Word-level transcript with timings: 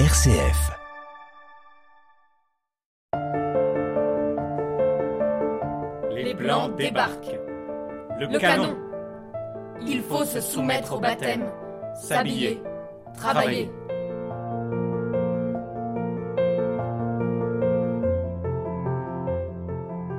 RCF. 0.00 0.72
Les 6.10 6.34
Blancs 6.34 6.74
débarquent. 6.76 7.38
Le, 8.18 8.26
Le 8.26 8.38
canon. 8.40 8.64
canon. 8.64 8.76
Il 9.86 10.02
faut 10.02 10.24
se 10.24 10.40
soumettre 10.40 10.96
au 10.96 10.98
baptême, 10.98 11.44
s'habiller, 11.94 12.60
travailler. 13.16 13.70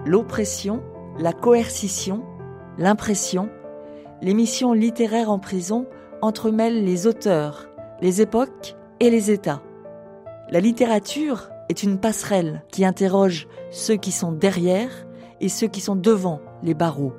L'oppression, 0.06 0.82
la 1.20 1.34
coercition, 1.34 2.24
l'impression, 2.78 3.50
l'émission 4.22 4.72
littéraire 4.72 5.30
en 5.30 5.40
prison 5.40 5.86
entremêlent 6.22 6.86
les 6.86 7.08
auteurs, 7.08 7.68
les 8.00 8.22
époques 8.22 8.78
et 9.02 9.10
les 9.10 9.32
États. 9.32 9.62
La 10.52 10.60
littérature 10.60 11.50
est 11.70 11.82
une 11.82 12.00
passerelle 12.00 12.64
qui 12.72 12.86
interroge 12.86 13.48
ceux 13.72 13.96
qui 13.96 14.12
sont 14.12 14.32
derrière 14.32 14.92
et 15.42 15.50
ceux 15.50 15.68
qui 15.68 15.82
sont 15.82 15.96
devant 15.96 16.40
les 16.62 16.76
barreaux. 16.76 17.14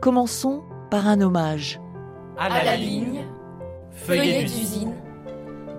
Commençons 0.00 0.62
par 0.90 1.08
un 1.08 1.20
hommage. 1.20 1.80
À 2.38 2.46
À 2.46 2.64
la 2.64 2.76
ligne, 2.76 3.24
feuillet 3.90 4.44
d'usine 4.44 4.94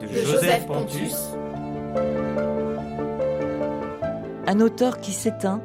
de 0.01 0.07
de 0.07 0.13
Joseph 0.13 0.67
Pontus. 0.67 1.15
Un 4.45 4.59
auteur 4.59 4.99
qui 4.99 5.13
s'éteint, 5.13 5.61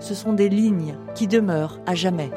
ce 0.00 0.14
sont 0.14 0.32
des 0.32 0.48
lignes 0.48 0.96
qui 1.14 1.28
demeurent 1.28 1.78
à 1.86 1.94
jamais. 1.94 2.30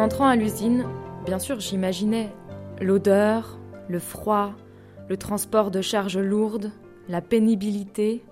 Entrant 0.00 0.28
à 0.28 0.34
l'usine, 0.34 0.86
bien 1.26 1.38
sûr, 1.38 1.60
j'imaginais 1.60 2.32
l'odeur, 2.80 3.58
le 3.88 3.98
froid, 3.98 4.52
le 5.08 5.18
transport 5.18 5.70
de 5.70 5.82
charges 5.82 6.16
lourdes, 6.16 6.72
la 7.08 7.20
pénibilité, 7.20 8.24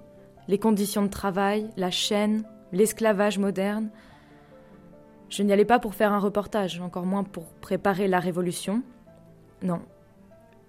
les 0.49 0.59
conditions 0.59 1.03
de 1.03 1.11
travail, 1.11 1.69
la 1.77 1.91
chaîne, 1.91 2.45
l'esclavage 2.73 3.39
moderne. 3.39 3.91
Je 5.29 5.43
n'y 5.43 5.53
allais 5.53 5.67
pas 5.67 5.79
pour 5.79 5.95
faire 5.95 6.13
un 6.13 6.19
reportage, 6.19 6.81
encore 6.81 7.05
moins 7.05 7.23
pour 7.23 7.45
préparer 7.61 8.09
la 8.09 8.19
révolution. 8.19 8.83
Non. 9.63 9.81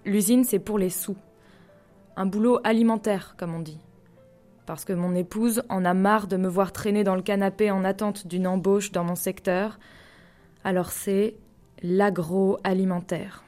L'usine, 0.04 0.44
c'est 0.44 0.60
pour 0.60 0.78
les 0.78 0.90
sous. 0.90 1.18
Un 2.18 2.26
boulot 2.26 2.60
alimentaire, 2.66 3.36
comme 3.38 3.56
on 3.56 3.62
dit. 3.62 3.80
Parce 4.66 4.84
que 4.84 4.94
mon 4.94 5.16
épouse 5.16 5.64
en 5.70 5.86
a 5.86 5.94
marre 5.94 6.28
de 6.28 6.36
me 6.36 6.50
voir 6.50 6.74
traîner 6.74 7.06
dans 7.06 7.16
le 7.16 7.22
canapé 7.22 7.72
en 7.72 7.86
attente 7.86 8.28
d'une 8.28 8.48
embauche 8.48 8.92
dans 8.92 9.06
mon 9.06 9.16
secteur, 9.16 9.80
alors 10.64 10.92
c'est 10.92 11.36
l'agroalimentaire. 11.82 13.44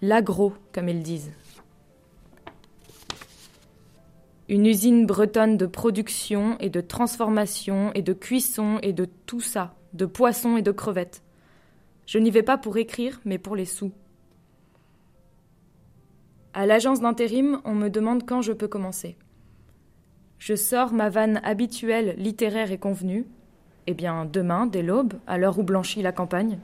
L'agro, 0.00 0.54
comme 0.72 0.88
ils 0.88 1.02
disent. 1.02 1.32
Une 4.48 4.66
usine 4.66 5.06
bretonne 5.06 5.56
de 5.56 5.66
production 5.66 6.58
et 6.58 6.68
de 6.68 6.80
transformation 6.80 7.92
et 7.94 8.02
de 8.02 8.12
cuisson 8.12 8.78
et 8.82 8.92
de 8.92 9.06
tout 9.26 9.40
ça, 9.40 9.74
de 9.92 10.04
poissons 10.04 10.56
et 10.56 10.62
de 10.62 10.72
crevettes. 10.72 11.22
Je 12.06 12.18
n'y 12.18 12.30
vais 12.30 12.42
pas 12.42 12.58
pour 12.58 12.76
écrire, 12.76 13.20
mais 13.24 13.38
pour 13.38 13.56
les 13.56 13.64
sous. 13.64 13.92
À 16.54 16.66
l'agence 16.66 17.00
d'intérim, 17.00 17.60
on 17.64 17.74
me 17.74 17.88
demande 17.88 18.26
quand 18.26 18.42
je 18.42 18.52
peux 18.52 18.68
commencer. 18.68 19.16
Je 20.38 20.54
sors 20.54 20.92
ma 20.92 21.08
vanne 21.08 21.40
habituelle, 21.44 22.14
littéraire 22.18 22.72
et 22.72 22.78
convenue, 22.78 23.26
eh 23.86 23.94
bien, 23.94 24.24
demain, 24.30 24.66
dès 24.66 24.82
l'aube, 24.82 25.14
à 25.26 25.38
l'heure 25.38 25.58
où 25.58 25.62
blanchit 25.62 26.02
la 26.02 26.12
campagne. 26.12 26.58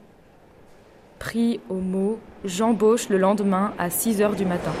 Pris 1.19 1.59
au 1.69 1.75
mot, 1.75 2.19
j'embauche 2.45 3.09
le 3.09 3.17
lendemain 3.17 3.73
à 3.77 3.89
6 3.89 4.21
heures 4.21 4.35
du 4.35 4.45
matin. 4.45 4.71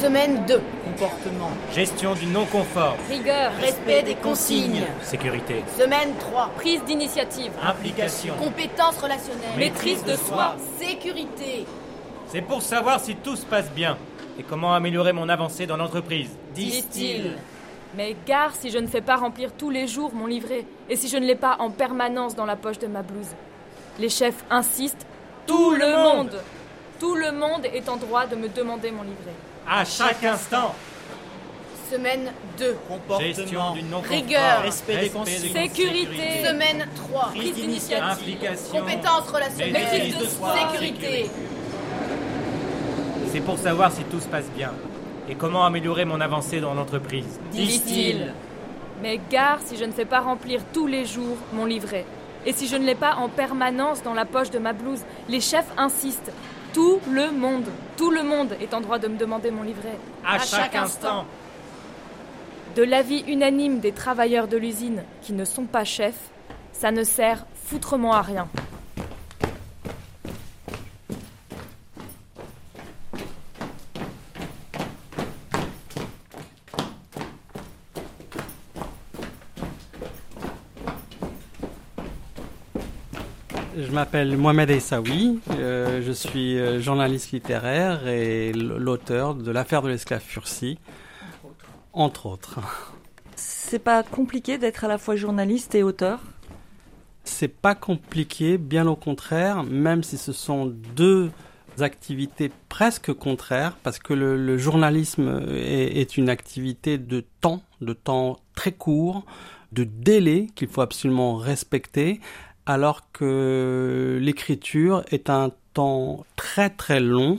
Semaine 0.00 0.44
2. 0.46 0.60
Comportement. 0.84 1.50
Gestion 1.72 2.14
du 2.14 2.26
non-confort. 2.26 2.96
Rigueur, 3.08 3.52
Respect 3.60 4.02
des 4.02 4.14
consignes. 4.16 4.82
Sécurité. 5.00 5.62
Semaine 5.78 6.10
3. 6.18 6.50
prise 6.56 6.84
d'initiative, 6.84 7.52
Implication. 7.62 8.34
Compétences 8.34 8.98
relationnelles. 8.98 9.56
Maîtrise 9.56 10.04
de 10.04 10.16
soi. 10.16 10.56
Sécurité. 10.78 11.66
C'est 12.32 12.40
pour 12.40 12.62
savoir 12.62 12.98
si 12.98 13.14
tout 13.16 13.36
se 13.36 13.44
passe 13.44 13.70
bien 13.72 13.98
et 14.38 14.42
comment 14.42 14.72
améliorer 14.72 15.12
mon 15.12 15.28
avancée 15.28 15.66
dans 15.66 15.76
l'entreprise. 15.76 16.30
Disent-ils. 16.54 17.36
Mais 17.94 18.16
gare 18.26 18.54
si 18.54 18.70
je 18.70 18.78
ne 18.78 18.86
fais 18.86 19.02
pas 19.02 19.16
remplir 19.16 19.52
tous 19.52 19.68
les 19.68 19.86
jours 19.86 20.14
mon 20.14 20.26
livret 20.26 20.64
et 20.88 20.96
si 20.96 21.08
je 21.08 21.18
ne 21.18 21.26
l'ai 21.26 21.34
pas 21.34 21.56
en 21.58 21.68
permanence 21.68 22.34
dans 22.34 22.46
la 22.46 22.56
poche 22.56 22.78
de 22.78 22.86
ma 22.86 23.02
blouse. 23.02 23.34
Les 23.98 24.08
chefs 24.08 24.46
insistent, 24.48 25.06
tout 25.46 25.72
le 25.72 25.94
monde, 26.02 26.40
tout 26.98 27.14
le 27.16 27.32
monde 27.32 27.66
est 27.66 27.86
en 27.90 27.96
droit 27.96 28.24
de 28.24 28.34
me 28.34 28.48
demander 28.48 28.90
mon 28.92 29.02
livret. 29.02 29.34
À 29.68 29.84
chaque 29.84 30.24
instant. 30.24 30.74
Semaine 31.90 32.32
2. 32.56 32.76
Gestion 33.20 33.74
du 33.74 33.82
non-confort. 33.82 34.16
Rigueur. 34.16 34.62
Respect 34.62 34.96
des 34.96 35.10
consignes. 35.10 35.52
Sécurité. 35.52 36.46
Semaine 36.46 36.88
3. 37.10 37.32
Prise 37.34 37.54
d'initiative. 37.54 38.04
Implication. 38.10 38.78
Compétences 38.80 39.28
relationnelles. 39.28 39.72
Maîtrise 39.74 40.16
de 40.16 40.24
soi. 40.24 40.54
Sécurité. 40.56 41.30
C'est 43.32 43.40
pour 43.40 43.56
savoir 43.56 43.90
si 43.90 44.04
tout 44.04 44.20
se 44.20 44.28
passe 44.28 44.50
bien 44.54 44.72
et 45.26 45.34
comment 45.36 45.64
améliorer 45.64 46.04
mon 46.04 46.20
avancée 46.20 46.60
dans 46.60 46.74
l'entreprise. 46.74 47.40
Disent-ils. 47.50 48.30
Mais 49.00 49.18
gare 49.30 49.58
si 49.64 49.78
je 49.78 49.84
ne 49.84 49.90
fais 49.90 50.04
pas 50.04 50.20
remplir 50.20 50.60
tous 50.74 50.86
les 50.86 51.06
jours 51.06 51.38
mon 51.54 51.64
livret. 51.64 52.04
Et 52.44 52.52
si 52.52 52.68
je 52.68 52.76
ne 52.76 52.84
l'ai 52.84 52.94
pas 52.94 53.14
en 53.14 53.30
permanence 53.30 54.02
dans 54.02 54.12
la 54.12 54.26
poche 54.26 54.50
de 54.50 54.58
ma 54.58 54.74
blouse, 54.74 55.00
les 55.30 55.40
chefs 55.40 55.72
insistent. 55.78 56.30
Tout 56.74 57.00
le 57.10 57.30
monde, 57.30 57.64
tout 57.96 58.10
le 58.10 58.22
monde 58.22 58.54
est 58.60 58.74
en 58.74 58.82
droit 58.82 58.98
de 58.98 59.08
me 59.08 59.16
demander 59.16 59.50
mon 59.50 59.62
livret. 59.62 59.96
À, 60.26 60.38
chaque 60.38 60.74
instant. 60.74 61.24
De 62.76 62.82
l'avis 62.82 63.24
unanime 63.28 63.80
des 63.80 63.92
travailleurs 63.92 64.46
de 64.46 64.58
l'usine 64.58 65.04
qui 65.22 65.32
ne 65.32 65.46
sont 65.46 65.64
pas 65.64 65.84
chefs, 65.84 66.30
ça 66.72 66.90
ne 66.90 67.02
sert 67.02 67.46
foutrement 67.64 68.12
à 68.12 68.20
rien. 68.20 68.46
Je 83.92 83.94
m'appelle 83.94 84.38
Mohamed 84.38 84.70
Essaoui, 84.70 85.38
euh, 85.50 86.00
je 86.02 86.12
suis 86.12 86.58
euh, 86.58 86.80
journaliste 86.80 87.32
littéraire 87.32 88.08
et 88.08 88.50
l'auteur 88.54 89.34
de 89.34 89.50
l'affaire 89.50 89.82
de 89.82 89.90
l'esclave 89.90 90.22
Fursi, 90.22 90.78
entre 91.92 92.24
autres. 92.24 92.58
C'est 93.36 93.80
pas 93.80 94.02
compliqué 94.02 94.56
d'être 94.56 94.84
à 94.84 94.88
la 94.88 94.96
fois 94.96 95.14
journaliste 95.14 95.74
et 95.74 95.82
auteur? 95.82 96.20
C'est 97.24 97.54
pas 97.54 97.74
compliqué, 97.74 98.56
bien 98.56 98.86
au 98.86 98.96
contraire, 98.96 99.62
même 99.62 100.02
si 100.02 100.16
ce 100.16 100.32
sont 100.32 100.72
deux 100.96 101.30
activités 101.78 102.50
presque 102.70 103.12
contraires, 103.12 103.76
parce 103.82 103.98
que 103.98 104.14
le, 104.14 104.38
le 104.38 104.56
journalisme 104.56 105.42
est, 105.50 106.00
est 106.00 106.16
une 106.16 106.30
activité 106.30 106.96
de 106.96 107.22
temps, 107.42 107.60
de 107.82 107.92
temps 107.92 108.38
très 108.54 108.72
court, 108.72 109.26
de 109.72 109.84
délai 109.84 110.48
qu'il 110.54 110.68
faut 110.68 110.80
absolument 110.80 111.36
respecter, 111.36 112.20
alors 112.66 113.10
que 113.12 114.18
l'écriture 114.20 115.04
est 115.10 115.30
un 115.30 115.50
temps 115.74 116.24
très 116.36 116.70
très 116.70 117.00
long. 117.00 117.38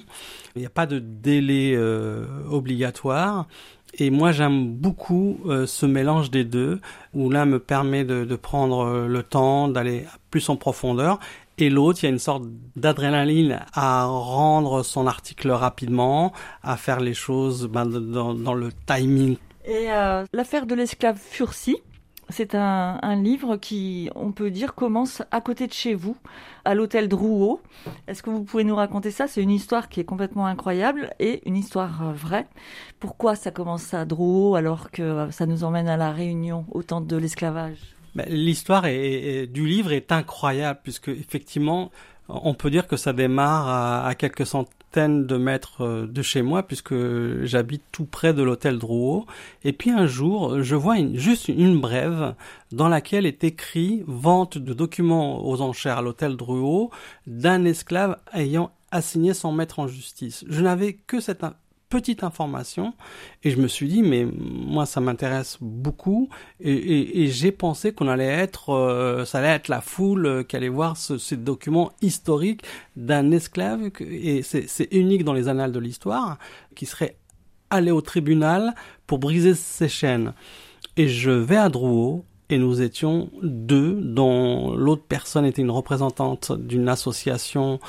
Il 0.56 0.60
n'y 0.60 0.66
a 0.66 0.72
pas 0.72 0.86
de 0.86 1.00
délai 1.00 1.74
euh, 1.76 2.26
obligatoire. 2.50 3.48
Et 4.00 4.10
moi, 4.10 4.32
j'aime 4.32 4.74
beaucoup 4.74 5.40
euh, 5.46 5.68
ce 5.68 5.86
mélange 5.86 6.32
des 6.32 6.44
deux, 6.44 6.80
où 7.14 7.30
l'un 7.30 7.46
me 7.46 7.60
permet 7.60 8.04
de, 8.04 8.36
prendre 8.36 8.86
euh, 8.86 9.08
le 9.08 9.22
temps, 9.22 9.68
d'aller 9.68 10.06
plus 10.32 10.50
en 10.50 10.56
profondeur, 10.56 11.20
et 11.60 11.70
l'autre, 11.70 12.00
il 12.02 12.08
y 12.08 12.10
a 12.10 12.12
une 12.12 12.20
sorte 12.20 12.44
d'adrénaline 12.76 13.60
à 13.74 14.06
rendre 14.06 14.82
son 14.82 15.06
article 15.06 15.52
rapidement, 15.52 16.34
à 16.64 16.78
faire 16.78 17.00
les 17.00 17.14
choses 17.14 17.68
ben, 17.68 17.86
dans, 17.86 18.56
le 18.56 18.70
timing. 18.88 19.38
Et 19.64 19.90
l'affaire 20.34 20.66
de 20.66 20.74
l'esclave 20.74 21.20
Fursi, 21.20 21.78
c'est 22.30 22.56
un, 22.56 23.16
livre 23.16 23.58
qui, 23.58 24.10
on 24.16 24.32
peut 24.32 24.50
dire, 24.50 24.76
commence 24.76 25.22
à 25.32 25.42
côté 25.42 25.68
de 25.68 25.74
chez 25.74 25.94
vous, 25.94 26.16
à 26.66 26.74
l'hôtel 26.74 27.08
Drouot. 27.08 27.62
Est-ce 28.08 28.24
que 28.24 28.30
vous 28.30 28.44
pouvez 28.44 28.64
nous 28.64 28.76
raconter 28.76 29.12
ça? 29.12 29.28
C'est 29.28 29.42
une 29.42 29.52
histoire 29.52 29.90
qui 29.90 30.00
est 30.00 30.06
complètement 30.06 30.46
incroyable 30.46 31.12
et 31.20 31.42
une 31.48 31.58
histoire 31.58 32.08
euh, 32.08 32.14
vraie. 32.14 32.48
Pourquoi 33.00 33.36
ça 33.36 33.52
commence 33.52 33.94
à 33.94 34.06
Drouot 34.06 34.56
alors 34.56 34.92
que 34.92 35.02
euh, 35.02 35.32
ça 35.32 35.46
nous 35.46 35.64
emmène 35.64 35.88
à 35.88 35.98
la 35.98 36.12
Réunion, 36.12 36.66
au 36.72 36.84
temps 36.84 37.02
de 37.02 37.18
l'esclavage? 37.18 37.78
Ben, 38.16 38.26
L'histoire 38.30 38.84
du 38.84 39.66
livre 39.66 39.92
est 39.92 40.12
incroyable, 40.12 40.80
puisque 40.84 41.10
effectivement, 41.10 41.92
on 42.30 42.54
peut 42.54 42.70
dire 42.70 42.88
que 42.88 42.98
ça 42.98 43.14
démarre 43.14 44.06
à, 44.06 44.16
quelques 44.16 44.46
cent- 44.46 44.66
centaine 44.94 45.26
de 45.26 45.38
mètres 45.38 45.82
euh, 45.84 46.06
de 46.06 46.22
chez 46.22 46.44
moi 46.44 46.62
puisque 46.62 46.94
j'habite 47.44 47.82
tout 47.92 48.06
près 48.06 48.34
de 48.34 48.44
l'hôtel 48.44 48.78
Drouot. 48.78 49.26
Et 49.64 49.74
puis 49.74 49.90
un 49.90 50.06
jour, 50.06 50.62
je 50.62 50.76
vois 50.76 50.98
juste 51.16 51.48
une 51.48 51.82
brève 51.82 52.36
dans 52.72 52.90
laquelle 52.90 53.26
est 53.26 53.44
écrit 53.44 54.04
vente 54.06 54.60
de 54.60 54.74
documents 54.74 55.48
aux 55.48 55.62
enchères 55.62 55.98
à 55.98 56.02
l'hôtel 56.04 56.36
Drouot 56.38 56.92
d'un 57.26 57.66
esclave 57.66 58.18
ayant 58.34 58.72
assigné 58.92 59.34
son 59.34 59.52
maître 59.52 59.80
en 59.80 59.88
justice. 59.88 60.46
Je 60.48 60.62
n'avais 60.62 60.94
que 60.94 61.20
cette 61.20 61.44
petite 61.94 62.24
information 62.24 62.96
et 63.44 63.52
je 63.52 63.58
me 63.58 63.68
suis 63.68 63.88
dit 63.88 64.02
mais 64.02 64.26
moi 64.26 64.88
ça 64.88 65.00
m'intéresse 65.00 65.60
beaucoup 65.62 66.28
et, 66.60 67.28
j'ai 67.28 67.52
pensé 67.52 67.94
qu'on 67.94 68.08
allait 68.08 68.26
être 68.26 68.72
euh, 68.72 69.26
ça 69.26 69.38
allait 69.38 69.50
être 69.50 69.68
la 69.68 69.80
foule 69.80 70.26
euh, 70.26 70.44
qui 70.44 70.56
allait 70.56 70.70
voir 70.70 70.98
ce, 70.98 71.20
ces 71.20 71.38
documents 71.38 71.92
historiques 72.02 72.64
d'un 72.96 73.30
esclave 73.30 73.92
et 74.00 74.42
c'est 74.42 74.88
unique 74.92 75.24
dans 75.24 75.34
les 75.34 75.50
annales 75.50 75.72
de 75.72 75.78
l'histoire 75.78 76.40
qui 76.76 76.88
serait 76.88 77.16
allé 77.70 77.92
au 77.92 78.02
tribunal 78.02 78.74
pour 79.06 79.20
briser 79.20 79.54
ses 79.54 79.88
chaînes. 79.88 80.34
Et 80.98 81.08
je 81.08 81.30
vais 81.30 81.58
à 81.58 81.70
Drouot 81.70 82.26
et 82.50 82.58
nous 82.58 82.82
étions 82.82 83.30
deux, 83.44 84.00
dont 84.02 84.76
l'autre 84.76 85.04
personne 85.08 85.46
était 85.46 85.62
une 85.62 85.72
représentante 85.72 86.52
d'une 86.52 86.90
association 86.90 87.80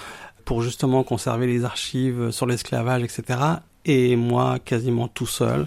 pour 0.44 0.60
justement 0.60 1.04
conserver 1.04 1.46
les 1.46 1.64
archives 1.64 2.30
sur 2.32 2.44
l'esclavage, 2.44 3.02
etc 3.02 3.56
et 3.84 4.16
moi 4.16 4.58
quasiment 4.58 5.08
tout 5.08 5.26
seul. 5.26 5.66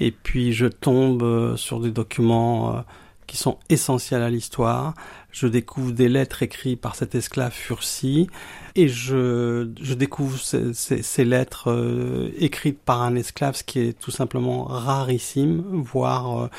Et 0.00 0.10
puis 0.10 0.52
je 0.52 0.66
tombe 0.66 1.22
euh, 1.22 1.56
sur 1.56 1.80
des 1.80 1.90
documents 1.90 2.76
euh, 2.76 2.80
qui 3.26 3.36
sont 3.36 3.58
essentiels 3.68 4.22
à 4.22 4.30
l'histoire. 4.30 4.94
Je 5.30 5.46
découvre 5.46 5.92
des 5.92 6.08
lettres 6.08 6.42
écrites 6.42 6.80
par 6.80 6.96
cet 6.96 7.14
esclave 7.14 7.52
Fursi 7.52 8.26
et 8.74 8.88
je, 8.88 9.70
je 9.80 9.94
découvre 9.94 10.38
ces, 10.38 11.24
lettres 11.24 11.70
euh, 11.70 12.30
écrites 12.38 12.80
par 12.80 13.02
un 13.02 13.14
esclave, 13.14 13.56
ce 13.56 13.64
qui 13.64 13.80
est 13.80 13.98
tout 13.98 14.10
simplement 14.10 14.64
rarissime, 14.64 15.62
voire 15.72 16.50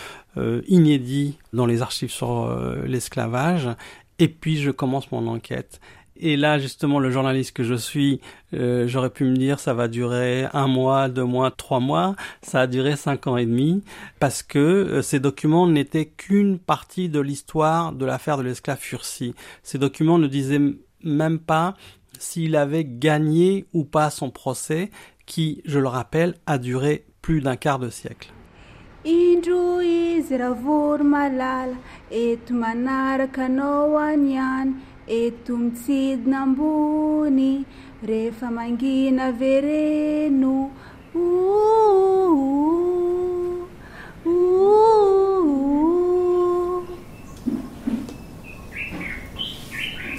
inédit 0.68 1.38
dans 1.54 1.68
les 1.68 1.84
archives 1.84 2.10
sur 2.10 2.50
l'esclavage. 2.88 3.70
Et 4.18 4.28
puis 4.28 4.58
je 4.58 4.72
commence 4.72 5.12
mon 5.12 5.28
enquête 5.28 5.80
et 6.16 6.38
là, 6.38 6.60
justement, 6.60 7.00
le 7.00 7.10
journaliste 7.10 7.56
que 7.56 7.64
je 7.64 7.74
suis, 7.74 8.22
euh, 8.54 8.88
j'aurais 8.88 9.10
pu 9.10 9.24
me 9.26 9.36
dire 9.36 9.60
ça 9.60 9.74
va 9.74 9.88
durer 9.88 10.46
un 10.54 10.68
mois, 10.68 11.10
deux 11.10 11.24
mois, 11.24 11.50
trois 11.52 11.80
mois. 11.80 12.16
Ça 12.42 12.62
a 12.62 12.68
duré 12.68 12.96
cinq 12.96 13.28
ans 13.28 13.38
et 13.38 13.46
demi 13.46 13.84
parce 14.20 14.44
que 14.44 14.60
euh, 14.60 15.02
ces 15.02 15.20
documents 15.20 15.68
n'étaient 15.68 16.06
qu'une 16.06 16.60
partie 16.60 17.10
de 17.10 17.20
l'histoire 17.20 17.94
de 17.94 18.06
l'affaire 18.06 18.38
de 18.38 18.44
l'esclave 18.44 18.78
Fursi. 18.78 19.34
Ces 19.64 19.80
documents 19.80 20.20
ne 20.20 20.28
disaient 20.28 20.62
même 21.04 21.40
pas 21.40 21.74
s'il 22.20 22.56
avait 22.56 22.86
gagné 22.86 23.66
ou 23.74 23.84
pas 23.84 24.10
son 24.10 24.30
procès, 24.30 24.92
qui, 25.26 25.62
je 25.66 25.80
le 25.80 25.88
rappelle, 25.88 26.36
a 26.46 26.58
duré 26.58 27.06
plus 27.22 27.42
d'un 27.42 27.56
quart 27.56 27.80
de 27.80 27.90
siècle. 27.90 28.32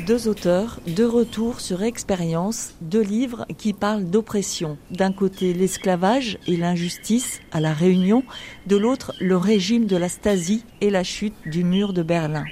Deux 0.06 0.28
auteurs, 0.28 0.80
deux 0.86 1.08
retours 1.08 1.62
sur 1.62 1.82
expérience, 1.82 2.74
deux 2.82 3.00
livres 3.00 3.46
qui 3.56 3.72
parlent 3.72 4.04
d'oppression. 4.04 4.76
D'un 4.90 5.12
côté 5.12 5.54
l'esclavage 5.54 6.38
et 6.46 6.58
l'injustice 6.58 7.40
à 7.52 7.60
la 7.60 7.72
Réunion, 7.72 8.22
de 8.66 8.76
l'autre 8.76 9.14
le 9.18 9.38
régime 9.38 9.86
de 9.86 9.96
la 9.96 10.10
Stasi 10.10 10.62
et 10.82 10.90
la 10.90 11.04
chute 11.04 11.34
du 11.46 11.64
mur 11.64 11.94
de 11.94 12.02
Berlin 12.02 12.44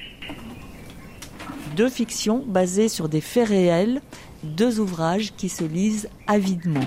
deux 1.76 1.88
fictions 1.88 2.42
basées 2.46 2.88
sur 2.88 3.08
des 3.08 3.20
faits 3.20 3.48
réels, 3.48 4.00
deux 4.42 4.80
ouvrages 4.80 5.32
qui 5.36 5.48
se 5.48 5.64
lisent 5.64 6.08
avidement. 6.26 6.86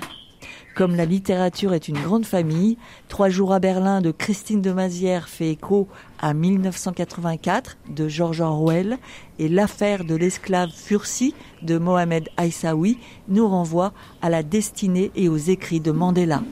Comme 0.76 0.96
la 0.96 1.06
littérature 1.06 1.74
est 1.74 1.88
une 1.88 2.02
grande 2.02 2.26
famille, 2.26 2.78
Trois 3.08 3.30
jours 3.30 3.54
à 3.54 3.60
Berlin 3.60 4.02
de 4.02 4.12
Christine 4.12 4.62
de 4.62 4.74
Mazière 4.74 5.30
fait 5.30 5.52
écho 5.52 5.88
à 6.20 6.34
1984 6.34 7.78
de 7.90 8.10
George 8.10 8.42
Orwell 8.42 8.98
et 9.40 9.48
L'affaire 9.48 10.04
de 10.04 10.16
l'esclave 10.16 10.70
Fursi 10.70 11.34
de 11.62 11.78
Mohamed 11.78 12.28
Aïssaoui 12.36 12.98
nous 13.30 13.48
renvoie 13.48 13.94
à 14.22 14.30
la 14.30 14.44
destinée 14.44 15.12
et 15.16 15.30
aux 15.30 15.38
écrits 15.38 15.80
de 15.80 15.92
Mandela. 15.92 16.44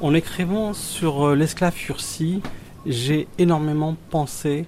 En 0.00 0.14
écrivant 0.14 0.72
sur 0.72 1.28
euh, 1.28 1.36
l'esclave 1.36 1.74
Fursi, 1.74 2.40
j'ai 2.86 3.28
énormément 3.36 3.96
pensé 4.08 4.66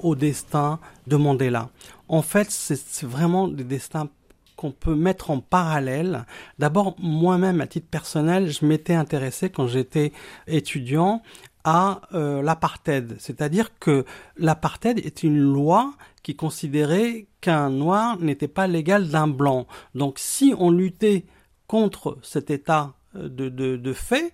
au 0.00 0.14
destin 0.14 0.78
de 1.06 1.16
Mandela. 1.16 1.70
En 2.08 2.22
fait, 2.22 2.50
c'est 2.50 3.04
vraiment 3.04 3.48
des 3.48 3.64
destins 3.64 4.08
qu'on 4.56 4.72
peut 4.72 4.94
mettre 4.94 5.30
en 5.30 5.40
parallèle. 5.40 6.24
D'abord, 6.58 6.96
moi-même, 6.98 7.60
à 7.60 7.66
titre 7.66 7.88
personnel, 7.88 8.50
je 8.50 8.64
m'étais 8.64 8.94
intéressé 8.94 9.50
quand 9.50 9.66
j'étais 9.66 10.12
étudiant 10.46 11.22
à 11.64 12.00
euh, 12.14 12.42
l'apartheid. 12.42 13.16
C'est-à-dire 13.18 13.78
que 13.78 14.04
l'apartheid 14.36 14.98
est 15.04 15.22
une 15.22 15.38
loi 15.38 15.92
qui 16.22 16.36
considérait 16.36 17.26
qu'un 17.40 17.70
noir 17.70 18.18
n'était 18.20 18.48
pas 18.48 18.66
l'égal 18.66 19.08
d'un 19.08 19.26
blanc. 19.26 19.66
Donc 19.94 20.18
si 20.18 20.54
on 20.58 20.70
luttait 20.70 21.26
contre 21.66 22.18
cet 22.22 22.50
état 22.50 22.94
euh, 23.16 23.28
de, 23.28 23.48
de, 23.48 23.76
de 23.76 23.92
fait, 23.92 24.32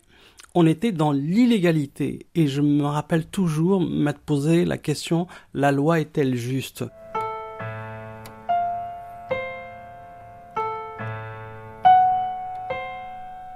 on 0.54 0.66
était 0.66 0.92
dans 0.92 1.12
l'illégalité. 1.12 2.26
Et 2.34 2.46
je 2.46 2.60
me 2.60 2.84
rappelle 2.84 3.26
toujours 3.26 3.80
m'être 3.80 4.20
posé 4.20 4.64
la 4.64 4.78
question, 4.78 5.26
la 5.54 5.72
loi 5.72 6.00
est-elle 6.00 6.34
juste? 6.34 6.84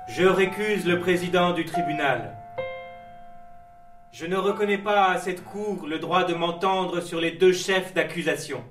Je 0.09 0.25
récuse 0.25 0.87
le 0.87 0.99
président 1.01 1.53
du 1.53 1.67
tribunal. 1.67 2.39
Je 4.13 4.25
ne 4.25 4.37
reconnais 4.37 4.79
pas 4.79 5.11
à 5.11 5.19
cette 5.19 5.45
cour 5.45 5.87
le 5.87 5.99
droit 5.99 6.25
de 6.25 6.33
m'entendre 6.33 7.03
sur 7.03 7.21
les 7.21 7.33
deux 7.33 7.53
chefs 7.53 7.93
d'accusation. 7.93 8.65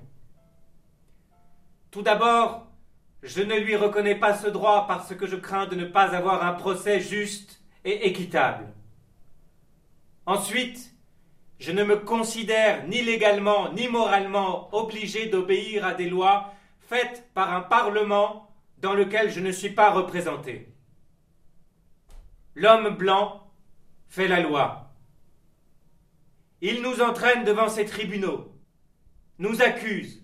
Tout 1.91 2.01
d'abord, 2.01 2.65
je 3.21 3.43
ne 3.43 3.59
lui 3.59 3.75
reconnais 3.75 4.15
pas 4.15 4.33
ce 4.33 4.47
droit 4.47 4.87
parce 4.87 5.13
que 5.13 5.27
je 5.27 5.35
crains 5.35 5.67
de 5.67 5.75
ne 5.75 5.85
pas 5.85 6.15
avoir 6.15 6.43
un 6.43 6.53
procès 6.53 6.99
juste 6.99 7.61
et 7.85 8.07
équitable. 8.07 8.67
Ensuite, 10.25 10.91
je 11.59 11.71
ne 11.71 11.83
me 11.83 11.97
considère 11.97 12.85
ni 12.87 13.01
légalement 13.01 13.71
ni 13.71 13.87
moralement 13.87 14.73
obligé 14.75 15.27
d'obéir 15.27 15.85
à 15.85 15.93
des 15.93 16.09
lois 16.09 16.53
faites 16.89 17.29
par 17.33 17.53
un 17.53 17.61
Parlement 17.61 18.53
dans 18.79 18.93
lequel 18.93 19.31
je 19.31 19.39
ne 19.39 19.51
suis 19.51 19.69
pas 19.69 19.91
représenté. 19.91 20.73
L'homme 22.55 22.95
blanc 22.95 23.51
fait 24.09 24.27
la 24.27 24.41
loi. 24.41 24.93
Il 26.61 26.81
nous 26.81 27.01
entraîne 27.01 27.43
devant 27.43 27.69
ces 27.69 27.85
tribunaux, 27.85 28.51
nous 29.39 29.61
accuse, 29.61 30.23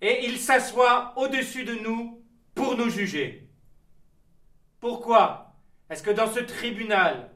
et 0.00 0.26
il 0.26 0.38
s'assoit 0.38 1.12
au-dessus 1.16 1.64
de 1.64 1.74
nous 1.74 2.22
pour 2.54 2.76
nous 2.76 2.90
juger. 2.90 3.48
Pourquoi? 4.80 5.45
Est-ce 5.90 6.02
que 6.02 6.10
dans 6.10 6.30
ce 6.32 6.40
tribunal, 6.40 7.30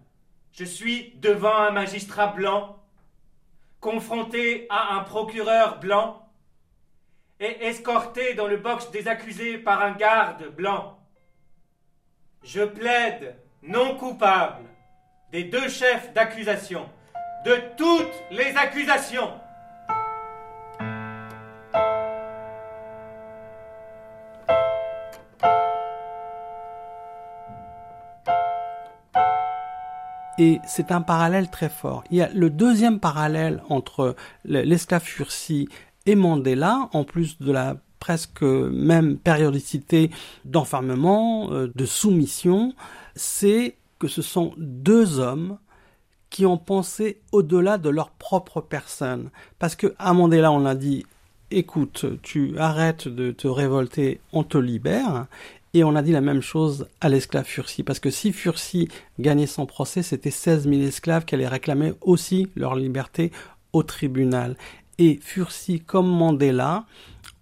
je 0.53 0.65
suis 0.65 1.13
devant 1.17 1.55
un 1.55 1.71
magistrat 1.71 2.29
blanc, 2.29 2.77
confronté 3.81 4.67
à 4.69 4.95
un 4.95 5.01
procureur 5.05 5.79
blanc, 5.79 6.29
et 7.39 7.65
escorté 7.65 8.35
dans 8.35 8.47
le 8.47 8.59
box 8.59 8.91
des 8.91 9.09
accusés 9.09 9.57
par 9.57 9.83
un 9.83 9.93
garde 9.93 10.49
blanc? 10.55 10.99
Je 12.43 12.63
plaide 12.63 13.37
non 13.63 13.97
coupable 13.97 14.65
des 15.31 15.45
deux 15.45 15.69
chefs 15.69 16.13
d'accusation, 16.13 16.89
de 17.45 17.57
toutes 17.77 18.13
les 18.31 18.57
accusations. 18.57 19.31
Et 30.41 30.59
c'est 30.67 30.91
un 30.91 31.03
parallèle 31.03 31.51
très 31.51 31.69
fort. 31.69 32.03
Il 32.11 32.17
y 32.17 32.23
a 32.23 32.31
le 32.33 32.49
deuxième 32.49 32.99
parallèle 32.99 33.63
entre 33.69 34.17
l'esclave 34.47 35.05
et 36.07 36.15
Mandela, 36.15 36.89
en 36.95 37.05
plus 37.05 37.39
de 37.41 37.53
la 37.53 37.77
presque 37.99 38.41
même 38.41 39.19
périodicité 39.19 40.11
d'enfermement, 40.47 41.53
euh, 41.53 41.71
de 41.75 41.85
soumission, 41.85 42.73
c'est 43.15 43.77
que 43.99 44.09
ce 44.09 44.23
sont 44.23 44.55
deux 44.57 45.19
hommes 45.19 45.59
qui 46.31 46.47
ont 46.47 46.57
pensé 46.57 47.21
au-delà 47.33 47.77
de 47.77 47.91
leur 47.91 48.09
propre 48.09 48.63
personne. 48.63 49.29
Parce 49.59 49.77
que 49.77 49.95
à 49.99 50.15
Mandela, 50.15 50.51
on 50.53 50.61
l'a 50.61 50.75
dit, 50.75 51.05
écoute, 51.51 52.07
tu 52.23 52.59
arrêtes 52.59 53.09
de 53.09 53.31
te 53.31 53.47
révolter, 53.47 54.23
on 54.33 54.43
te 54.43 54.57
libère. 54.57 55.27
Et 55.73 55.85
on 55.85 55.95
a 55.95 56.03
dit 56.03 56.13
la 56.13 56.21
même 56.21 56.41
chose 56.41 56.89
à 57.01 57.09
l'esclave 57.09 57.45
Fursi, 57.45 57.85
parce 57.85 58.01
que 58.01 58.11
si 58.11 58.33
Fursi 58.33 58.89
gagnait 59.21 59.47
son 59.47 59.67
procès, 59.67 60.03
c'était 60.03 60.31
16 60.31 60.69
000 60.69 60.83
esclaves 60.83 61.25
qui 61.25 61.37
allaient 61.37 61.47
réclamer 61.47 61.93
aussi 62.01 62.49
leur 62.57 62.75
liberté 62.75 63.31
au 63.73 63.85
tribunal. 63.85 64.57
Et 64.99 65.21
Fursi, 65.23 65.81
comme 65.81 66.09
Mandela, 66.09 66.87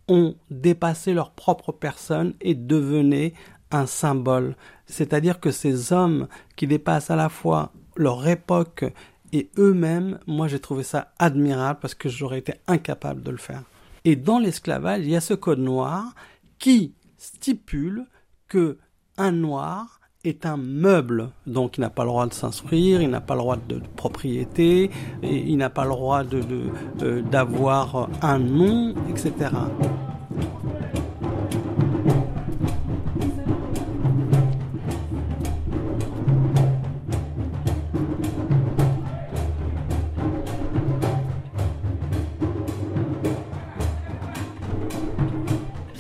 ont 0.08 0.34
dépassé 0.50 1.14
leur 1.14 1.30
propre 1.30 1.72
personne 1.72 2.34
et 2.40 2.54
devenaient 2.54 3.32
un 3.70 3.86
symbole. 3.86 4.56
C'est-à-dire 4.86 5.40
que 5.40 5.50
ces 5.50 5.92
hommes 5.92 6.28
qui 6.56 6.66
dépassent 6.66 7.10
à 7.10 7.16
la 7.16 7.28
fois 7.28 7.72
leur 7.96 8.26
époque 8.28 8.84
et 9.32 9.50
eux-mêmes, 9.58 10.18
moi 10.26 10.48
j'ai 10.48 10.60
trouvé 10.60 10.82
ça 10.82 11.12
admirable 11.18 11.80
parce 11.80 11.94
que 11.94 12.08
j'aurais 12.08 12.38
été 12.38 12.54
incapable 12.66 13.22
de 13.22 13.30
le 13.30 13.36
faire. 13.36 13.62
Et 14.04 14.16
dans 14.16 14.38
l'esclavage, 14.38 15.00
il 15.02 15.10
y 15.10 15.16
a 15.16 15.20
ce 15.20 15.34
code 15.34 15.58
noir 15.58 16.14
qui 16.58 16.94
stipule 17.18 18.06
que 18.48 18.78
un 19.16 19.32
noir 19.32 20.00
est 20.24 20.46
un 20.46 20.56
meuble, 20.56 21.30
donc 21.46 21.78
il 21.78 21.80
n'a 21.80 21.90
pas 21.90 22.02
le 22.02 22.08
droit 22.08 22.26
de 22.26 22.34
s'instruire, 22.34 23.00
il 23.00 23.10
n'a 23.10 23.20
pas 23.20 23.34
le 23.34 23.40
droit 23.40 23.56
de, 23.56 23.80
propriété, 23.96 24.90
il 25.22 25.56
n'a 25.56 25.70
pas 25.70 25.84
le 25.84 25.90
droit 25.90 26.22
euh, 26.24 27.22
d'avoir 27.22 28.08
un 28.22 28.38
nom, 28.38 28.94
etc. 29.08 29.50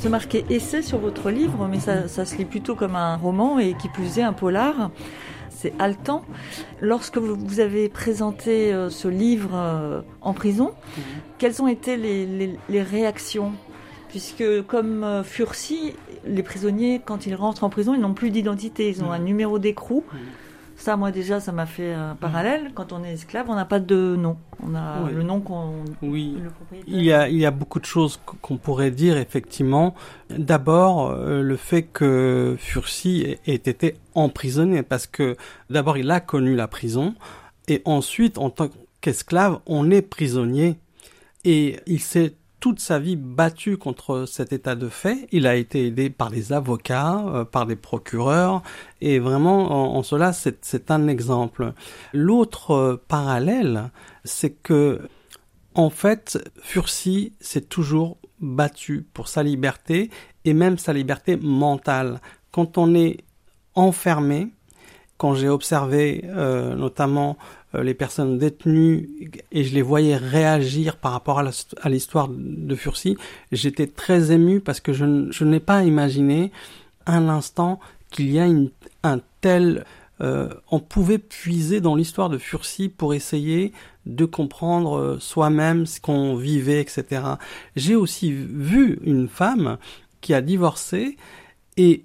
C'est 0.08 0.12
marqué 0.12 0.46
essai 0.48 0.80
sur 0.80 0.96
votre 0.96 1.30
livre, 1.30 1.68
mais 1.70 1.80
ça, 1.80 2.08
se 2.08 2.34
lit 2.36 2.46
plutôt 2.46 2.74
comme 2.74 2.96
un 2.96 3.16
roman 3.16 3.58
et 3.58 3.74
qui 3.74 3.90
plus 3.90 4.18
est 4.18 4.22
un 4.22 4.32
polar. 4.32 4.90
C'est 5.50 5.74
haletant. 5.78 6.24
Lorsque 6.80 7.18
vous 7.18 7.60
avez 7.60 7.90
présenté 7.90 8.72
euh, 8.72 8.88
ce 8.88 9.06
livre 9.06 9.50
euh, 9.52 10.00
en 10.22 10.32
prison, 10.32 10.72
mhm. 10.96 11.02
quelles 11.36 11.60
ont 11.60 11.68
été 11.68 11.98
les, 11.98 12.82
réactions? 12.82 13.52
Puisque 14.08 14.62
comme 14.66 15.04
euh, 15.04 15.22
Fursi, 15.22 15.92
les 16.24 16.42
prisonniers, 16.42 17.02
quand 17.04 17.26
ils 17.26 17.34
rentrent 17.34 17.64
en 17.64 17.68
prison, 17.68 17.92
ils 17.92 18.00
n'ont 18.00 18.14
plus 18.14 18.30
d'identité, 18.30 18.88
ils 18.88 19.04
ont 19.04 19.12
un 19.12 19.18
numéro 19.18 19.58
d'écrou. 19.58 20.04
Mhm. 20.10 20.18
Ça, 20.78 20.96
moi 20.96 21.10
déjà, 21.10 21.40
ça 21.40 21.50
m'a 21.50 21.66
fait 21.66 21.92
un 21.92 22.14
parallèle. 22.14 22.70
Quand 22.72 22.92
on 22.92 23.02
est 23.02 23.12
esclave, 23.12 23.46
on 23.48 23.56
n'a 23.56 23.64
pas 23.64 23.80
de 23.80 24.14
nom. 24.16 24.36
On 24.62 24.76
a 24.76 25.10
le 25.10 25.24
nom 25.24 25.40
qu'on. 25.40 25.84
Oui. 26.02 26.38
il 26.86 27.02
y 27.02 27.12
a 27.12 27.28
il 27.28 27.36
y 27.36 27.44
a 27.44 27.50
beaucoup 27.50 27.80
de 27.80 27.84
choses 27.84 28.20
qu'on 28.40 28.56
pourrait 28.56 28.92
dire 28.92 29.16
effectivement. 29.16 29.96
D'abord, 30.30 31.10
euh, 31.10 31.42
le 31.42 31.56
fait 31.56 31.82
que 31.82 32.54
Fursi 32.60 33.38
ait 33.44 33.54
été 33.54 33.96
emprisonné, 34.14 34.84
parce 34.84 35.08
que 35.08 35.36
d'abord 35.68 35.98
il 35.98 36.08
a 36.12 36.20
connu 36.20 36.54
la 36.54 36.68
prison, 36.68 37.14
et 37.66 37.82
ensuite 37.84 38.38
en 38.38 38.50
tant 38.50 38.68
qu'esclave, 39.00 39.58
on 39.66 39.90
est 39.90 40.02
prisonnier, 40.02 40.78
et 41.44 41.80
il 41.86 42.00
s'est 42.00 42.34
toute 42.60 42.80
sa 42.80 42.98
vie 42.98 43.16
battu 43.16 43.76
contre 43.76 44.24
cet 44.26 44.52
état 44.52 44.74
de 44.74 44.88
fait. 44.88 45.28
Il 45.32 45.46
a 45.46 45.54
été 45.56 45.86
aidé 45.86 46.10
par 46.10 46.30
des 46.30 46.52
avocats, 46.52 47.24
euh, 47.26 47.44
par 47.44 47.66
des 47.66 47.76
procureurs, 47.76 48.62
et 49.00 49.18
vraiment, 49.18 49.96
en, 49.96 50.02
cela, 50.02 50.32
c'est 50.32 50.90
un 50.90 51.08
exemple. 51.08 51.72
L'autre 52.12 52.72
euh, 52.72 53.02
parallèle, 53.08 53.90
c'est 54.24 54.50
que, 54.50 55.00
en 55.74 55.90
fait, 55.90 56.38
Fursi 56.60 57.32
s'est 57.40 57.62
toujours 57.62 58.18
battu 58.40 59.06
pour 59.12 59.28
sa 59.28 59.42
liberté, 59.42 60.10
et 60.44 60.54
même 60.54 60.78
sa 60.78 60.92
liberté 60.92 61.36
mentale. 61.36 62.20
Quand 62.52 62.78
on 62.78 62.94
est 62.94 63.18
enfermé, 63.74 64.48
quand 65.18 65.34
j'ai 65.34 65.48
observé 65.48 66.24
euh, 66.26 66.74
notamment 66.74 67.36
euh, 67.74 67.82
les 67.82 67.92
personnes 67.92 68.38
détenues 68.38 69.10
et 69.52 69.64
je 69.64 69.74
les 69.74 69.82
voyais 69.82 70.16
réagir 70.16 70.96
par 70.96 71.12
rapport 71.12 71.40
à 71.40 71.88
l'histoire 71.90 72.28
de 72.30 72.74
Fursi, 72.74 73.18
j'étais 73.52 73.88
très 73.88 74.32
ému 74.32 74.60
parce 74.60 74.80
que 74.80 74.94
je, 74.94 75.44
n'ai 75.44 75.60
pas 75.60 75.84
imaginé 75.84 76.50
un 77.04 77.28
instant 77.28 77.78
qu'il 78.10 78.30
y 78.30 78.38
a 78.38 78.46
une, 78.46 78.70
un 79.02 79.20
tel... 79.42 79.84
Euh, 80.20 80.48
on 80.72 80.80
pouvait 80.80 81.18
puiser 81.18 81.80
dans 81.80 81.94
l'histoire 81.94 82.28
de 82.28 82.38
Fursi 82.38 82.88
pour 82.88 83.14
essayer 83.14 83.72
de 84.06 84.24
comprendre 84.24 84.98
euh, 84.98 85.18
soi-même 85.20 85.86
ce 85.86 86.00
qu'on 86.00 86.34
vivait, 86.34 86.80
etc. 86.80 87.22
J'ai 87.76 87.94
aussi 87.94 88.32
vu 88.32 88.98
une 89.04 89.28
femme 89.28 89.78
qui 90.20 90.34
a 90.34 90.40
divorcé 90.40 91.16
et 91.76 92.02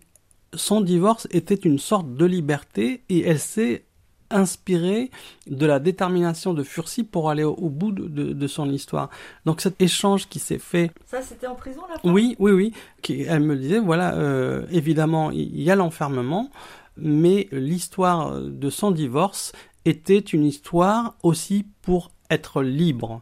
son 0.56 0.82
divorce 0.82 1.28
était 1.32 1.56
une 1.56 1.80
sorte 1.80 2.14
de 2.16 2.26
liberté 2.26 3.04
et 3.10 3.22
elle 3.22 3.40
s'est 3.40 3.86
inspiré 4.34 5.12
de 5.48 5.66
la 5.66 5.80
détermination 5.80 6.54
de 6.54 6.64
Fursi 6.64 7.04
pour 7.04 7.30
aller 7.30 7.44
au, 7.44 7.70
bout 7.70 7.92
de, 7.92 8.48
son 8.48 8.70
histoire. 8.70 9.10
Donc 9.46 9.62
cet 9.62 9.82
échange 9.82 10.28
qui 10.28 10.40
s'est 10.40 10.60
fait. 10.60 10.92
Ça, 11.06 11.22
c'était 11.22 11.48
en 11.48 11.56
prison 11.56 11.82
là 11.90 11.96
Oui, 12.04 12.36
oui, 12.40 12.52
oui. 12.52 12.74
Qui, 13.02 13.22
elle 13.22 13.42
me 13.42 13.56
disait 13.56 13.80
voilà, 13.80 14.16
euh, 14.16 14.66
évidemment, 14.72 15.32
il 15.32 15.62
y 15.62 15.70
a 15.70 15.76
l'enfermement, 15.76 16.50
mais 16.98 17.48
l'histoire 17.52 18.42
de 18.42 18.70
son 18.70 18.92
divorce 18.92 19.52
était 19.86 20.20
une 20.20 20.46
histoire 20.46 21.16
aussi 21.24 21.66
pour 21.82 22.12
être 22.30 22.64
libre. 22.64 23.22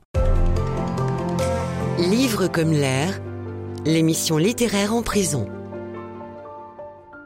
Livre 1.97 2.47
comme 2.47 2.71
l'air, 2.71 3.19
l'émission 3.85 4.37
littéraire 4.37 4.93
en 4.93 5.03
prison. 5.03 5.47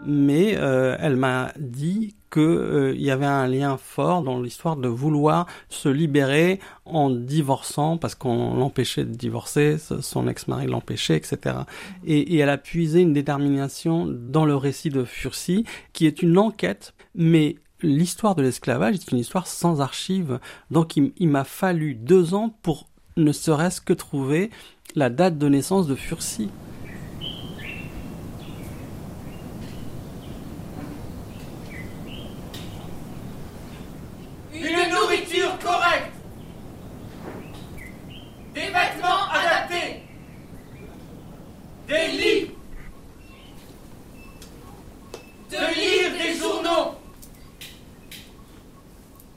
Mais 0.06 0.56
euh, 0.58 0.96
elle 1.00 1.16
m'a 1.16 1.52
dit 1.58 2.16
qu'il 2.32 2.44
euh, 2.44 2.96
y 2.96 3.12
avait 3.12 3.26
un 3.26 3.48
lien 3.48 3.78
fort 3.78 4.22
dans 4.22 4.42
l'histoire 4.42 4.76
de 4.76 4.88
vouloir 4.88 5.48
se 5.70 5.90
libérer 5.90 6.60
en 6.86 7.10
divorçant 7.10 7.98
parce 7.98 8.14
qu'on 8.14 8.56
l'empêchait 8.56 9.06
de 9.06 9.14
divorcer, 9.14 9.78
son 10.02 10.28
ex-mari 10.28 10.68
l'empêchait, 10.68 11.16
etc. 11.16 11.56
Et, 12.06 12.38
elle 12.38 12.50
a 12.50 12.58
puisé 12.58 13.02
une 13.02 13.14
détermination 13.14 14.06
dans 14.06 14.46
le 14.46 14.56
récit 14.56 14.90
de 14.90 15.06
Fursi 15.06 15.64
qui 15.94 16.06
est 16.06 16.22
une 16.22 16.38
enquête, 16.38 16.94
mais 17.16 17.56
l'histoire 17.82 18.36
de 18.36 18.42
l'esclavage 18.42 18.96
est 18.96 19.12
une 19.12 19.20
histoire 19.20 19.48
sans 19.48 19.80
archives. 19.80 20.40
Donc 20.72 20.98
il, 20.98 21.14
il 21.18 21.30
m'a 21.30 21.46
fallu 21.46 21.96
deux 21.96 22.34
ans 22.34 22.54
pour 22.62 22.88
ne 23.18 23.32
serait-ce 23.32 23.80
que 23.80 23.94
trouver 23.94 24.50
la 24.94 25.10
date 25.10 25.38
de 25.38 25.48
naissance 25.48 25.88
de 25.88 25.96
Fursi. 25.96 26.50
des 38.54 38.62
vêtements 38.62 39.30
adaptés, 39.32 40.02
des 41.88 42.08
lits, 42.08 42.51
de 45.51 45.58
lire 45.75 46.12
des 46.18 46.39
journaux, 46.39 46.96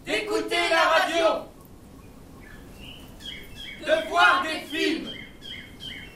d'écouter 0.07 0.69
la 0.71 0.83
radio, 0.89 1.27
de 3.81 4.09
voir 4.09 4.43
des 4.43 4.61
films, 4.67 5.11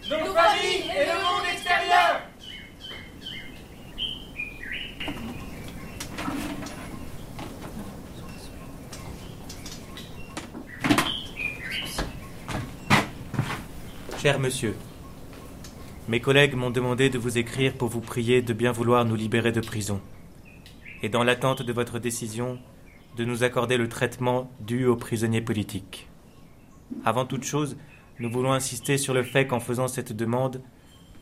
nos 0.08 0.32
familles 0.32 0.90
et 0.96 1.04
le 1.04 1.14
monde 1.22 1.44
extérieur. 1.52 2.22
Cher 14.22 14.38
monsieur, 14.38 14.76
mes 16.12 16.20
collègues 16.20 16.56
m'ont 16.56 16.68
demandé 16.68 17.08
de 17.08 17.16
vous 17.16 17.38
écrire 17.38 17.72
pour 17.72 17.88
vous 17.88 18.02
prier 18.02 18.42
de 18.42 18.52
bien 18.52 18.70
vouloir 18.70 19.06
nous 19.06 19.14
libérer 19.14 19.50
de 19.50 19.62
prison, 19.62 19.98
et 21.02 21.08
dans 21.08 21.24
l'attente 21.24 21.62
de 21.62 21.72
votre 21.72 21.98
décision, 21.98 22.58
de 23.16 23.24
nous 23.24 23.44
accorder 23.44 23.78
le 23.78 23.88
traitement 23.88 24.50
dû 24.60 24.84
aux 24.84 24.96
prisonniers 24.96 25.40
politiques. 25.40 26.10
Avant 27.06 27.24
toute 27.24 27.44
chose, 27.44 27.78
nous 28.18 28.30
voulons 28.30 28.52
insister 28.52 28.98
sur 28.98 29.14
le 29.14 29.22
fait 29.22 29.46
qu'en 29.46 29.58
faisant 29.58 29.88
cette 29.88 30.12
demande, 30.12 30.60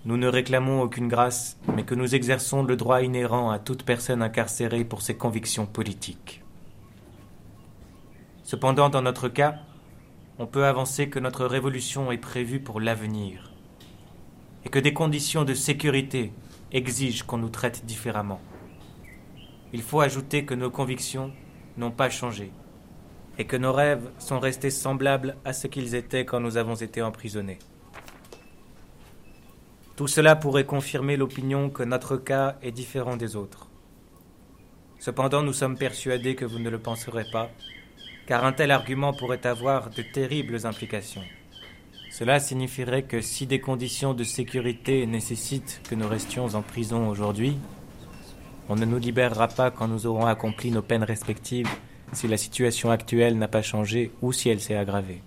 nous 0.06 0.16
ne 0.16 0.26
réclamons 0.26 0.82
aucune 0.82 1.06
grâce, 1.06 1.56
mais 1.76 1.85
que 1.85 1.94
nous 1.94 2.16
exerçons 2.16 2.64
le 2.64 2.75
droit 2.75 3.00
inhérent 3.00 3.49
à 3.52 3.61
toute 3.61 3.85
personne 3.85 4.23
incarcérée 4.23 4.82
pour 4.82 5.02
ses 5.02 5.16
convictions 5.16 5.66
politiques. 5.66 6.42
Cependant, 8.42 8.88
dans 8.88 9.02
notre 9.02 9.28
cas, 9.28 9.54
on 10.40 10.49
peut 10.49 10.64
avancer 10.64 11.09
que 11.09 11.20
notre 11.20 11.47
révolution 11.47 12.11
est 12.11 12.18
prévue 12.18 12.59
pour 12.59 12.80
l'avenir 12.80 13.50
et 14.64 14.69
que 14.69 14.79
des 14.79 14.93
conditions 14.93 15.45
de 15.45 15.55
sécurité 15.55 16.33
exigent 16.73 17.25
qu'on 17.26 17.38
nous 17.38 17.49
traite 17.49 17.85
différemment. 17.85 18.40
Il 19.73 19.83
faut 19.83 20.00
ajouter 20.00 20.45
que 20.45 20.55
nos 20.55 20.71
convictions 20.71 21.33
n'ont 21.76 21.90
pas 21.90 22.11
changé 22.11 22.52
et 23.38 23.47
que 23.47 23.57
nos 23.57 23.73
rêves 23.73 24.11
sont 24.19 24.40
restés 24.40 24.71
semblables 24.71 25.37
à 25.45 25.52
ce 25.52 25.67
qu'ils 25.67 25.95
étaient 25.95 26.25
quand 26.25 26.40
nous 26.40 26.57
avons 26.57 26.75
été 26.75 27.00
emprisonnés. 27.00 27.59
Tout 29.97 30.09
cela 30.09 30.35
pourrait 30.35 30.64
confirmer 30.64 31.17
l'opinion 31.17 31.71
que 31.71 31.83
notre 31.83 32.17
cas 32.17 32.57
est 32.62 32.73
différent 32.73 33.17
des 33.17 33.37
autres. 33.37 33.69
Cependant, 34.99 35.43
nous 35.43 35.52
sommes 35.52 35.79
persuadés 35.79 36.35
que 36.35 36.45
vous 36.45 36.59
ne 36.59 36.71
le 36.71 36.79
penserez 36.79 37.25
pas, 37.33 37.50
car 38.26 38.45
un 38.45 38.52
tel 38.52 38.71
argument 38.71 39.12
pourrait 39.12 39.47
avoir 39.47 39.90
de 39.90 40.02
terribles 40.02 40.67
implications. 40.67 41.25
Cela 42.11 42.40
signifierait 42.40 43.05
que 43.05 43.21
si 43.21 43.47
des 43.47 43.61
conditions 43.61 44.14
de 44.14 44.25
sécurité 44.25 45.07
nécessitent 45.07 45.81
que 45.88 45.95
nous 45.95 46.09
restions 46.09 46.47
en 46.57 46.61
prison 46.61 47.09
aujourd'hui, 47.09 47.57
on 48.69 48.75
ne 48.75 48.85
nous 48.85 48.99
libérera 48.99 49.47
pas 49.47 49.71
quand 49.71 49.87
nous 49.87 50.07
aurons 50.07 50.26
accompli 50.26 50.73
nos 50.73 50.83
peines 50.83 51.05
respectives 51.05 51.71
si 52.12 52.26
la 52.26 52.37
situation 52.37 52.90
actuelle 52.90 53.38
n'a 53.38 53.47
pas 53.47 53.62
changé 53.62 54.11
ou 54.23 54.33
si 54.33 54.49
elle 54.49 54.61
s'est 54.61 54.75
aggravée. 54.75 55.23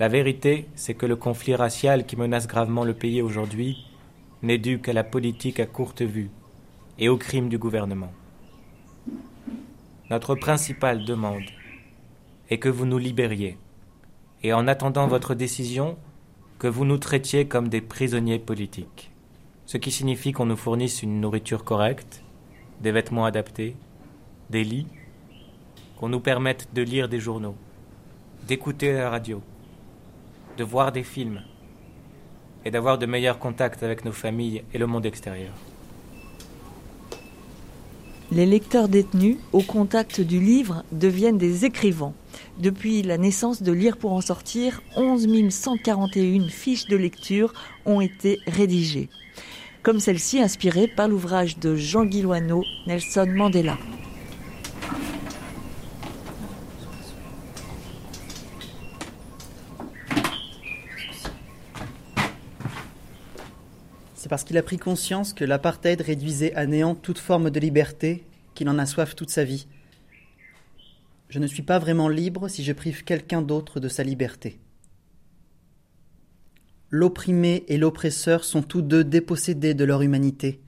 La 0.00 0.08
vérité, 0.08 0.68
c'est 0.74 0.94
que 0.94 1.04
le 1.04 1.16
conflit 1.16 1.54
racial 1.54 2.06
qui 2.06 2.16
menace 2.16 2.48
gravement 2.48 2.84
le 2.84 2.94
pays 2.94 3.20
aujourd'hui 3.20 3.86
n'est 4.42 4.58
dû 4.58 4.80
qu'à 4.80 4.94
la 4.94 5.04
politique 5.04 5.60
à 5.60 5.66
courte 5.66 6.00
vue 6.00 6.30
et 6.98 7.10
aux 7.10 7.18
crimes 7.18 7.50
du 7.50 7.58
gouvernement. 7.58 8.12
Notre 10.08 10.34
principale 10.34 11.04
demande 11.04 11.44
est 12.48 12.58
que 12.58 12.70
vous 12.70 12.86
nous 12.86 12.98
libériez, 12.98 13.58
et 14.42 14.52
en 14.52 14.66
attendant 14.66 15.06
votre 15.06 15.34
décision, 15.34 15.96
que 16.58 16.68
vous 16.68 16.84
nous 16.84 16.98
traitiez 16.98 17.46
comme 17.46 17.68
des 17.68 17.80
prisonniers 17.80 18.38
politiques, 18.38 19.10
ce 19.66 19.78
qui 19.78 19.90
signifie 19.90 20.32
qu'on 20.32 20.46
nous 20.46 20.56
fournisse 20.56 21.02
une 21.02 21.20
nourriture 21.20 21.64
correcte, 21.64 22.22
des 22.80 22.92
vêtements 22.92 23.24
adaptés, 23.24 23.76
des 24.50 24.64
lits, 24.64 24.86
qu'on 25.96 26.08
nous 26.08 26.20
permette 26.20 26.68
de 26.74 26.82
lire 26.82 27.08
des 27.08 27.20
journaux, 27.20 27.56
d'écouter 28.46 28.92
la 28.92 29.10
radio, 29.10 29.42
de 30.56 30.64
voir 30.64 30.92
des 30.92 31.04
films 31.04 31.42
et 32.64 32.70
d'avoir 32.70 32.98
de 32.98 33.06
meilleurs 33.06 33.38
contacts 33.38 33.82
avec 33.82 34.04
nos 34.04 34.12
familles 34.12 34.62
et 34.72 34.78
le 34.78 34.86
monde 34.86 35.06
extérieur. 35.06 35.52
Les 38.34 38.46
lecteurs 38.46 38.88
détenus, 38.88 39.36
au 39.52 39.60
contact 39.60 40.22
du 40.22 40.40
livre, 40.40 40.84
deviennent 40.90 41.36
des 41.36 41.66
écrivains. 41.66 42.14
Depuis 42.58 43.02
la 43.02 43.18
naissance 43.18 43.62
de 43.62 43.72
Lire 43.72 43.98
pour 43.98 44.14
en 44.14 44.22
sortir, 44.22 44.80
11 44.96 45.50
141 45.50 46.48
fiches 46.48 46.86
de 46.86 46.96
lecture 46.96 47.52
ont 47.84 48.00
été 48.00 48.40
rédigées. 48.46 49.10
Comme 49.82 50.00
celle-ci 50.00 50.40
inspirée 50.40 50.88
par 50.88 51.08
l'ouvrage 51.08 51.58
de 51.58 51.76
Jean 51.76 52.06
Guiloineau, 52.06 52.64
Nelson 52.86 53.26
Mandela. 53.28 53.76
Parce 64.32 64.44
qu'il 64.44 64.56
a 64.56 64.62
pris 64.62 64.78
conscience 64.78 65.34
que 65.34 65.44
l'apartheid 65.44 66.00
réduisait 66.00 66.54
à 66.54 66.64
néant 66.64 66.94
toute 66.94 67.18
forme 67.18 67.50
de 67.50 67.60
liberté 67.60 68.24
qu'il 68.54 68.66
en 68.70 68.78
a 68.78 68.86
soif 68.86 69.14
toute 69.14 69.28
sa 69.28 69.44
vie. 69.44 69.66
Je 71.28 71.38
ne 71.38 71.46
suis 71.46 71.62
pas 71.62 71.78
vraiment 71.78 72.08
libre 72.08 72.48
si 72.48 72.64
je 72.64 72.72
prive 72.72 73.04
quelqu'un 73.04 73.42
d'autre 73.42 73.78
de 73.78 73.88
sa 73.88 74.02
liberté. 74.02 74.58
L'opprimé 76.88 77.66
et 77.68 77.76
l'oppresseur 77.76 78.44
sont 78.44 78.62
tous 78.62 78.80
deux 78.80 79.04
dépossédés 79.04 79.74
de 79.74 79.84
leur 79.84 80.00
humanité. 80.00 80.62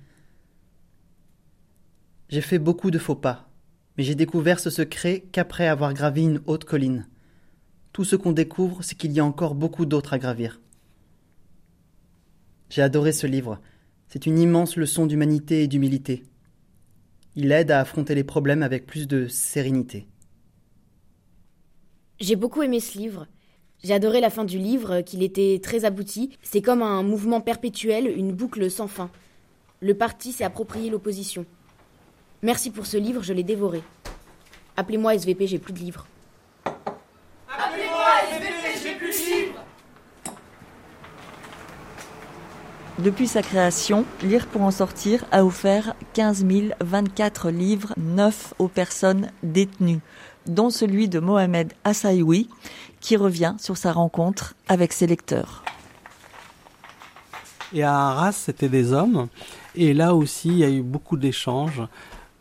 J'ai 2.28 2.42
fait 2.42 2.58
beaucoup 2.58 2.90
de 2.90 2.98
faux 2.98 3.16
pas, 3.16 3.48
mais 3.96 4.04
j'ai 4.04 4.14
découvert 4.14 4.60
ce 4.60 4.68
secret 4.68 5.24
qu'après 5.32 5.68
avoir 5.68 5.94
gravi 5.94 6.24
une 6.24 6.42
haute 6.44 6.66
colline. 6.66 7.08
Tout 7.94 8.04
ce 8.04 8.16
qu'on 8.16 8.32
découvre, 8.32 8.82
c'est 8.82 8.94
qu'il 8.94 9.12
y 9.12 9.20
a 9.20 9.24
encore 9.24 9.54
beaucoup 9.54 9.86
d'autres 9.86 10.12
à 10.12 10.18
gravir. 10.18 10.60
J'ai 12.70 12.82
adoré 12.82 13.12
ce 13.12 13.26
livre. 13.26 13.60
C'est 14.08 14.26
une 14.26 14.38
immense 14.38 14.76
leçon 14.76 15.06
d'humanité 15.06 15.62
et 15.62 15.68
d'humilité. 15.68 16.24
Il 17.36 17.50
aide 17.52 17.70
à 17.70 17.80
affronter 17.80 18.14
les 18.14 18.24
problèmes 18.24 18.62
avec 18.62 18.86
plus 18.86 19.08
de 19.08 19.26
sérénité. 19.26 20.06
J'ai 22.20 22.36
beaucoup 22.36 22.62
aimé 22.62 22.80
ce 22.80 22.96
livre. 22.96 23.26
J'ai 23.82 23.92
adoré 23.92 24.20
la 24.20 24.30
fin 24.30 24.44
du 24.44 24.58
livre, 24.58 25.00
qu'il 25.00 25.22
était 25.22 25.60
très 25.62 25.84
abouti. 25.84 26.38
C'est 26.42 26.62
comme 26.62 26.82
un 26.82 27.02
mouvement 27.02 27.40
perpétuel, 27.40 28.06
une 28.06 28.32
boucle 28.32 28.70
sans 28.70 28.88
fin. 28.88 29.10
Le 29.80 29.94
parti 29.94 30.32
s'est 30.32 30.44
approprié 30.44 30.90
l'opposition. 30.90 31.44
Merci 32.42 32.70
pour 32.70 32.86
ce 32.86 32.96
livre, 32.96 33.22
je 33.22 33.32
l'ai 33.32 33.42
dévoré. 33.42 33.82
Appelez-moi 34.76 35.14
SVP, 35.16 35.46
j'ai 35.46 35.58
plus 35.58 35.72
de 35.72 35.80
livres. 35.80 36.06
Appelez-moi 36.64 38.06
SVP, 38.30 38.78
j'ai 38.82 38.94
plus 38.94 39.10
de 39.10 39.36
livres 39.36 39.64
Depuis 43.00 43.26
sa 43.26 43.42
création, 43.42 44.04
Lire 44.22 44.46
pour 44.46 44.62
en 44.62 44.70
sortir 44.70 45.24
a 45.32 45.44
offert 45.44 45.96
15 46.12 46.46
024 46.80 47.50
livres 47.50 47.92
neufs 47.96 48.54
aux 48.60 48.68
personnes 48.68 49.30
détenues, 49.42 50.00
dont 50.46 50.70
celui 50.70 51.08
de 51.08 51.18
Mohamed 51.18 51.72
Assaïoui, 51.82 52.48
qui 53.00 53.16
revient 53.16 53.56
sur 53.58 53.76
sa 53.76 53.92
rencontre 53.92 54.54
avec 54.68 54.92
ses 54.92 55.08
lecteurs. 55.08 55.64
Et 57.72 57.82
à 57.82 57.92
Arras, 57.92 58.32
c'était 58.32 58.68
des 58.68 58.92
hommes. 58.92 59.26
Et 59.74 59.92
là 59.92 60.14
aussi, 60.14 60.50
il 60.50 60.58
y 60.58 60.64
a 60.64 60.70
eu 60.70 60.82
beaucoup 60.82 61.16
d'échanges. 61.16 61.82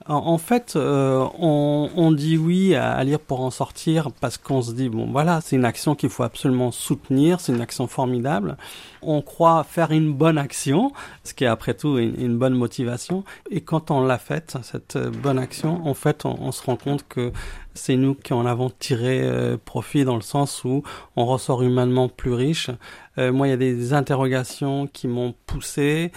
En, 0.08 0.38
fait, 0.38 0.74
euh, 0.76 1.26
on, 1.40 1.90
on 1.96 2.12
dit 2.12 2.38
oui 2.38 2.76
à, 2.76 3.02
lire 3.04 3.20
pour 3.20 3.42
en 3.42 3.52
sortir 3.52 4.12
parce 4.20 4.38
qu'on 4.38 4.62
se 4.62 4.74
dit 4.74 4.90
bon 4.90 5.08
voilà, 5.12 5.40
c'est 5.42 5.56
une 5.56 5.66
action 5.66 5.96
qu'il 5.96 6.10
faut 6.10 6.24
absolument 6.24 6.72
soutenir, 6.72 7.40
c'est 7.40 7.54
une 7.54 7.62
action 7.62 7.88
formidable. 7.88 8.58
On 9.02 9.22
croit 9.22 9.64
faire 9.64 9.92
une 9.92 10.14
bonne 10.14 10.38
action, 10.38 10.92
ce 11.24 11.34
qui 11.34 11.46
est 11.46 11.48
après 11.48 11.74
tout 11.74 11.98
une, 11.98 12.38
bonne 12.38 12.54
motivation. 12.54 13.24
Et 13.50 13.62
quand 13.62 13.92
on 13.92 14.04
l'a 14.04 14.18
faite, 14.18 14.58
cette 14.62 14.98
bonne 14.98 15.40
action, 15.40 15.86
en 15.88 15.94
fait, 15.94 16.26
on, 16.26 16.38
on 16.40 16.52
se 16.52 16.64
rend 16.64 16.76
compte 16.76 17.06
que 17.08 17.32
c'est 17.74 17.96
nous 17.96 18.16
qui 18.16 18.34
en 18.34 18.46
avons 18.46 18.70
tiré 18.70 19.22
euh, 19.24 19.58
profit 19.58 20.06
dans 20.06 20.16
le 20.16 20.22
sens 20.22 20.64
où 20.64 20.84
on 21.16 21.26
ressort 21.26 21.64
humainement 21.64 22.10
plus 22.10 22.34
riche. 22.34 22.70
Euh, 23.18 23.32
moi, 23.32 23.48
il 23.48 23.52
y 23.52 23.54
a 23.54 23.58
des 23.58 23.94
interrogations 23.94 24.88
qui 24.88 25.08
m'ont 25.08 25.34
poussé. 25.46 26.12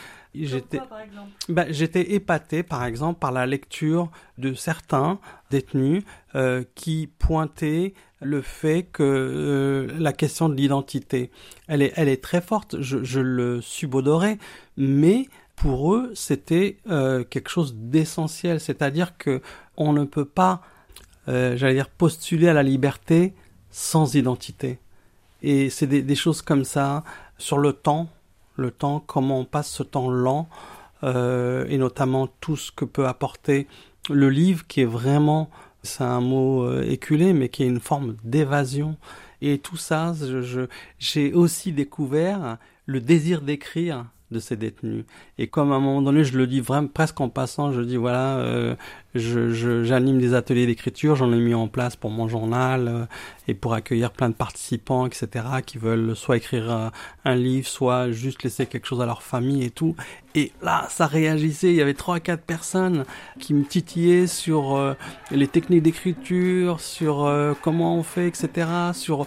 J'étais, 0.44 0.80
bah, 1.48 1.66
j'étais 1.70 2.12
épaté, 2.12 2.62
par 2.62 2.84
exemple, 2.84 3.18
par 3.18 3.32
la 3.32 3.46
lecture 3.46 4.10
de 4.38 4.54
certains 4.54 5.18
détenus 5.50 6.02
euh, 6.34 6.64
qui 6.74 7.08
pointaient 7.18 7.94
le 8.20 8.42
fait 8.42 8.82
que 8.84 9.02
euh, 9.02 9.98
la 9.98 10.12
question 10.12 10.48
de 10.48 10.54
l'identité, 10.54 11.30
elle 11.68 11.82
est, 11.82 11.92
elle 11.96 12.08
est 12.08 12.22
très 12.22 12.40
forte. 12.40 12.80
Je, 12.80 13.04
je 13.04 13.20
le 13.20 13.60
subodorais, 13.60 14.38
mais 14.76 15.28
pour 15.54 15.94
eux, 15.94 16.12
c'était 16.14 16.78
euh, 16.90 17.24
quelque 17.24 17.48
chose 17.48 17.74
d'essentiel. 17.76 18.60
C'est-à-dire 18.60 19.16
que 19.16 19.40
on 19.76 19.92
ne 19.92 20.04
peut 20.04 20.24
pas, 20.24 20.62
j'allais 21.26 21.74
dire, 21.74 21.90
postuler 21.90 22.48
à 22.48 22.54
la 22.54 22.62
liberté 22.62 23.34
sans 23.70 24.14
identité. 24.14 24.78
Et 25.42 25.70
c'est 25.70 25.86
des, 25.86 26.02
des 26.02 26.14
choses 26.14 26.40
comme 26.40 26.64
ça 26.64 27.04
sur 27.38 27.58
le 27.58 27.72
temps 27.72 28.08
le 28.56 28.70
temps, 28.70 29.02
comment 29.06 29.40
on 29.40 29.44
passe 29.44 29.70
ce 29.70 29.82
temps 29.82 30.10
lent, 30.10 30.48
euh, 31.04 31.66
et 31.68 31.78
notamment 31.78 32.28
tout 32.40 32.56
ce 32.56 32.72
que 32.72 32.84
peut 32.84 33.06
apporter 33.06 33.66
le 34.10 34.30
livre, 34.30 34.66
qui 34.66 34.80
est 34.80 34.86
vraiment, 34.86 35.50
c'est 35.82 36.04
un 36.04 36.20
mot 36.20 36.64
euh, 36.64 36.82
éculé, 36.82 37.32
mais 37.32 37.48
qui 37.48 37.62
est 37.62 37.68
une 37.68 37.80
forme 37.80 38.16
d'évasion. 38.24 38.96
Et 39.42 39.58
tout 39.58 39.76
ça, 39.76 40.14
je, 40.18 40.66
j'ai 40.98 41.32
aussi 41.32 41.72
découvert 41.72 42.56
le 42.86 43.00
désir 43.00 43.42
d'écrire 43.42 44.06
de 44.30 44.40
ces 44.40 44.56
détenus. 44.56 45.04
Et 45.38 45.46
comme 45.46 45.72
à 45.72 45.76
un 45.76 45.80
moment 45.80 46.02
donné, 46.02 46.24
je 46.24 46.36
le 46.36 46.46
dis 46.46 46.60
vraiment 46.60 46.88
presque 46.88 47.20
en 47.20 47.28
passant, 47.28 47.72
je 47.72 47.80
dis 47.80 47.96
voilà, 47.96 48.38
euh, 48.38 48.74
j'anime 49.18 50.18
des 50.18 50.34
ateliers 50.34 50.66
d'écriture, 50.66 51.16
j'en 51.16 51.32
ai 51.32 51.38
mis 51.38 51.54
en 51.54 51.68
place 51.68 51.96
pour 51.96 52.10
mon 52.10 52.28
journal 52.28 52.88
euh, 52.88 53.04
et 53.48 53.54
pour 53.54 53.74
accueillir 53.74 54.10
plein 54.10 54.28
de 54.28 54.34
participants, 54.34 55.06
etc., 55.06 55.44
qui 55.64 55.78
veulent 55.78 56.14
soit 56.16 56.36
écrire 56.36 56.90
un, 57.24 57.34
livre, 57.34 57.66
soit 57.66 58.10
juste 58.10 58.42
laisser 58.42 58.66
quelque 58.66 58.86
chose 58.86 59.00
à 59.00 59.06
leur 59.06 59.22
famille 59.22 59.64
et 59.64 59.70
tout. 59.70 59.94
Et 60.34 60.52
là, 60.62 60.86
ça 60.90 61.06
réagissait. 61.06 61.68
Il 61.68 61.76
y 61.76 61.82
avait 61.82 61.94
trois, 61.94 62.20
quatre 62.20 62.42
personnes 62.42 63.04
qui 63.38 63.54
me 63.54 63.64
titillaient 63.64 64.26
sur 64.26 64.76
euh, 64.76 64.94
les 65.30 65.48
techniques 65.48 65.82
d'écriture, 65.82 66.80
sur 66.80 67.24
euh, 67.24 67.54
comment 67.62 67.96
on 67.96 68.02
fait, 68.02 68.28
etc., 68.28 68.68
sur 68.92 69.26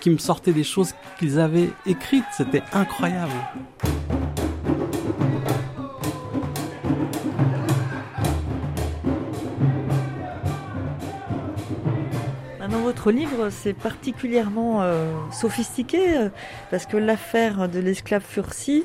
qui 0.00 0.10
me 0.10 0.18
sortaient 0.18 0.52
des 0.52 0.64
choses 0.64 0.94
qu'ils 1.18 1.38
avaient 1.38 1.70
écrites. 1.86 2.24
C'était 2.32 2.62
incroyable. 2.72 3.32
Votre 13.04 13.10
livre, 13.18 13.48
c'est 13.50 13.72
particulièrement 13.72 14.82
euh, 14.82 15.10
sophistiqué 15.32 16.16
euh, 16.18 16.28
parce 16.70 16.86
que 16.86 16.96
l'affaire 16.96 17.68
de 17.68 17.80
l'esclave 17.80 18.22
Fursi, 18.22 18.84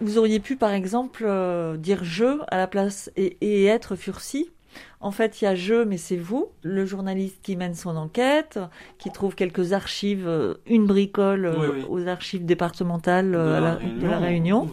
vous 0.00 0.16
auriez 0.16 0.40
pu 0.40 0.56
par 0.56 0.70
exemple 0.72 1.24
euh, 1.26 1.76
dire 1.76 2.02
je 2.02 2.38
à 2.48 2.56
la 2.56 2.66
place 2.66 3.10
et, 3.16 3.36
et 3.42 3.66
être 3.66 3.94
Fursi. 3.94 4.50
En 5.02 5.10
fait, 5.10 5.42
il 5.42 5.44
y 5.44 5.48
a 5.48 5.54
je, 5.54 5.84
mais 5.84 5.98
c'est 5.98 6.16
vous, 6.16 6.48
le 6.62 6.86
journaliste 6.86 7.40
qui 7.42 7.56
mène 7.56 7.74
son 7.74 7.94
enquête, 7.98 8.58
qui 8.98 9.10
trouve 9.10 9.34
quelques 9.34 9.74
archives, 9.74 10.56
une 10.66 10.86
bricole 10.86 11.54
Oui, 11.58 11.66
oui. 11.74 11.84
aux 11.90 12.08
archives 12.08 12.46
départementales 12.46 13.34
à 13.34 13.60
la- 13.60 13.74
de 13.76 14.06
la 14.06 14.18
Réunion. 14.18 14.70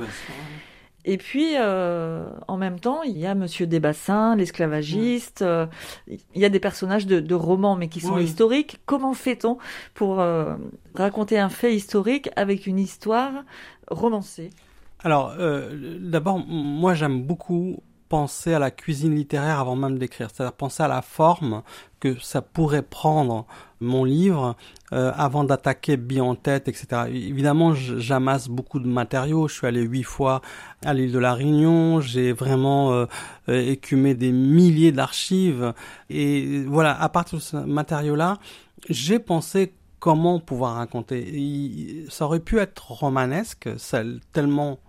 Et 1.05 1.17
puis, 1.17 1.53
euh, 1.57 2.25
en 2.47 2.57
même 2.57 2.79
temps, 2.79 3.03
il 3.03 3.17
y 3.17 3.25
a 3.25 3.33
Monsieur 3.35 3.65
Desbassins, 3.67 4.35
l'esclavagiste. 4.35 5.41
euh, 5.41 5.65
il 6.07 6.19
y 6.41 6.45
a 6.45 6.49
des 6.49 6.59
personnages 6.59 7.07
de, 7.07 7.19
de 7.19 7.35
romans, 7.35 7.75
mais 7.75 7.88
qui 7.88 7.99
sont 8.01 8.15
Oui. 8.15 8.23
historiques. 8.25 8.79
Comment 8.85 9.13
fait-on 9.13 9.57
pour 9.93 10.19
euh, 10.19 10.55
raconter 10.95 11.39
un 11.39 11.49
fait 11.49 11.73
historique 11.75 12.29
avec 12.35 12.67
une 12.67 12.79
histoire 12.79 13.31
romancée? 13.89 14.49
Alors, 15.01 15.33
euh, 15.39 15.97
d'abord, 16.01 16.39
moi 16.45 16.93
j'aime 16.93 17.23
beaucoup 17.23 17.77
penser 18.10 18.54
à 18.54 18.60
la 18.60 18.72
cuisine 18.72 19.15
littéraire 19.15 19.60
avant 19.60 19.76
même 19.76 20.00
d'écrire, 20.00 20.30
c'est-à-dire 20.34 20.54
penser 20.54 20.84
à 20.84 20.88
la 20.88 21.02
forme 21.02 21.62
que 22.00 22.19
ça 22.19 22.41
pourrait 22.41 22.82
prendre 22.82 23.45
mon 23.80 24.04
livre 24.04 24.56
euh, 24.93 25.12
avant 25.15 25.43
d'attaquer 25.43 25.95
bien 25.95 26.24
en 26.24 26.36
tête, 26.36 26.67
etc. 26.67 26.88
Évidemment, 27.10 27.74
j'amasse 27.74 28.50
beaucoup 28.50 28.80
de 28.80 28.88
matériaux. 28.88 29.48
Je 29.48 29.54
suis 29.54 29.67
allé 29.67 29.82
huit 29.82 30.04
fois 30.04 30.41
à 30.84 30.93
l'île 30.93 31.12
de 31.12 31.19
la 31.19 31.34
Réunion. 31.34 32.02
J'ai 32.02 32.34
vraiment 32.34 32.91
euh, 32.93 33.06
écumé 33.48 34.15
des 34.15 34.32
milliers 34.32 34.91
d'archives. 34.91 35.74
Et 36.10 36.63
voilà, 36.65 37.00
à 37.00 37.10
partir 37.10 37.38
de 37.38 37.43
ce 37.43 37.58
matériau-là, 37.58 38.39
j'ai 38.89 39.19
pensé 39.19 39.74
comment 40.00 40.39
pouvoir 40.39 40.76
raconter. 40.76 42.06
Ça 42.10 42.26
aurait 42.26 42.39
pu 42.39 42.60
être 42.60 42.91
romanesque, 42.91 43.69
tellement 44.32 44.80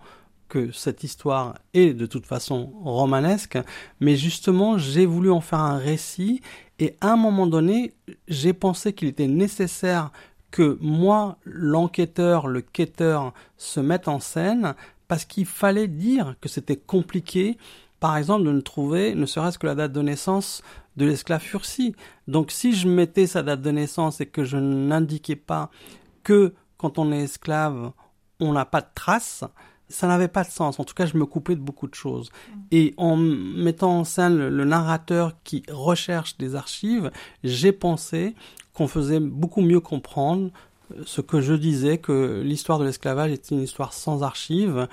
que 0.51 0.71
cette 0.73 1.05
histoire 1.05 1.55
est 1.73 1.95
de 1.95 2.05
toute 2.05 2.27
façon 2.27 2.73
romanesque, 2.83 3.59
mais 4.01 4.17
justement 4.17 4.77
j'ai 4.77 5.07
voulu 5.07 5.31
en 5.31 5.41
faire 5.41 5.61
un 5.61 5.79
récit 5.79 6.43
et 6.79 6.97
à 7.01 7.13
un 7.13 7.17
moment 7.17 7.47
donné 7.47 7.95
j'ai 8.29 8.53
pensé 8.53 8.93
qu'il 8.93 9.09
était 9.09 9.29
nécessaire 9.29 10.11
que 10.51 10.77
moi, 10.81 11.39
l'enquêteur, 11.45 12.49
le 12.49 12.61
quêteur, 12.61 13.33
se 13.57 13.81
mette 13.81 14.09
en 14.09 14.21
scène 14.21 14.75
parce 15.09 15.25
qu'il 15.25 15.47
fallait 15.47 15.89
dire 15.89 16.35
que 16.41 16.49
c'était 16.49 16.77
compliqué, 16.77 17.57
par 18.01 18.17
exemple, 18.17 18.45
de 18.45 18.53
ne 18.53 18.61
trouver 18.61 19.15
ne 19.15 19.27
serait-ce 19.27 19.59
que 19.59 19.67
la 19.67 19.75
date 19.75 19.93
de 19.93 20.03
naissance 20.03 20.63
de 20.97 21.07
l'esclave 21.07 21.41
Fursi. 21.41 21.95
Donc 22.29 22.51
si 22.51 22.75
je 22.75 22.89
mettais 22.89 23.27
sa 23.27 23.43
date 23.43 23.63
de 23.63 23.71
naissance 23.71 24.21
et 24.21 24.27
que 24.27 24.45
je 24.45 24.57
n'indiquais 24.57 25.37
pas 25.37 25.71
que 26.25 26.55
quand 26.77 26.99
on 26.99 27.13
est 27.13 27.23
esclave, 27.23 27.93
on 28.41 28.53
n'a 28.53 28.65
pas 28.65 28.81
de 28.81 28.89
traces, 28.95 29.45
ça 29.91 30.07
n'avait 30.07 30.29
pas 30.29 30.45
de 30.45 30.51
sens. 30.51 30.81
En 30.81 30.85
tout 30.85 30.95
cas, 30.95 31.05
je 31.05 31.17
me 31.19 31.27
coupais 31.27 31.57
de 31.57 31.61
beaucoup 31.61 31.87
de 31.89 31.95
choses. 31.95 32.31
Et 32.71 32.95
en 32.97 33.17
mettant 33.17 33.99
en 33.99 34.05
scène 34.05 34.39
le, 34.39 34.49
le 34.49 34.65
narrateur 34.65 35.35
qui 35.45 35.63
recherche 35.71 36.39
des 36.39 36.55
archives, 36.55 37.11
j'ai 37.45 37.73
pensé 37.73 38.35
qu'on 38.73 38.89
faisait 38.89 39.21
beaucoup 39.21 39.61
mieux 39.61 39.81
comprendre 39.81 40.51
euh, 40.97 41.03
ce 41.05 41.21
que 41.21 41.41
je 41.41 41.55
disais, 41.55 41.99
que 41.99 42.41
l'histoire 42.43 42.79
de 42.79 42.85
l'esclavage 42.85 43.33
était 43.33 43.55
une 43.55 43.63
histoire 43.63 43.93
sans 43.93 44.23
archives 44.23 44.89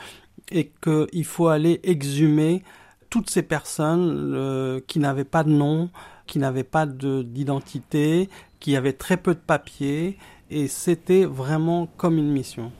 et 0.51 0.71
qu'il 0.81 1.25
faut 1.25 1.47
aller 1.47 1.79
exhumer 1.83 2.63
toutes 3.09 3.29
ces 3.29 3.43
personnes 3.43 4.33
euh, 4.35 4.81
qui 4.87 4.99
n'avaient 4.99 5.23
pas 5.23 5.43
de 5.43 5.51
nom, 5.51 5.89
qui 6.25 6.39
n'avaient 6.39 6.63
pas 6.63 6.85
de- 6.85 7.21
d'identité, 7.21 8.29
qui 8.59 8.75
avaient 8.75 8.93
très 8.93 9.17
peu 9.17 9.33
de 9.33 9.39
papiers, 9.39 10.17
et 10.49 10.67
c'était 10.67 11.25
vraiment 11.25 11.87
comme 11.97 12.17
une 12.17 12.31
mission. 12.31 12.71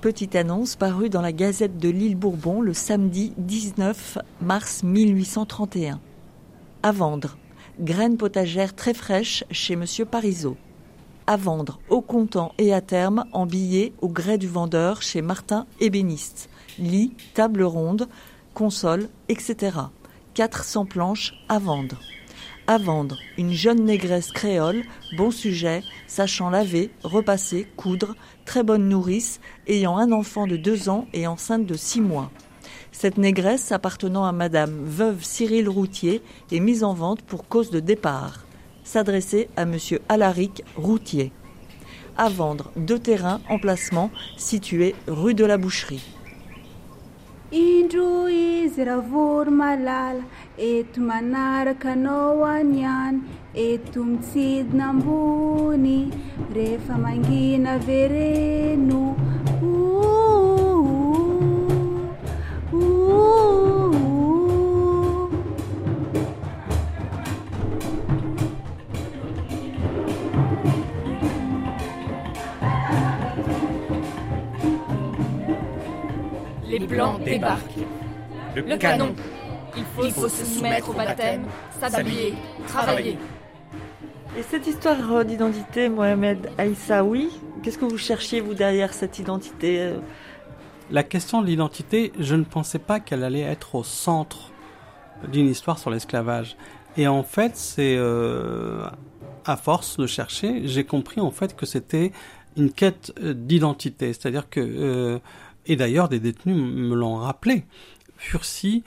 Petite 0.00 0.34
annonce 0.34 0.76
parue 0.76 1.10
dans 1.10 1.20
la 1.20 1.30
Gazette 1.30 1.76
de 1.76 1.90
l'île 1.90 2.16
Bourbon 2.16 2.62
le 2.62 2.72
samedi 2.72 3.34
19 3.36 4.16
mars 4.40 4.82
1831. 4.82 6.00
À 6.82 6.90
vendre. 6.90 7.36
Graines 7.78 8.16
potagères 8.16 8.74
très 8.74 8.94
fraîches 8.94 9.44
chez 9.50 9.76
Monsieur 9.76 10.06
Parisot. 10.06 10.56
À 11.26 11.36
vendre 11.36 11.80
au 11.90 12.00
comptant 12.00 12.52
et 12.56 12.72
à 12.72 12.80
terme 12.80 13.26
en 13.34 13.44
billets 13.44 13.92
au 14.00 14.08
gré 14.08 14.38
du 14.38 14.48
vendeur 14.48 15.02
chez 15.02 15.20
Martin 15.20 15.66
Ébéniste. 15.80 16.48
Lit, 16.78 17.12
table 17.34 17.62
ronde, 17.62 18.08
console, 18.54 19.10
etc. 19.28 19.76
400 20.32 20.86
planches 20.86 21.34
à 21.50 21.58
vendre. 21.58 22.00
À 22.70 22.78
vendre, 22.78 23.18
une 23.36 23.50
jeune 23.50 23.84
négresse 23.84 24.30
créole, 24.30 24.84
bon 25.16 25.32
sujet, 25.32 25.82
sachant 26.06 26.50
laver, 26.50 26.92
repasser, 27.02 27.66
coudre, 27.76 28.14
très 28.44 28.62
bonne 28.62 28.88
nourrice, 28.88 29.40
ayant 29.66 29.98
un 29.98 30.12
enfant 30.12 30.46
de 30.46 30.56
deux 30.56 30.88
ans 30.88 31.08
et 31.12 31.26
enceinte 31.26 31.66
de 31.66 31.74
six 31.74 32.00
mois. 32.00 32.30
Cette 32.92 33.18
négresse 33.18 33.72
appartenant 33.72 34.24
à 34.24 34.30
Madame 34.30 34.84
Veuve 34.84 35.24
Cyril 35.24 35.68
Routier 35.68 36.22
est 36.52 36.60
mise 36.60 36.84
en 36.84 36.94
vente 36.94 37.22
pour 37.22 37.48
cause 37.48 37.72
de 37.72 37.80
départ. 37.80 38.46
S'adresser 38.84 39.48
à 39.56 39.64
Monsieur 39.64 40.00
Alaric 40.08 40.62
Routier. 40.76 41.32
À 42.16 42.28
vendre 42.28 42.70
deux 42.76 43.00
terrains 43.00 43.40
emplacement 43.48 44.12
situés 44.36 44.94
rue 45.08 45.34
de 45.34 45.44
la 45.44 45.58
Boucherie. 45.58 46.19
indro 47.50 48.28
izy 48.30 48.84
raha 48.88 49.02
vory 49.10 49.50
malala 49.60 50.24
eto 50.70 51.00
manaraka 51.08 51.90
anao 51.94 52.46
any 52.54 52.84
any 52.84 53.18
eto 53.66 54.04
mitsidina 54.10 54.86
ambony 54.92 55.98
rehefa 56.54 56.94
mangina 57.04 57.74
vereno 57.88 59.02
Les 76.70 76.78
blancs 76.78 77.22
débarquent. 77.24 77.84
Le 78.54 78.76
canon. 78.76 79.14
Il 79.76 79.84
faut, 80.12 80.28
se 80.28 80.44
soumettre 80.44 80.90
au 80.90 80.92
baptême, 80.92 81.44
s'habiller, 81.80 82.34
travailler. 82.66 83.18
Et 84.36 84.42
cette 84.42 84.66
histoire 84.66 85.24
d'identité, 85.24 85.88
Mohamed 85.88 86.50
Aïssaoui, 86.58 87.30
qu'est-ce 87.62 87.78
que 87.78 87.84
vous 87.84 87.98
cherchiez, 87.98 88.40
vous, 88.40 88.54
derrière 88.54 88.92
cette 88.92 89.18
identité 89.18 89.80
euh, 89.80 89.98
La 90.90 91.02
question 91.02 91.40
de 91.42 91.46
l'identité, 91.46 92.12
je 92.18 92.34
ne 92.34 92.44
pensais 92.44 92.78
pas 92.80 93.00
qu'elle 93.00 93.22
allait 93.22 93.40
être 93.40 93.76
au 93.76 93.84
centre 93.84 94.50
d'une 95.28 95.48
histoire 95.48 95.78
sur 95.78 95.90
l'esclavage. 95.90 96.56
Et 96.96 97.06
en 97.06 97.22
fait, 97.22 97.56
c'est 97.56 97.96
euh, 97.96 98.84
à 99.44 99.56
force 99.56 99.96
de 99.96 100.06
chercher, 100.06 100.66
j'ai 100.66 100.84
compris 100.84 101.20
en 101.20 101.30
fait 101.30 101.54
que 101.54 101.66
c'était 101.66 102.12
une 102.56 102.72
quête 102.72 103.12
d'identité. 103.20 104.12
C'est-à-dire 104.12 104.48
que, 104.48 104.60
euh, 104.60 105.18
et 105.70 105.76
d'ailleurs, 105.76 106.08
des 106.08 106.18
détenus 106.18 106.56
me 106.56 106.96
l'ont 106.96 107.14
rappelé. 107.14 107.64
Fursi, 108.16 108.82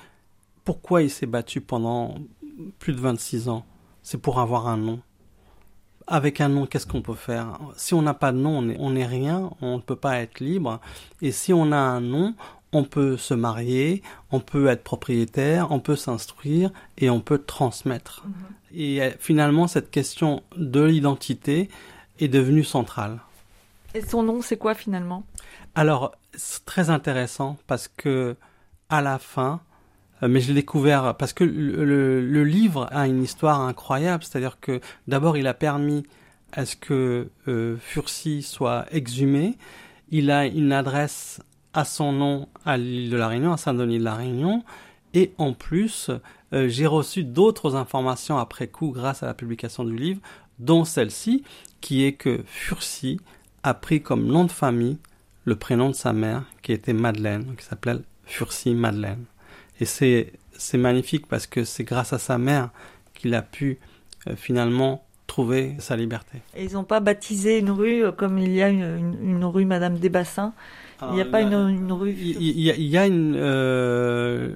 pourquoi 0.65 1.01
il 1.01 1.09
s'est 1.09 1.25
battu 1.25 1.61
pendant 1.61 2.15
plus 2.77 2.91
de 2.91 2.99
26 2.99 3.47
ans? 3.47 3.65
C'est 4.01 4.17
pour 4.17 4.41
avoir 4.41 4.67
un 4.67 4.75
nom. 4.75 4.99
Avec 6.07 6.41
un 6.41 6.49
nom, 6.49 6.65
qu'est-ce 6.65 6.85
qu'on 6.85 7.01
peut 7.01 7.13
faire? 7.13 7.57
Si 7.77 7.93
on 7.93 8.01
n'a 8.01 8.13
pas 8.13 8.33
de 8.33 8.37
nom, 8.37 8.57
on 8.57 8.89
n'est 8.89 9.05
rien, 9.05 9.49
on 9.61 9.77
ne 9.77 9.81
peut 9.81 9.95
pas 9.95 10.17
être 10.17 10.41
libre. 10.41 10.81
Et 11.21 11.31
si 11.31 11.53
on 11.53 11.71
a 11.71 11.77
un 11.77 12.01
nom, 12.01 12.35
on 12.73 12.83
peut 12.83 13.15
se 13.15 13.33
marier, 13.33 14.03
on 14.31 14.41
peut 14.41 14.67
être 14.67 14.83
propriétaire, 14.83 15.71
on 15.71 15.79
peut 15.79 15.95
s'instruire 15.95 16.69
et 16.97 17.09
on 17.09 17.21
peut 17.21 17.37
transmettre. 17.37 18.25
Et 18.75 19.01
euh, 19.01 19.11
finalement, 19.19 19.67
cette 19.67 19.89
question 19.89 20.43
de 20.57 20.83
l'identité 20.83 21.69
est 22.19 22.27
devenue 22.27 22.65
centrale. 22.65 23.21
Et 23.93 24.01
son 24.01 24.23
nom, 24.23 24.41
c'est 24.41 24.57
quoi 24.57 24.73
finalement? 24.73 25.23
Alors, 25.75 26.17
très 26.65 26.89
intéressant 26.89 27.57
parce 27.67 27.87
que 27.87 28.35
à 28.89 29.01
la 29.01 29.19
fin, 29.19 29.61
euh, 30.21 30.27
mais 30.27 30.39
je 30.39 30.49
l'ai 30.49 30.61
découvert 30.61 31.15
parce 31.17 31.33
que 31.33 31.43
le, 31.43 32.43
livre 32.43 32.87
a 32.91 33.07
une 33.07 33.23
histoire 33.23 33.61
incroyable. 33.61 34.23
C'est-à-dire 34.23 34.59
que 34.59 34.79
d'abord, 35.07 35.37
il 35.37 35.47
a 35.47 35.53
permis 35.53 36.03
à 36.51 36.65
ce 36.65 36.75
que 36.75 37.29
euh, 37.47 37.77
Fursi 37.77 38.41
soit 38.43 38.85
exhumé. 38.91 39.57
Il 40.09 40.31
a 40.31 40.45
une 40.45 40.71
adresse 40.71 41.41
à 41.73 41.85
son 41.85 42.11
nom 42.11 42.47
à 42.65 42.77
l'île 42.77 43.09
de 43.09 43.17
la 43.17 43.27
Réunion, 43.27 43.51
à 43.53 43.57
Saint-Denis 43.57 43.99
de 43.99 44.03
la 44.03 44.15
Réunion. 44.15 44.63
Et 45.15 45.33
en 45.37 45.53
plus, 45.53 46.11
euh, 46.53 46.67
j'ai 46.67 46.85
reçu 46.85 47.23
d'autres 47.23 47.75
informations 47.75 48.37
après 48.37 48.67
coup 48.67 48.91
grâce 48.91 49.23
à 49.23 49.25
la 49.25 49.33
publication 49.33 49.83
du 49.83 49.95
livre, 49.95 50.21
dont 50.59 50.85
celle-ci, 50.85 51.43
qui 51.81 52.03
est 52.03 52.13
que 52.13 52.43
Fursi 52.45 53.19
a 53.63 53.73
pris 53.73 54.01
comme 54.01 54.25
nom 54.25 54.45
de 54.45 54.51
famille 54.51 54.97
le 55.45 55.56
prénom 55.56 55.89
de 55.89 55.95
sa 55.95 56.13
mère, 56.13 56.43
qui 56.62 56.71
était 56.71 56.93
Madeleine, 56.93 57.56
qui 57.58 57.65
s'appelait 57.65 57.99
Fursi 58.25 58.73
Madeleine. 58.73 59.25
Et 59.79 59.86
c'est 59.86 60.34
c'est 60.58 60.77
magnifique 60.77 61.27
parce 61.27 61.47
que 61.47 61.63
c'est 61.63 61.84
grâce 61.84 62.13
à 62.13 62.19
sa 62.19 62.38
mère 62.38 62.69
qu'il 63.15 63.34
a 63.34 63.41
pu 63.41 63.79
euh, 64.27 64.36
finalement 64.36 65.03
trouver 65.27 65.75
sa 65.79 65.95
liberté. 65.95 66.39
Et 66.56 66.65
ils 66.65 66.73
n'ont 66.73 66.84
pas 66.84 66.99
baptisé 66.99 67.58
une 67.60 67.71
rue 67.71 68.06
euh, 68.06 68.12
comme 68.12 68.38
il 68.38 68.51
y 68.53 68.62
a 68.62 68.69
une, 68.69 69.17
une- 69.21 69.43
rue 69.45 69.65
Madame 69.65 69.97
Desbassins 70.99 71.12
Il 71.12 71.15
n'y 71.15 71.21
a 71.21 71.25
pas 71.25 71.41
une, 71.41 71.53
une 71.53 71.91
rue. 71.91 72.15
Il 72.19 72.41
il 72.41 72.60
y, 72.62 72.71
a- 72.71 72.75
il 72.75 72.88
y 72.88 72.97
a 72.97 73.08
une, 73.08 73.36
euh, 73.38 74.49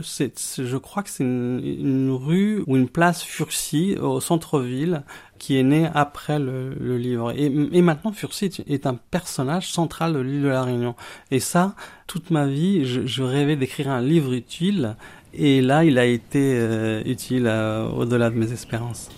je 0.00 0.76
crois 0.76 1.02
que 1.02 1.10
c'est 1.10 1.24
une, 1.24 1.60
une 1.64 2.10
rue 2.10 2.62
ou 2.66 2.76
une 2.76 2.88
place 2.88 3.22
Furcy 3.22 3.96
au 4.00 4.20
centre-ville 4.20 5.02
qui 5.38 5.56
est 5.56 5.62
née 5.62 5.88
après 5.94 6.38
le, 6.38 6.74
le 6.80 6.98
livre. 6.98 7.32
Et, 7.36 7.46
et 7.46 7.82
maintenant, 7.82 8.12
Furcy 8.12 8.46
est, 8.46 8.60
est 8.68 8.86
un 8.86 8.94
personnage 9.10 9.70
central 9.70 10.14
de 10.14 10.18
l'île 10.18 10.42
de 10.42 10.48
la 10.48 10.62
Réunion. 10.64 10.94
Et 11.30 11.40
ça, 11.40 11.74
toute 12.06 12.30
ma 12.30 12.46
vie, 12.46 12.84
je, 12.84 13.06
je 13.06 13.22
rêvais 13.22 13.56
d'écrire 13.56 13.88
un 13.90 14.00
livre 14.00 14.32
utile. 14.32 14.96
Et 15.34 15.60
là, 15.60 15.84
il 15.84 15.98
a 15.98 16.06
été 16.06 16.54
euh, 16.58 17.02
utile 17.04 17.46
euh, 17.46 17.88
au-delà 17.90 18.30
de 18.30 18.34
mes 18.36 18.50
espérances. 18.52 19.08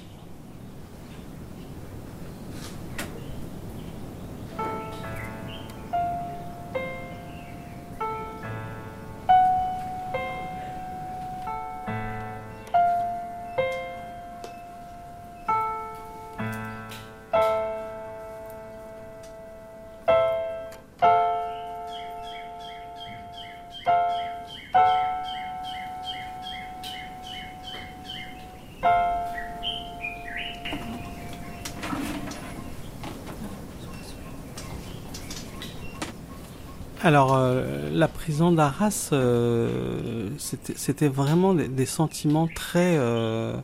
Euh, 38.21 38.23
la 38.23 38.25
prison 38.25 38.53
d'Arras, 38.53 39.11
euh, 39.13 40.29
c'était 40.39 41.09
vraiment 41.09 41.55
des, 41.55 41.87
sentiments 41.87 42.49
très, 42.55 42.97
euh, 42.99 43.57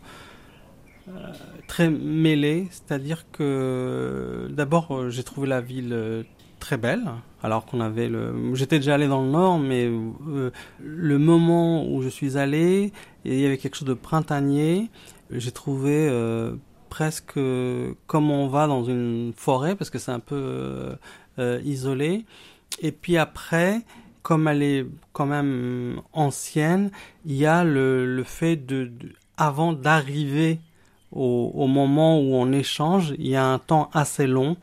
euh, 1.08 1.12
très 1.66 1.90
mêlés. 1.90 2.68
C'est-à-dire 2.70 3.26
que, 3.32 4.48
d'abord, 4.50 4.94
euh, 4.96 5.10
j'ai 5.10 5.22
trouvé 5.22 5.48
la 5.48 5.60
ville 5.60 6.24
très 6.58 6.76
belle, 6.76 7.04
alors 7.42 7.66
qu'on 7.66 7.80
avait 7.80 8.08
le. 8.08 8.54
J'étais 8.54 8.78
déjà 8.78 8.94
allé 8.94 9.08
dans 9.08 9.22
le 9.22 9.30
nord, 9.30 9.58
mais 9.58 9.90
le 10.80 11.18
moment 11.18 11.86
où 11.86 12.02
je 12.02 12.08
suis 12.08 12.38
allé, 12.38 12.92
il 13.24 13.38
y 13.38 13.46
avait 13.46 13.58
quelque 13.58 13.76
chose 13.76 13.88
de 13.88 13.94
printanier. 13.94 14.90
J'ai 15.30 15.52
trouvé 15.52 16.10
presque 16.88 17.38
comme 18.06 18.30
on 18.30 18.48
va 18.48 18.66
dans 18.66 18.84
une 18.84 19.32
forêt, 19.36 19.76
parce 19.76 19.90
que 19.90 19.98
c'est 19.98 20.12
un 20.12 20.20
peu 20.20 20.96
isolé. 21.38 22.24
Et 22.80 22.92
puis 22.92 23.16
après, 23.16 23.82
comme 24.26 24.48
elle 24.48 24.64
est 24.64 24.84
quand 25.12 25.26
même 25.26 26.00
ancienne, 26.12 26.90
il 27.26 27.36
y 27.36 27.46
a 27.46 27.62
le, 27.62 28.04
le 28.16 28.24
fait 28.24 28.56
de, 28.56 28.90
avant 29.36 29.72
d'arriver 29.72 30.58
au, 31.12 31.68
moment 31.68 32.18
où 32.18 32.34
on 32.34 32.50
échange, 32.50 33.14
il 33.20 33.28
y 33.28 33.36
a 33.36 33.46
un 33.46 33.60
temps 33.60 33.88
assez 33.94 34.26
long 34.26 34.56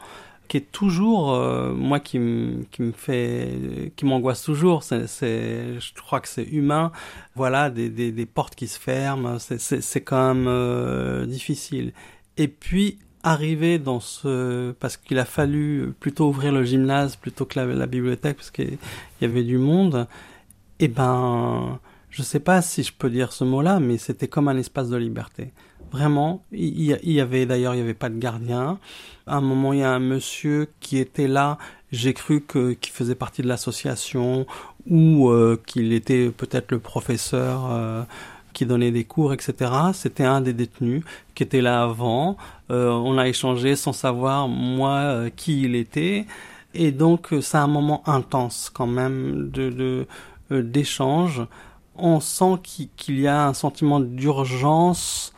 qui 0.49 0.58
est 0.58 0.69
toujours 0.69 1.32
euh, 1.32 1.71
moi 1.73 2.02
qui 2.02 2.19
me 2.19 2.63
qui 2.71 2.82
me 2.82 2.91
fait 2.91 3.93
qui 3.95 4.04
m'angoisse 4.04 4.43
toujours. 4.43 4.84
C'est 4.84 5.08
je 5.08 5.93
crois 5.95 6.19
que 6.19 6.28
c'est 6.28 6.43
humain. 6.43 6.91
Voilà 7.36 7.69
des, 7.69 7.89
des 7.89 8.12
des 8.12 8.26
portes 8.26 8.56
qui 8.56 8.67
se 8.67 8.78
ferment 8.78 9.39
c'est 9.39 9.62
c'est 9.62 9.80
c'est 9.80 10.02
quand 10.02 10.34
même 10.34 10.47
euh, 10.49 11.26
difficile. 11.26 11.93
Et 12.36 12.49
puis 12.49 12.99
arriver 13.23 13.79
dans 13.79 13.99
ce 13.99 14.71
parce 14.73 14.97
qu'il 14.97 15.17
a 15.17 15.25
fallu 15.25 15.93
plutôt 15.99 16.27
ouvrir 16.27 16.51
le 16.51 16.63
gymnase 16.63 17.15
plutôt 17.15 17.45
que 17.45 17.59
la, 17.59 17.65
la 17.65 17.88
bibliothèque 17.88 18.38
parce 18.38 18.51
qu'il 18.51 18.77
y 19.21 19.25
avait 19.25 19.43
du 19.43 19.57
monde. 19.57 20.07
Et 20.79 20.89
ben 20.89 21.79
je 22.09 22.21
sais 22.21 22.39
pas 22.39 22.62
si 22.62 22.83
je 22.83 22.93
peux 22.93 23.09
dire 23.09 23.31
ce 23.31 23.43
mot-là 23.43 23.79
mais 23.79 23.97
c'était 23.97 24.27
comme 24.27 24.49
un 24.49 24.57
espace 24.57 24.89
de 24.89 24.97
liberté. 24.97 25.53
Vraiment 25.91 26.43
il 26.51 26.81
y, 26.81 26.97
il 27.03 27.13
y 27.13 27.21
avait 27.21 27.45
d'ailleurs 27.45 27.75
il 27.75 27.79
y 27.79 27.81
avait 27.81 27.93
pas 27.93 28.09
de 28.09 28.19
gardien. 28.19 28.77
À 29.25 29.38
un 29.38 29.41
moment 29.41 29.71
il 29.73 29.79
y 29.79 29.83
a 29.83 29.91
un 29.91 29.99
monsieur 29.99 30.67
qui 30.81 30.97
était 30.97 31.27
là. 31.27 31.57
J'ai 31.91 32.13
cru 32.13 32.41
que 32.41 32.73
qu'il 32.73 32.91
faisait 32.91 33.15
partie 33.15 33.41
de 33.41 33.47
l'association 33.47 34.45
ou 34.89 35.29
euh, 35.29 35.62
qu'il 35.65 35.93
était 35.93 36.29
peut-être 36.29 36.71
le 36.71 36.79
professeur 36.79 37.69
euh, 37.71 38.03
qui 38.53 38.65
donnait 38.65 38.91
des 38.91 39.03
cours, 39.03 39.33
etc. 39.33 39.71
C'était 39.93 40.23
un 40.23 40.41
des 40.41 40.53
détenus 40.53 41.03
qui 41.35 41.43
était 41.43 41.61
là 41.61 41.83
avant. 41.83 42.37
Euh, 42.71 42.89
on 42.91 43.17
a 43.17 43.27
échangé 43.27 43.75
sans 43.75 43.93
savoir 43.93 44.47
moi 44.47 44.91
euh, 44.91 45.29
qui 45.35 45.63
il 45.63 45.75
était. 45.75 46.25
Et 46.73 46.91
donc 46.91 47.33
euh, 47.33 47.41
c'est 47.41 47.57
un 47.57 47.67
moment 47.67 48.07
intense 48.07 48.71
quand 48.73 48.87
même 48.87 49.49
de 49.51 50.07
d'échange. 50.51 51.45
On 51.95 52.19
sent 52.19 52.59
qu'il 52.95 53.19
y 53.19 53.27
a 53.27 53.47
un 53.47 53.53
sentiment 53.53 53.99
d'urgence 53.99 55.33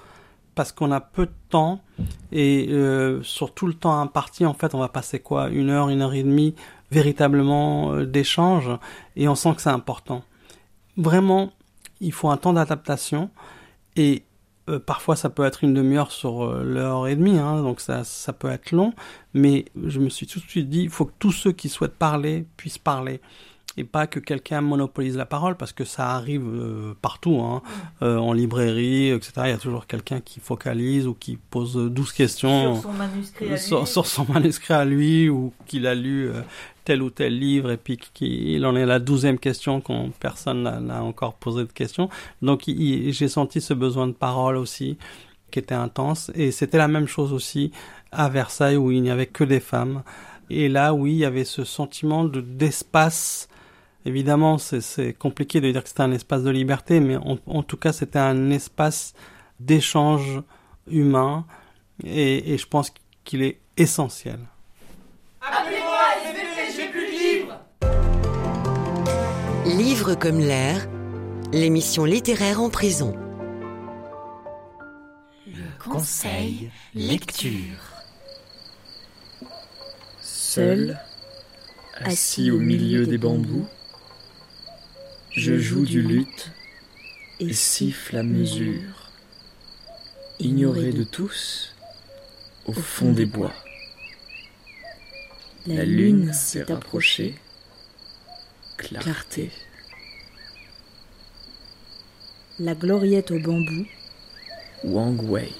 parce 0.55 0.71
qu'on 0.71 0.91
a 0.91 0.99
peu 0.99 1.25
de 1.25 1.33
temps 1.49 1.79
et 2.31 2.69
sur 3.23 3.53
tout 3.53 3.67
le 3.67 3.73
temps 3.73 3.99
imparti 3.99 4.45
en 4.45 4.53
fait 4.53 4.73
on 4.73 4.79
va 4.79 4.87
passer 4.89 5.19
quoi? 5.19 5.49
Une 5.49 5.69
heure 5.69 5.89
une 5.89 6.01
heure 6.01 6.13
et 6.13 6.23
demie 6.23 6.55
véritablement 6.91 8.01
d'échange 8.03 8.71
et 9.15 9.27
on 9.27 9.35
sent 9.35 9.53
que 9.55 9.61
c'est 9.61 9.69
important 9.69 10.23
vraiment 10.97 11.51
il 12.01 12.11
faut 12.11 12.29
un 12.29 12.37
temps 12.37 12.53
d'adaptation 12.53 13.29
et 13.95 14.23
euh, 14.69 14.79
parfois 14.79 15.15
ça 15.15 15.29
peut 15.29 15.43
être 15.43 15.63
une 15.63 15.73
demi-heure 15.73 16.11
sur 16.11 16.43
euh, 16.43 16.63
l'heure 16.63 17.07
et 17.07 17.15
demie 17.15 17.37
hein, 17.37 17.61
donc 17.61 17.79
ça 17.79 18.03
ça 18.03 18.33
peut 18.33 18.49
être 18.49 18.71
long 18.71 18.93
mais 19.33 19.65
je 19.83 19.99
me 19.99 20.09
suis 20.09 20.25
tout 20.25 20.39
de 20.39 20.45
suite 20.45 20.69
dit 20.69 20.83
il 20.83 20.89
faut 20.89 21.05
que 21.05 21.13
tous 21.19 21.31
ceux 21.31 21.51
qui 21.51 21.69
souhaitent 21.69 21.97
parler 21.97 22.45
puissent 22.57 22.77
parler 22.77 23.21
et 23.77 23.83
pas 23.83 24.07
que 24.07 24.19
quelqu'un 24.19 24.61
monopolise 24.61 25.17
la 25.17 25.25
parole 25.25 25.55
parce 25.55 25.73
que 25.73 25.83
ça 25.83 26.11
arrive 26.11 26.47
euh, 26.47 26.93
partout 27.01 27.39
hein. 27.41 27.61
Euh, 28.01 28.17
en 28.17 28.33
librairie 28.33 29.09
etc 29.09 29.31
il 29.45 29.49
y 29.49 29.53
a 29.53 29.57
toujours 29.57 29.87
quelqu'un 29.87 30.21
qui 30.21 30.39
focalise 30.39 31.07
ou 31.07 31.13
qui 31.13 31.37
pose 31.37 31.75
12 31.75 32.13
questions 32.13 32.75
Sur 32.75 32.83
son 32.83 32.93
manuscrit 32.93 33.45
à 33.45 33.49
lui. 33.49 33.59
sur, 33.59 33.87
sur 33.87 34.05
son 34.05 34.25
manuscrit 34.31 34.73
à 34.73 34.85
lui 34.85 35.29
ou 35.29 35.53
qu'il 35.65 35.87
a 35.87 35.95
lu 35.95 36.29
euh, 36.29 36.41
tel 36.85 37.01
ou 37.01 37.09
tel 37.09 37.37
livre 37.37 37.71
et 37.71 37.77
puis 37.77 37.97
qu'il 37.97 38.65
en 38.65 38.75
est 38.75 38.85
la 38.85 38.99
douzième 38.99 39.39
question 39.39 39.81
quand 39.81 40.09
personne 40.19 40.63
n'a- 40.63 41.03
encore 41.03 41.33
posé 41.33 41.63
de 41.65 41.71
question. 41.71 42.09
Donc 42.41 42.63
j'ai 42.67 43.27
senti 43.27 43.59
ce 43.59 43.73
besoin 43.73 44.07
de 44.07 44.13
parole 44.13 44.55
aussi 44.55 44.97
qui 45.51 45.59
était 45.59 45.75
intense 45.75 46.31
et 46.35 46.51
c'était 46.51 46.77
la 46.77 46.87
même 46.87 47.07
chose 47.07 47.33
aussi 47.33 47.71
à 48.11 48.29
Versailles 48.29 48.77
où 48.77 48.91
il 48.91 49.01
n'y 49.01 49.09
avait 49.11 49.25
que 49.27 49.43
des 49.43 49.59
femmes. 49.59 50.03
Et 50.49 50.69
là, 50.69 50.93
oui, 50.93 51.11
il 51.13 51.17
y 51.17 51.25
avait 51.25 51.43
ce 51.43 51.63
sentiment 51.63 52.23
de 52.23 52.39
d'espace. 52.39 53.49
Évidemment, 54.05 54.59
c'est- 54.59 55.13
compliqué 55.17 55.59
de 55.59 55.71
dire 55.71 55.81
que 55.81 55.89
c'était 55.89 56.03
un 56.03 56.11
espace 56.11 56.43
de 56.43 56.51
liberté, 56.51 56.99
mais 56.99 57.17
en, 57.17 57.63
tout 57.63 57.77
cas, 57.77 57.91
c'était 57.91 58.19
un 58.19 58.51
espace 58.51 59.13
d'échange 59.59 60.41
humain 60.87 61.45
et, 62.03 62.53
et 62.53 62.57
je 62.59 62.67
pense 62.67 62.93
qu'il 63.23 63.41
est 63.41 63.57
essentiel. 63.77 64.37
Appelez-moi 65.41 65.97
Livre 69.77 70.15
comme 70.15 70.39
l'air, 70.39 70.87
l'émission 71.51 72.05
littéraire 72.05 72.61
en 72.61 72.69
prison. 72.69 73.13
Conseil 75.83 76.71
lecture. 76.93 77.91
Seul, 80.21 80.97
assis 81.95 82.51
au 82.51 82.57
milieu 82.57 83.05
des 83.05 83.17
bambous, 83.17 83.67
je 85.31 85.57
joue 85.57 85.83
du 85.83 86.01
luth 86.01 86.51
et 87.41 87.51
siffle 87.51 88.15
à 88.15 88.23
mesure, 88.23 89.11
ignoré 90.39 90.93
de 90.93 91.03
tous, 91.03 91.75
au 92.65 92.71
fond 92.71 93.11
des 93.11 93.25
bois. 93.25 93.53
La 95.67 95.83
lune 95.83 96.31
s'est 96.31 96.71
approchée, 96.71 97.35
clarté. 98.77 99.51
La 102.59 102.73
gloriette 102.73 103.31
au 103.31 103.39
bambou, 103.39 103.85
Wang 104.85 105.21
Wei. 105.29 105.53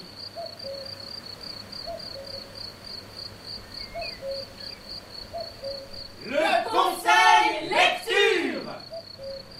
Le 6.26 6.70
conseil 6.70 7.68
lecture 7.68 8.70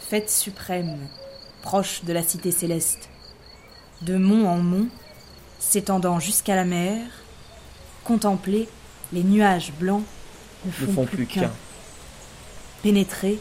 fête 0.01 0.31
suprême, 0.31 0.99
proche 1.63 2.05
de 2.05 2.13
la 2.13 2.23
cité 2.23 2.51
céleste. 2.51 3.09
De 4.03 4.17
mont 4.17 4.47
en 4.49 4.59
mont, 4.59 4.89
s'étendant 5.59 6.19
jusqu'à 6.21 6.55
la 6.57 6.65
mer, 6.65 7.03
contempler 8.05 8.69
les 9.13 9.23
nuages 9.25 9.73
blancs 9.79 10.05
ne 10.65 10.71
font, 10.71 10.87
Ne 10.87 10.93
font 10.93 11.05
plus 11.05 11.17
plus 11.17 11.27
qu'un. 11.27 11.41
qu'un. 11.43 11.53
Pénétrer, 12.83 13.39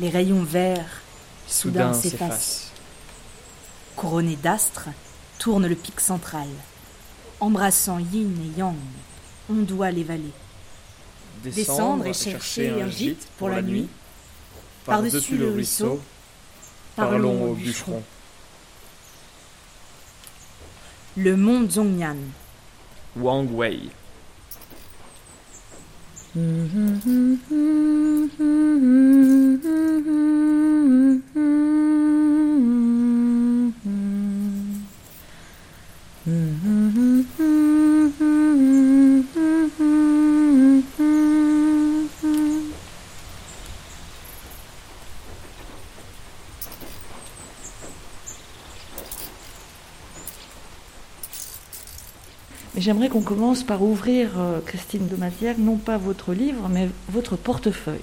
les 0.00 0.10
rayons 0.10 0.42
verts 0.42 1.02
soudain 1.48 1.92
Soudain 1.92 1.94
s'effacent. 1.94 2.65
Couronné 3.96 4.36
d'astres, 4.36 4.88
tourne 5.38 5.66
le 5.66 5.74
pic 5.74 6.00
central. 6.00 6.46
Embrassant 7.40 7.98
yin 7.98 8.30
et 8.44 8.58
yang, 8.58 8.76
ondoie 9.50 9.90
les 9.90 10.04
vallées. 10.04 10.32
descendre 11.42 12.06
et 12.06 12.12
chercher 12.12 12.82
un 12.82 12.90
gîte 12.90 13.28
pour 13.38 13.48
la 13.48 13.62
nuit. 13.62 13.88
Par-dessus 14.84 15.36
le 15.36 15.50
ruisseau, 15.50 16.00
parlons 16.94 17.50
au 17.50 17.54
bûcheron. 17.54 18.02
Le 21.16 21.36
mont 21.36 21.68
Zhongyan. 21.68 22.16
Wang 23.16 23.48
Wei. 23.50 23.90
J'aimerais 52.86 53.08
qu'on 53.08 53.20
commence 53.20 53.64
par 53.64 53.82
ouvrir, 53.82 54.38
euh, 54.38 54.60
Christine 54.64 55.08
de 55.08 55.16
Matière, 55.16 55.58
non 55.58 55.76
pas 55.76 55.96
votre 55.98 56.32
livre, 56.32 56.68
mais 56.68 56.88
votre 57.08 57.34
portefeuille, 57.34 57.98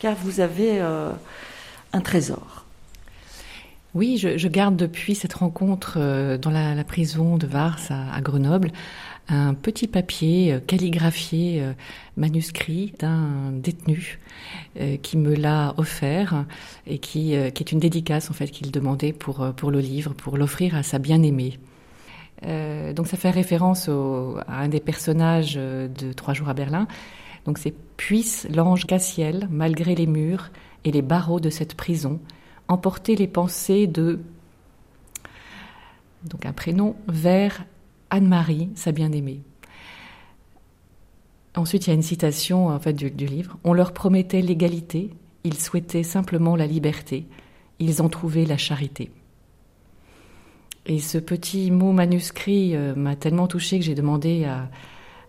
car 0.00 0.16
vous 0.16 0.40
avez 0.40 0.80
euh, 0.80 1.12
un 1.92 2.00
trésor. 2.00 2.64
Oui, 3.94 4.18
je, 4.18 4.48
garde 4.48 4.74
depuis 4.74 5.14
cette 5.14 5.34
rencontre 5.34 5.98
euh, 5.98 6.38
dans 6.38 6.50
la, 6.50 6.82
prison 6.82 7.36
de 7.36 7.46
Vars 7.46 7.78
à, 7.90 8.20
Grenoble 8.20 8.72
un 9.28 9.54
petit 9.54 9.86
papier 9.86 10.58
calligraphié, 10.66 11.62
manuscrit 12.16 12.94
d'un 12.98 13.52
détenu 13.52 14.18
qui 15.02 15.16
me 15.16 15.36
l'a 15.36 15.74
offert 15.76 16.44
et 16.88 16.98
qui, 16.98 17.34
est 17.34 17.72
une 17.72 17.80
dédicace 17.80 18.28
en 18.30 18.34
fait 18.34 18.48
qu'il 18.48 18.72
demandait 18.72 19.12
pour 19.12 19.70
le 19.70 19.80
livre, 19.80 20.14
pour 20.14 20.36
l'offrir 20.36 20.74
à 20.74 20.82
sa 20.82 20.98
bien-aimée. 20.98 21.58
Euh, 22.44 22.92
donc 22.92 23.06
ça 23.06 23.16
fait 23.16 23.30
référence 23.30 23.88
à 23.88 24.60
un 24.60 24.68
des 24.68 24.80
personnages 24.80 25.54
euh, 25.56 25.88
de 25.88 26.12
Trois 26.12 26.34
jours 26.34 26.48
à 26.48 26.54
Berlin. 26.54 26.86
Donc 27.44 27.58
c'est 27.58 27.74
puisse 27.96 28.46
l'ange 28.54 28.86
Cassiel, 28.86 29.48
malgré 29.50 29.94
les 29.94 30.06
murs 30.06 30.50
et 30.84 30.90
les 30.90 31.02
barreaux 31.02 31.40
de 31.40 31.50
cette 31.50 31.74
prison, 31.74 32.20
emporter 32.68 33.16
les 33.16 33.28
pensées 33.28 33.86
de 33.86 34.20
donc 36.24 36.44
un 36.44 36.52
prénom 36.52 36.96
vers 37.06 37.64
Anne-Marie, 38.10 38.70
sa 38.74 38.90
bien-aimée. 38.90 39.40
Ensuite, 41.54 41.86
il 41.86 41.90
y 41.90 41.92
a 41.92 41.94
une 41.94 42.02
citation 42.02 42.68
en 42.68 42.78
fait 42.80 42.92
du, 42.92 43.10
du 43.10 43.26
livre. 43.26 43.56
On 43.64 43.72
leur 43.72 43.92
promettait 43.92 44.42
l'égalité, 44.42 45.10
ils 45.44 45.58
souhaitaient 45.58 46.02
simplement 46.02 46.56
la 46.56 46.66
liberté, 46.66 47.26
ils 47.78 48.02
ont 48.02 48.08
trouvé 48.08 48.44
la 48.44 48.58
charité. 48.58 49.10
Et 50.86 51.00
ce 51.00 51.18
petit 51.18 51.70
mot 51.70 51.92
manuscrit 51.92 52.76
euh, 52.76 52.94
m'a 52.94 53.16
tellement 53.16 53.48
touché 53.48 53.78
que 53.78 53.84
j'ai 53.84 53.96
demandé 53.96 54.44
à, 54.44 54.68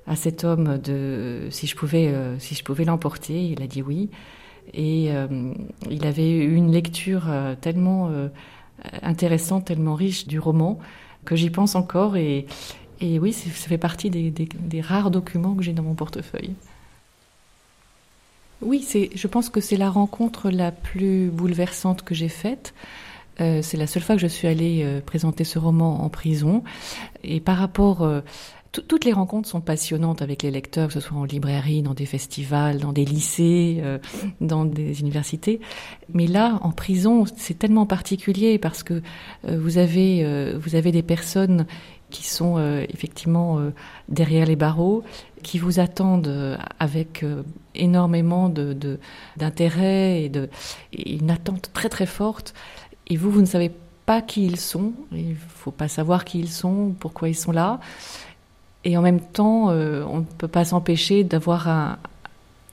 à, 0.06 0.16
cet 0.16 0.44
homme 0.44 0.78
de 0.78 1.48
si 1.50 1.66
je 1.66 1.76
pouvais 1.76 2.08
euh, 2.08 2.38
si 2.40 2.62
pouvais 2.62 2.86
l'emporter. 2.86 3.50
Il 3.50 3.62
a 3.64 3.68
dit 3.68 3.82
oui. 3.82 4.10
Et 4.74 5.08
euh, 5.12 5.54
il 5.90 6.06
avait 6.06 6.30
eu 6.30 6.54
une 6.54 6.72
lecture 6.72 7.24
tellement 7.62 8.12
intéressante, 9.02 9.66
tellement 9.66 9.96
riche 9.96 10.28
du 10.28 10.40
roman 10.40 10.78
que 11.26 11.36
j'y 11.36 11.50
pense 11.50 11.76
encore. 11.76 12.18
Et, 12.18 12.46
et 13.00 13.18
oui, 13.18 13.32
ça 13.32 13.50
fait 13.50 13.78
partie 13.78 14.10
des, 14.10 14.30
des, 14.30 14.48
des 14.54 14.82
rares 14.82 15.10
documents 15.10 15.56
que 15.56 15.64
j'ai 15.64 15.74
dans 15.74 15.84
mon 15.84 15.96
portefeuille. 15.96 16.54
Oui, 18.62 18.86
je 19.16 19.28
pense 19.28 19.50
que 19.50 19.62
c'est 19.62 19.78
la 19.78 19.90
rencontre 19.90 20.50
la 20.50 20.72
plus 20.72 21.30
bouleversante 21.30 22.02
que 22.02 22.16
j'ai 22.16 22.30
faite. 22.30 22.74
Euh, 23.42 23.62
c'est 23.62 23.78
la 23.78 23.88
seule 23.88 24.04
fois 24.04 24.16
que 24.16 24.22
je 24.22 24.28
suis 24.28 24.48
allée 24.48 24.84
euh, 24.84 25.02
présenter 25.02 25.44
ce 25.44 25.60
roman 25.60 26.04
en 26.04 26.10
prison. 26.10 26.64
Et 27.24 27.40
par 27.40 27.58
rapport... 27.58 28.02
Euh, 28.04 28.22
toutes 28.88 29.06
les 29.06 29.14
rencontres 29.14 29.50
sont 29.50 29.62
passionnantes 29.62 30.22
avec 30.22 30.44
les 30.44 30.52
lecteurs, 30.52 30.90
que 30.90 30.94
ce 30.94 31.00
soit 31.00 31.18
en 31.18 31.24
librairie, 31.24 31.82
dans 31.82 31.96
des 31.96 32.06
festivals, 32.06 32.78
dans 32.78 32.94
des 32.94 33.06
lycées, 33.06 33.82
dans 34.40 34.66
des 34.66 35.00
universités. 35.00 35.62
Mais 36.14 36.28
là, 36.28 36.60
en 36.62 36.72
prison, 36.72 37.24
c'est 37.38 37.58
tellement 37.58 37.88
particulier 37.88 38.60
parce 38.60 38.84
que 38.84 39.02
vous 39.48 39.80
avez 39.80 40.54
vous 40.58 40.76
avez 40.76 40.92
des 40.92 41.02
personnes 41.02 41.66
qui 42.12 42.28
sont 42.28 42.60
effectivement 42.90 43.60
derrière 44.10 44.46
les 44.46 44.58
barreaux, 44.58 45.02
qui 45.42 45.58
vous 45.58 45.80
attendent 45.80 46.60
avec 46.78 47.26
énormément 47.74 48.48
de 48.48 49.00
d'intérêt 49.38 50.22
et 50.22 50.30
de 50.30 50.50
et 50.94 51.16
une 51.16 51.32
attente 51.32 51.72
très 51.74 51.90
très 51.90 52.06
forte. 52.06 52.54
Et 53.08 53.16
vous, 53.16 53.32
vous 53.32 53.42
ne 53.42 53.46
savez 53.46 53.72
pas 54.06 54.22
qui 54.22 54.46
ils 54.46 54.60
sont. 54.60 54.94
Il 55.12 55.30
ne 55.30 55.36
faut 55.36 55.72
pas 55.72 55.88
savoir 55.88 56.26
qui 56.26 56.40
ils 56.40 56.50
sont, 56.50 56.94
pourquoi 57.00 57.30
ils 57.30 57.36
sont 57.36 57.52
là. 57.52 57.80
Et 58.84 58.98
en 58.98 59.02
même 59.02 59.20
temps, 59.20 59.70
euh, 59.70 60.04
on 60.08 60.20
ne 60.20 60.24
peut 60.24 60.48
pas 60.48 60.66
s'empêcher 60.66 61.24
d'avoir 61.24 61.68
un, 61.68 61.98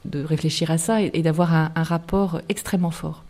de 0.04 0.22
réfléchir 0.22 0.70
à 0.70 0.78
ça 0.78 1.02
et, 1.02 1.22
d'avoir 1.22 1.54
un, 1.54 1.70
rapport 1.82 2.40
extrêmement 2.48 2.92
fort. 2.92 3.24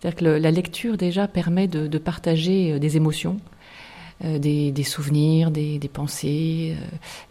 C'est-à-dire 0.00 0.18
que 0.18 0.24
la 0.24 0.50
lecture 0.50 0.96
déjà 0.96 1.28
permet 1.28 1.68
de, 1.68 1.98
partager 1.98 2.72
euh, 2.72 2.78
des 2.78 2.96
émotions, 2.96 3.38
euh, 4.24 4.38
des, 4.38 4.84
souvenirs, 4.84 5.50
des, 5.50 5.78
pensées, 5.92 6.76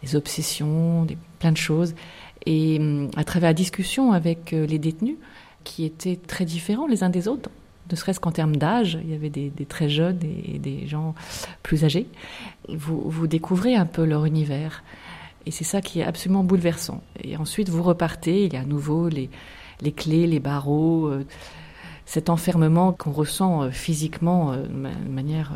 des 0.02 0.16
obsessions, 0.16 1.06
plein 1.38 1.52
de 1.52 1.58
choses. 1.58 1.94
Et 2.46 2.78
hum, 2.78 3.10
à 3.16 3.24
travers 3.24 3.50
la 3.50 3.54
discussion 3.54 4.12
avec 4.12 4.52
les 4.52 4.78
détenus, 4.78 5.16
qui 5.64 5.84
étaient 5.84 6.16
très 6.16 6.44
différents 6.44 6.86
les 6.86 7.02
uns 7.02 7.10
des 7.10 7.26
autres, 7.26 7.50
ne 7.90 7.96
serait-ce 7.96 8.20
qu'en 8.20 8.32
termes 8.32 8.56
d'âge, 8.56 8.98
il 9.02 9.10
y 9.10 9.14
avait 9.14 9.30
des, 9.30 9.50
très 9.68 9.88
jeunes 9.88 10.20
et, 10.22 10.58
des 10.58 10.86
gens 10.86 11.14
plus 11.62 11.84
âgés, 11.84 12.06
vous, 12.68 13.02
vous 13.08 13.26
découvrez 13.26 13.74
un 13.74 13.86
peu 13.86 14.04
leur 14.04 14.24
univers. 14.24 14.82
Et 15.46 15.50
c'est 15.50 15.64
ça 15.64 15.80
qui 15.80 16.00
est 16.00 16.04
absolument 16.04 16.44
bouleversant. 16.44 17.02
Et 17.22 17.36
ensuite, 17.36 17.68
vous 17.68 17.82
repartez, 17.82 18.46
il 18.46 18.54
y 18.54 18.56
a 18.56 18.60
à 18.60 18.64
nouveau 18.64 19.08
les, 19.08 19.28
les 19.80 19.92
clés, 19.92 20.26
les 20.26 20.40
barreaux, 20.40 21.06
euh, 21.06 21.24
cet 22.06 22.30
enfermement 22.30 22.92
qu'on 22.92 23.12
ressent 23.12 23.62
euh, 23.62 23.70
physiquement 23.70 24.52
euh, 24.52 24.62
de 24.66 25.10
manière 25.10 25.52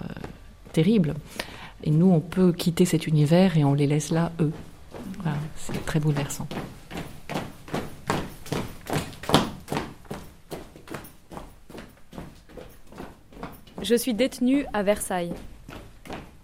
terrible. 0.73 1.15
Et 1.85 1.91
nous, 1.91 2.11
on 2.11 2.21
peut 2.21 2.53
quitter 2.53 2.85
cet 2.85 3.07
univers 3.07 3.57
et 3.57 3.65
on 3.65 3.75
les 3.75 3.87
laisse 3.87 4.11
là, 4.11 4.33
eux. 4.41 4.53
C'est 5.57 5.85
très 5.85 6.01
bouleversant. 6.01 6.47
Je 13.81 13.95
suis 13.95 14.13
détenue 14.13 14.67
à 14.73 14.83
Versailles. 14.83 15.33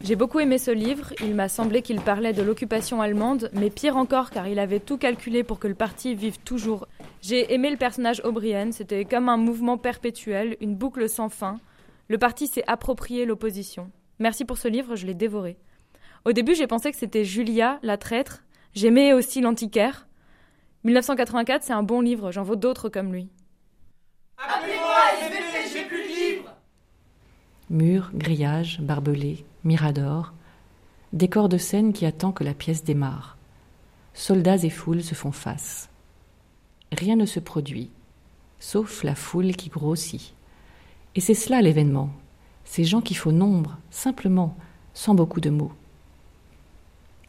J'ai 0.01 0.15
beaucoup 0.15 0.39
aimé 0.39 0.59
ce 0.59 0.71
livre, 0.71 1.13
il 1.21 1.35
m'a 1.35 1.49
semblé 1.49 1.83
qu'il 1.83 2.01
parlait 2.01 2.33
de 2.33 2.43
l'occupation 2.43 3.01
allemande, 3.01 3.51
mais 3.55 3.71
pire 3.71 3.97
encore 3.97 4.31
car 4.31 4.47
il 4.47 4.59
avait 4.59 4.79
tout 4.79 4.99
calculé 4.99 5.43
pour 5.43 5.59
que 5.59 5.67
le 5.67 5.75
parti 5.75 6.15
vive 6.15 6.39
toujours. 6.41 6.87
J'ai 7.23 7.53
aimé 7.53 7.71
le 7.71 7.77
personnage 7.77 8.21
O'Brien, 8.23 8.71
c'était 8.71 9.05
comme 9.05 9.29
un 9.29 9.37
mouvement 9.37 9.79
perpétuel, 9.79 10.57
une 10.61 10.77
boucle 10.77 11.09
sans 11.09 11.29
fin. 11.29 11.59
Le 12.09 12.19
parti 12.19 12.47
s'est 12.47 12.65
approprié 12.69 13.25
l'opposition. 13.25 13.91
Merci 14.21 14.45
pour 14.45 14.59
ce 14.59 14.69
livre, 14.69 14.95
je 14.95 15.07
l'ai 15.07 15.15
dévoré. 15.15 15.57
Au 16.25 16.33
début, 16.33 16.55
j'ai 16.55 16.67
pensé 16.69 16.93
que 16.93 16.97
c'était 16.97 17.25
Julia, 17.25 17.79
la 17.83 17.97
traître. 17.97 18.45
J'aimais 18.75 19.13
aussi 19.13 19.41
l'antiquaire. 19.41 20.07
1984, 20.85 21.65
c'est 21.65 21.73
un 21.73 21.83
bon 21.83 22.01
livre, 22.01 22.31
j'en 22.31 22.43
vaux 22.43 22.57
d'autres 22.57 22.89
comme 22.89 23.13
lui. 23.13 23.29
Appelez-moi, 24.39 24.95
Murs, 27.75 28.13
grillages, 28.15 28.81
barbelés, 28.81 29.45
miradors, 29.65 30.33
décor 31.13 31.49
de 31.49 31.59
scène 31.59 31.93
qui 31.93 32.07
attend 32.07 32.31
que 32.31 32.45
la 32.45 32.55
pièce 32.55 32.85
démarre. 32.85 33.37
Soldats 34.15 34.63
et 34.63 34.71
foules 34.71 35.03
se 35.03 35.17
font 35.17 35.33
face. 35.33 35.89
Rien 36.93 37.17
ne 37.17 37.27
se 37.27 37.41
produit, 37.41 37.91
sauf 38.61 39.03
la 39.03 39.17
foule 39.17 39.57
qui 39.57 39.71
grossit. 39.71 40.35
Et 41.17 41.21
c'est 41.21 41.35
cela 41.35 41.63
l'événement, 41.63 42.11
ces 42.65 42.85
gens 42.85 43.01
qui 43.01 43.15
font 43.15 43.33
nombre, 43.33 43.77
simplement, 43.91 44.57
sans 44.93 45.17
beaucoup 45.17 45.41
de 45.41 45.51
mots. 45.51 45.73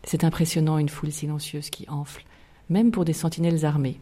C'est 0.03 0.23
impressionnant 0.23 0.77
une 0.77 0.89
foule 0.89 1.11
silencieuse 1.11 1.71
qui 1.71 1.89
enfle, 1.89 2.23
même 2.69 2.91
pour 2.91 3.03
des 3.03 3.13
sentinelles 3.13 3.65
armées. 3.65 3.99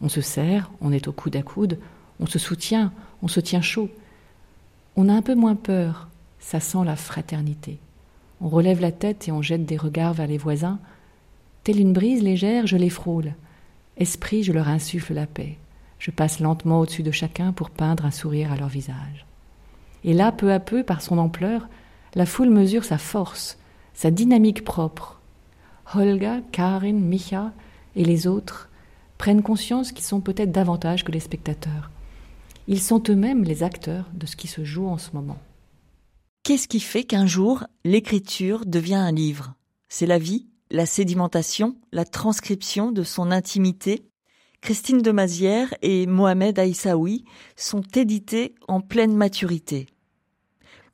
On 0.00 0.08
se 0.08 0.22
serre, 0.22 0.70
on 0.80 0.90
est 0.90 1.06
au 1.06 1.12
coude 1.12 1.36
à 1.36 1.42
coude, 1.42 1.78
on 2.18 2.24
se 2.24 2.38
soutient, 2.38 2.94
on 3.20 3.28
se 3.28 3.40
tient 3.40 3.60
chaud, 3.60 3.90
on 4.96 5.08
a 5.08 5.14
un 5.14 5.22
peu 5.22 5.34
moins 5.34 5.54
peur, 5.54 6.08
ça 6.38 6.60
sent 6.60 6.84
la 6.84 6.96
fraternité. 6.96 7.78
On 8.40 8.48
relève 8.48 8.80
la 8.80 8.92
tête 8.92 9.28
et 9.28 9.32
on 9.32 9.40
jette 9.40 9.64
des 9.64 9.76
regards 9.76 10.14
vers 10.14 10.26
les 10.26 10.38
voisins. 10.38 10.78
Telle 11.64 11.80
une 11.80 11.92
brise 11.92 12.22
légère, 12.22 12.66
je 12.66 12.76
les 12.76 12.90
frôle. 12.90 13.34
Esprit, 13.96 14.42
je 14.42 14.52
leur 14.52 14.68
insuffle 14.68 15.14
la 15.14 15.26
paix. 15.26 15.56
Je 15.98 16.10
passe 16.10 16.40
lentement 16.40 16.80
au-dessus 16.80 17.04
de 17.04 17.12
chacun 17.12 17.52
pour 17.52 17.70
peindre 17.70 18.04
un 18.04 18.10
sourire 18.10 18.52
à 18.52 18.56
leur 18.56 18.68
visage. 18.68 19.24
Et 20.02 20.12
là, 20.12 20.32
peu 20.32 20.52
à 20.52 20.58
peu, 20.58 20.82
par 20.82 21.00
son 21.00 21.18
ampleur, 21.18 21.68
la 22.16 22.26
foule 22.26 22.50
mesure 22.50 22.84
sa 22.84 22.98
force, 22.98 23.58
sa 23.94 24.10
dynamique 24.10 24.64
propre. 24.64 25.20
Holga, 25.94 26.40
Karin, 26.50 26.94
Micha 26.94 27.52
et 27.94 28.04
les 28.04 28.26
autres 28.26 28.68
prennent 29.16 29.42
conscience 29.42 29.92
qu'ils 29.92 30.04
sont 30.04 30.20
peut-être 30.20 30.50
davantage 30.50 31.04
que 31.04 31.12
les 31.12 31.20
spectateurs. 31.20 31.91
Ils 32.68 32.80
sont 32.80 33.02
eux-mêmes 33.08 33.44
les 33.44 33.62
acteurs 33.62 34.08
de 34.14 34.26
ce 34.26 34.36
qui 34.36 34.46
se 34.46 34.64
joue 34.64 34.86
en 34.86 34.98
ce 34.98 35.10
moment. 35.12 35.38
Qu'est-ce 36.44 36.68
qui 36.68 36.80
fait 36.80 37.04
qu'un 37.04 37.26
jour 37.26 37.64
l'écriture 37.84 38.66
devient 38.66 38.94
un 38.94 39.12
livre? 39.12 39.54
C'est 39.88 40.06
la 40.06 40.18
vie, 40.18 40.46
la 40.70 40.86
sédimentation, 40.86 41.76
la 41.92 42.04
transcription 42.04 42.92
de 42.92 43.02
son 43.02 43.30
intimité? 43.30 44.04
Christine 44.60 45.02
de 45.02 45.10
Mazière 45.10 45.74
et 45.82 46.06
Mohamed 46.06 46.58
Aïssaoui 46.58 47.24
sont 47.56 47.82
édités 47.96 48.54
en 48.68 48.80
pleine 48.80 49.16
maturité. 49.16 49.86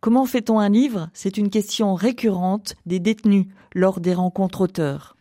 Comment 0.00 0.24
fait-on 0.24 0.58
un 0.58 0.70
livre? 0.70 1.10
C'est 1.12 1.36
une 1.36 1.50
question 1.50 1.94
récurrente 1.94 2.76
des 2.86 2.98
détenus 2.98 3.46
lors 3.74 4.00
des 4.00 4.14
rencontres 4.14 4.62
auteurs. 4.62 5.16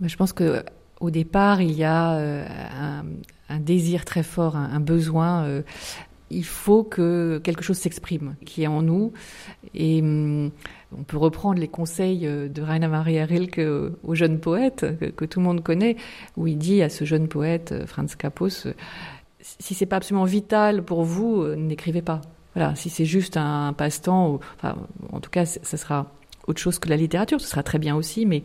Je 0.00 0.16
pense 0.16 0.32
que 0.32 0.64
au 1.00 1.10
départ, 1.10 1.60
il 1.60 1.72
y 1.72 1.84
a 1.84 2.14
euh, 2.16 3.02
un, 3.48 3.58
désir 3.58 4.04
très 4.04 4.22
fort, 4.22 4.56
un, 4.56 4.80
besoin. 4.80 5.44
Euh, 5.44 5.62
il 6.30 6.44
faut 6.44 6.84
que 6.84 7.40
quelque 7.42 7.62
chose 7.62 7.78
s'exprime, 7.78 8.34
qui 8.44 8.62
est 8.62 8.66
en 8.66 8.82
nous. 8.82 9.12
Et 9.74 10.00
hum, 10.02 10.50
on 10.98 11.02
peut 11.02 11.16
reprendre 11.16 11.58
les 11.58 11.68
conseils 11.68 12.26
euh, 12.26 12.48
de 12.48 12.62
Rainer 12.62 12.88
Maria 12.88 13.24
Rilke 13.24 13.60
au 14.02 14.14
jeune 14.14 14.38
poète, 14.38 14.86
que, 15.16 15.24
tout 15.24 15.40
le 15.40 15.44
monde 15.46 15.62
connaît, 15.62 15.96
où 16.36 16.46
il 16.46 16.58
dit 16.58 16.82
à 16.82 16.88
ce 16.88 17.04
jeune 17.04 17.28
poète, 17.28 17.74
Franz 17.86 18.16
Capos, 18.16 18.68
si 19.40 19.74
c'est 19.74 19.86
pas 19.86 19.96
absolument 19.96 20.24
vital 20.24 20.82
pour 20.82 21.04
vous, 21.04 21.46
n'écrivez 21.56 22.02
pas. 22.02 22.20
Voilà, 22.54 22.74
si 22.74 22.90
c'est 22.90 23.04
juste 23.04 23.36
un, 23.36 23.72
passe-temps, 23.72 24.40
enfin, 24.56 24.76
en 25.12 25.20
tout 25.20 25.30
cas, 25.30 25.46
ce 25.46 25.76
sera 25.76 26.12
autre 26.48 26.60
chose 26.60 26.78
que 26.78 26.88
la 26.88 26.96
littérature, 26.96 27.40
ce 27.40 27.46
sera 27.46 27.62
très 27.62 27.78
bien 27.78 27.94
aussi, 27.94 28.26
mais 28.26 28.42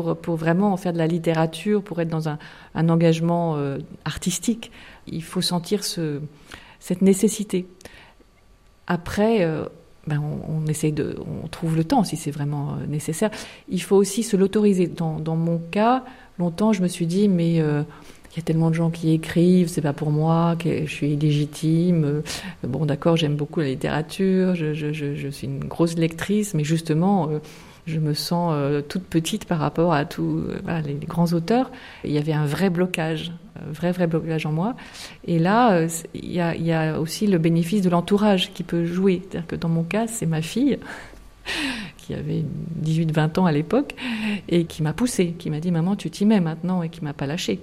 pour, 0.00 0.36
vraiment 0.36 0.76
faire 0.76 0.92
de 0.92 0.98
la 0.98 1.06
littérature, 1.06 1.82
pour 1.82 2.00
être 2.00 2.08
dans 2.08 2.28
un, 2.28 2.38
engagement 2.74 3.56
euh, 3.56 3.78
artistique, 4.04 4.70
il 5.06 5.22
faut 5.22 5.42
sentir 5.42 5.84
ce, 5.84 6.20
cette 6.80 7.02
nécessité. 7.02 7.66
Après, 8.86 9.44
euh, 9.44 9.64
ben 10.06 10.20
on, 10.20 10.56
on, 10.56 10.60
de, 10.62 11.16
on 11.44 11.48
trouve 11.48 11.76
le 11.76 11.84
temps 11.84 12.04
si 12.04 12.16
c'est 12.16 12.30
vraiment 12.30 12.72
euh, 12.72 12.86
nécessaire. 12.86 13.30
Il 13.68 13.82
faut 13.82 13.96
aussi 13.96 14.22
se 14.22 14.36
l'autoriser. 14.36 14.86
Dans, 14.86 15.36
mon 15.36 15.58
cas, 15.58 16.04
longtemps, 16.38 16.72
je 16.72 16.82
me 16.82 16.88
suis 16.88 17.06
dit, 17.06 17.28
mais 17.28 17.56
il 17.56 18.36
y 18.36 18.40
a 18.40 18.42
tellement 18.42 18.70
de 18.70 18.74
gens 18.74 18.90
qui 18.90 19.12
écrivent, 19.12 19.68
c'est 19.68 19.82
pas 19.82 19.92
pour 19.92 20.10
moi, 20.10 20.56
que 20.58 20.86
je 20.86 20.90
suis 20.90 21.12
illégitime. 21.12 22.22
Bon, 22.64 22.86
d'accord, 22.86 23.16
j'aime 23.16 23.36
beaucoup 23.36 23.60
la 23.60 23.66
littérature, 23.66 24.54
je, 24.54 25.28
suis 25.30 25.46
une 25.46 25.64
grosse 25.64 25.96
lectrice, 25.96 26.54
mais 26.54 26.64
justement, 26.64 27.28
je 27.86 27.98
me 27.98 28.14
sens 28.14 28.52
euh, 28.54 28.80
toute 28.80 29.04
petite 29.04 29.44
par 29.44 29.58
rapport 29.58 29.92
à 29.92 30.04
tous 30.04 30.44
euh, 30.48 30.80
les, 30.82 30.94
grands 30.94 31.32
auteurs. 31.32 31.70
Il 32.04 32.12
y 32.12 32.18
avait 32.18 32.32
un 32.32 32.46
vrai 32.46 32.70
blocage, 32.70 33.32
un 33.56 33.72
vrai, 33.72 33.90
vrai 33.90 34.06
blocage 34.06 34.46
en 34.46 34.52
moi. 34.52 34.76
Et 35.26 35.38
là, 35.38 35.72
euh, 35.72 35.88
il 36.14 36.32
y, 36.32 36.40
a, 36.40 37.00
aussi 37.00 37.26
le 37.26 37.38
bénéfice 37.38 37.82
de 37.82 37.90
l'entourage 37.90 38.52
qui 38.52 38.62
peut 38.62 38.84
jouer. 38.84 39.22
C'est-à-dire 39.22 39.48
que 39.48 39.56
dans 39.56 39.68
mon 39.68 39.82
cas, 39.82 40.06
c'est 40.06 40.26
ma 40.26 40.42
fille 40.42 40.78
qui 41.96 42.14
avait 42.14 42.44
18-20 42.84 43.40
ans 43.40 43.46
à 43.46 43.52
l'époque 43.52 43.94
et 44.48 44.64
qui 44.64 44.82
m'a 44.82 44.92
poussée, 44.92 45.34
qui 45.38 45.50
m'a 45.50 45.58
dit 45.60 45.72
maman 45.72 45.96
tu 45.96 46.10
t'y 46.10 46.24
mets 46.24 46.40
maintenant 46.40 46.82
et 46.82 46.88
qui 46.88 47.02
m'a 47.02 47.12
pas 47.12 47.26
lâché. 47.26 47.60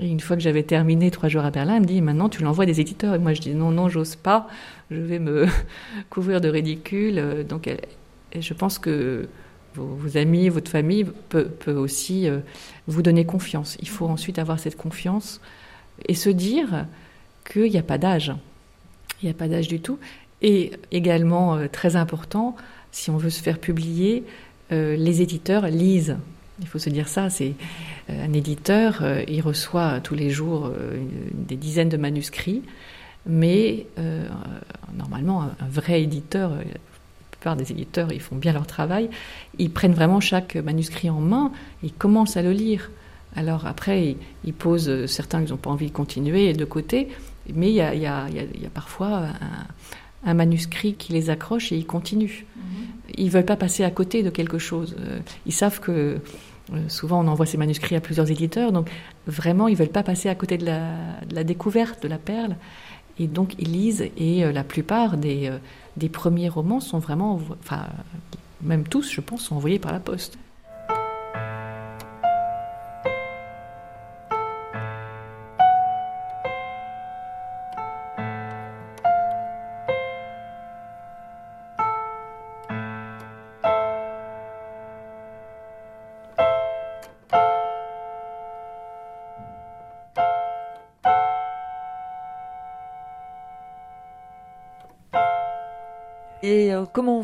Et 0.00 0.08
une 0.08 0.20
fois 0.20 0.36
que 0.36 0.42
j'avais 0.42 0.62
terminé 0.62 1.10
trois 1.10 1.28
jours 1.28 1.44
à 1.44 1.50
Berlin, 1.50 1.74
elle 1.76 1.82
me 1.82 1.86
dit 1.86 2.00
maintenant 2.00 2.28
tu 2.28 2.42
l'envoies 2.42 2.66
des 2.66 2.80
éditeurs. 2.80 3.14
Et 3.14 3.18
moi 3.18 3.34
je 3.34 3.40
dis 3.40 3.54
non 3.54 3.70
non 3.70 3.88
j'ose 3.88 4.16
pas, 4.16 4.48
je 4.90 5.00
vais 5.00 5.20
me 5.20 5.46
couvrir 6.10 6.40
de 6.40 6.48
ridicule. 6.48 7.44
Donc 7.48 7.68
je 8.36 8.54
pense 8.54 8.78
que 8.78 9.28
vos, 9.74 10.16
amis, 10.16 10.48
votre 10.48 10.70
famille 10.70 11.06
peut, 11.28 11.50
aussi 11.66 12.28
euh, 12.28 12.40
vous 12.86 13.02
donner 13.02 13.24
confiance. 13.24 13.76
Il 13.80 13.88
faut 13.88 14.06
ensuite 14.06 14.38
avoir 14.38 14.58
cette 14.58 14.76
confiance 14.76 15.40
et 16.08 16.14
se 16.14 16.30
dire 16.30 16.86
qu'il 17.50 17.70
n'y 17.70 17.78
a 17.78 17.82
pas 17.82 17.98
d'âge. 17.98 18.32
Il 19.22 19.26
n'y 19.26 19.30
a 19.30 19.34
pas 19.34 19.48
d'âge 19.48 19.68
du 19.68 19.80
tout. 19.80 19.98
Et 20.42 20.72
également, 20.90 21.56
euh, 21.56 21.68
très 21.68 21.96
important, 21.96 22.56
si 22.92 23.10
on 23.10 23.16
veut 23.16 23.30
se 23.30 23.42
faire 23.42 23.58
publier, 23.58 24.24
euh, 24.72 24.96
les 24.96 25.22
éditeurs 25.22 25.66
lisent. 25.66 26.16
Il 26.60 26.66
faut 26.66 26.78
se 26.78 26.90
dire 26.90 27.08
ça, 27.08 27.30
c'est 27.30 27.54
un 28.10 28.34
éditeur, 28.34 29.02
il 29.26 29.40
reçoit 29.40 30.00
tous 30.00 30.14
les 30.14 30.28
jours 30.28 30.70
des 31.32 31.56
dizaines 31.56 31.88
de 31.88 31.96
manuscrits, 31.96 32.60
mais 33.24 33.86
normalement, 34.94 35.40
un, 35.40 35.68
vrai 35.70 36.02
éditeur, 36.02 36.52
plupart 37.40 37.56
des 37.56 37.72
éditeurs, 37.72 38.12
ils 38.12 38.20
font 38.20 38.36
bien 38.36 38.52
leur 38.52 38.66
travail, 38.66 39.08
ils 39.58 39.70
prennent 39.70 39.94
vraiment 39.94 40.20
chaque 40.20 40.56
manuscrit 40.56 41.08
en 41.08 41.20
main, 41.20 41.52
ils 41.82 41.92
commencent 41.92 42.36
à 42.36 42.42
le 42.42 42.52
lire. 42.52 42.90
Alors 43.34 43.66
après, 43.66 44.16
ils, 44.44 44.52
posent 44.52 45.06
certains 45.06 45.44
qui 45.44 45.50
n'ont 45.50 45.56
pas 45.56 45.70
envie 45.70 45.86
de 45.86 45.92
continuer 45.92 46.52
de 46.52 46.64
côté, 46.64 47.08
mais 47.54 47.70
il 47.70 47.76
y 47.76 47.80
a, 47.80 48.26
parfois 48.74 49.28
un, 50.24 50.34
manuscrit 50.34 50.94
qui 50.94 51.12
les 51.14 51.30
accroche 51.30 51.72
et 51.72 51.76
ils 51.76 51.86
continuent. 51.86 52.44
Mhm. 52.56 52.62
Ils 53.16 53.26
ne 53.26 53.30
veulent 53.30 53.44
pas 53.44 53.56
passer 53.56 53.84
à 53.84 53.90
côté 53.90 54.22
de 54.22 54.30
quelque 54.30 54.58
chose. 54.58 54.96
Euh, 55.00 55.20
ils 55.46 55.52
savent 55.52 55.80
que 55.80 56.18
euh, 56.72 56.88
souvent 56.88 57.24
on 57.24 57.28
envoie 57.28 57.46
ces 57.46 57.56
manuscrits 57.56 57.96
à 57.96 58.00
plusieurs 58.00 58.30
éditeurs, 58.30 58.70
donc 58.70 58.90
vraiment 59.26 59.66
ils 59.66 59.72
ne 59.72 59.78
veulent 59.78 59.88
pas 59.88 60.02
passer 60.02 60.28
à 60.28 60.34
côté 60.34 60.58
de 60.58 60.66
la, 60.66 61.20
de 61.26 61.34
la, 61.34 61.44
découverte 61.44 62.02
de 62.02 62.08
la 62.08 62.18
perle. 62.18 62.56
Et 63.18 63.26
donc 63.26 63.54
ils 63.58 63.72
lisent 63.72 64.04
et 64.16 64.44
euh, 64.44 64.52
la 64.52 64.64
plupart 64.64 65.16
des 65.16 65.50
des 65.96 66.08
premiers 66.08 66.48
romans 66.48 66.80
sont 66.80 66.98
vraiment, 66.98 67.40
enfin, 67.60 67.86
même 68.62 68.86
tous, 68.86 69.10
je 69.10 69.20
pense, 69.20 69.42
sont 69.42 69.56
envoyés 69.56 69.78
par 69.78 69.92
la 69.92 70.00
poste. 70.00 70.38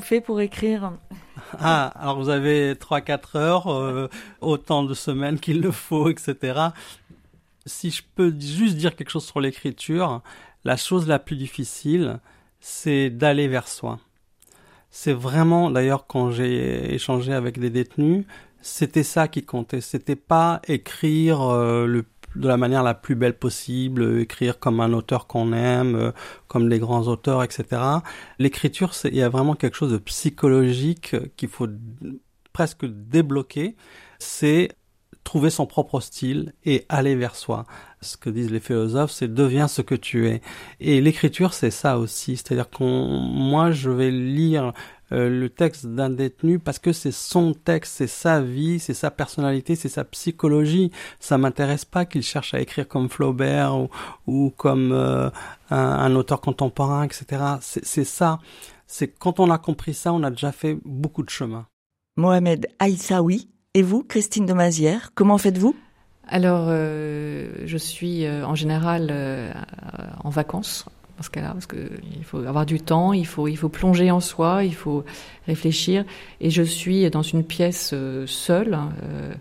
Fait 0.01 0.21
pour 0.21 0.41
écrire 0.41 0.93
Ah, 1.59 1.93
alors 1.97 2.19
vous 2.19 2.29
avez 2.29 2.75
3-4 2.75 3.37
heures, 3.37 3.67
euh, 3.69 4.09
autant 4.41 4.83
de 4.83 4.95
semaines 4.95 5.39
qu'il 5.39 5.61
le 5.61 5.71
faut, 5.71 6.09
etc. 6.09 6.61
Si 7.65 7.91
je 7.91 8.03
peux 8.15 8.35
juste 8.39 8.77
dire 8.77 8.95
quelque 8.97 9.11
chose 9.11 9.25
sur 9.25 9.41
l'écriture, 9.41 10.23
la 10.65 10.77
chose 10.77 11.07
la 11.07 11.19
plus 11.19 11.37
difficile, 11.37 12.21
c'est 12.61 13.11
d'aller 13.11 13.49
vers 13.49 13.69
soi. 13.69 13.99
C'est 14.91 15.13
vraiment, 15.13 15.71
d'ailleurs, 15.71 16.07
quand 16.07 16.31
j'ai 16.31 16.95
échangé 16.95 17.33
avec 17.33 17.59
des 17.59 17.71
détenus, 17.71 18.25
c'était 18.63 19.03
ça 19.03 19.29
qui 19.29 19.45
comptait. 19.45 19.81
C'était 19.81 20.17
pas 20.17 20.61
écrire 20.67 21.43
euh, 21.43 21.87
le 21.87 22.03
de 22.37 22.49
la 22.49 22.57
manière 22.57 22.83
la 22.83 22.95
plus 22.95 23.15
belle 23.15 23.37
possible, 23.39 24.03
euh, 24.03 24.21
écrire 24.21 24.59
comme 24.59 24.81
un 24.81 24.93
auteur 24.93 25.27
qu'on 25.27 25.53
aime, 25.53 25.95
euh, 25.97 26.13
comme 26.49 26.69
les 26.69 26.79
grands 26.79 27.09
auteurs, 27.09 27.43
etc. 27.43 27.81
L'écriture, 28.39 28.93
il 29.05 29.17
y 29.17 29.23
a 29.23 29.29
vraiment 29.29 29.55
quelque 29.55 29.77
chose 29.77 29.93
de 29.93 29.99
psychologique 29.99 31.17
qu'il 31.37 31.49
faut 31.49 31.69
presque 32.53 32.87
débloquer. 32.87 33.77
C'est 34.19 34.71
trouver 35.27 35.51
son 35.51 35.67
propre 35.67 36.01
style 36.01 36.55
et 36.65 36.87
aller 36.89 37.17
vers 37.17 37.35
soi. 37.35 37.67
Ce 38.01 38.17
que 38.17 38.31
disent 38.31 38.53
les 38.53 38.61
philosophes, 38.61 39.11
c'est 39.11 39.33
deviens 39.33 39.67
ce 39.67 39.83
que 39.83 39.97
tu 39.97 40.29
es. 40.29 40.41
Et 40.79 41.01
l'écriture, 41.01 41.53
c'est 41.53 41.73
ça 41.73 41.99
aussi. 41.99 42.37
C'est-à-dire 42.37 42.71
qu'on, 42.71 43.07
moi, 43.09 43.73
je 43.73 43.91
vais 43.91 44.13
lire 44.13 44.73
euh, 45.13 45.29
le 45.29 45.49
texte 45.49 45.87
d'un 45.87 46.11
détenu 46.11 46.59
parce 46.59 46.79
que 46.79 46.93
c'est 46.93 47.13
son 47.13 47.55
texte, 47.55 47.95
c'est 47.97 48.07
sa 48.09 48.41
vie, 48.41 48.81
c'est 48.81 48.95
sa 48.95 49.11
personnalité, 49.11 49.77
c'est 49.77 49.89
sa 49.89 50.05
psychologie. 50.05 50.91
Ça 51.21 51.39
m'intéresse 51.39 51.85
pas 51.85 52.05
qu'il 52.05 52.23
cherche 52.23 52.55
à 52.55 52.61
écrire 52.61 52.89
comme 52.89 53.09
Flaubert 53.09 53.77
ou, 53.77 53.89
ou 54.27 54.53
comme 54.57 54.93
euh, 54.93 55.31
un, 55.71 56.15
auteur 56.17 56.41
contemporain, 56.41 57.05
etc. 57.05 57.43
C'est 57.61 58.05
ça. 58.05 58.41
C'est 58.87 59.09
quand 59.09 59.41
on 59.41 59.51
a 59.51 59.59
compris 59.59 59.95
ça, 59.95 60.13
on 60.13 60.23
a 60.23 60.31
déjà 60.31 60.53
fait 60.53 60.79
beaucoup 60.85 61.23
de 61.23 61.31
chemin. 61.31 61.67
Mohamed 62.17 62.67
Aïssaoui, 62.79 63.49
et 63.75 63.83
vous, 63.83 64.03
Christine 64.03 64.47
de 64.47 64.55
Mazière, 64.55 65.13
comment 65.15 65.39
faites-vous? 65.39 65.77
Alors, 66.29 66.67
euh, 66.69 67.53
je 67.65 67.77
suis 67.77 68.29
en 68.29 68.55
général 68.55 69.13
en 70.25 70.31
vacances 70.31 70.87
dans 71.17 71.23
ce 71.23 71.31
cas-là, 71.31 71.53
parce 71.53 71.67
qu'il 71.67 72.25
faut 72.25 72.39
avoir 72.39 72.67
du 72.67 72.81
temps, 72.81 73.13
il 73.13 73.27
faut, 73.27 73.49
il 73.49 73.57
faut 73.57 73.69
plonger 73.69 74.11
en 74.11 74.21
soi, 74.21 74.65
il 74.65 74.75
faut 74.75 75.05
réfléchir. 75.47 76.05
Et 76.41 76.51
je 76.51 76.63
suis 76.63 77.09
dans 77.11 77.23
une 77.23 77.43
pièce 77.43 77.91
euh, 77.95 78.27
seule. 78.27 78.75
Hein, 78.75 78.91
euh, 79.03 79.33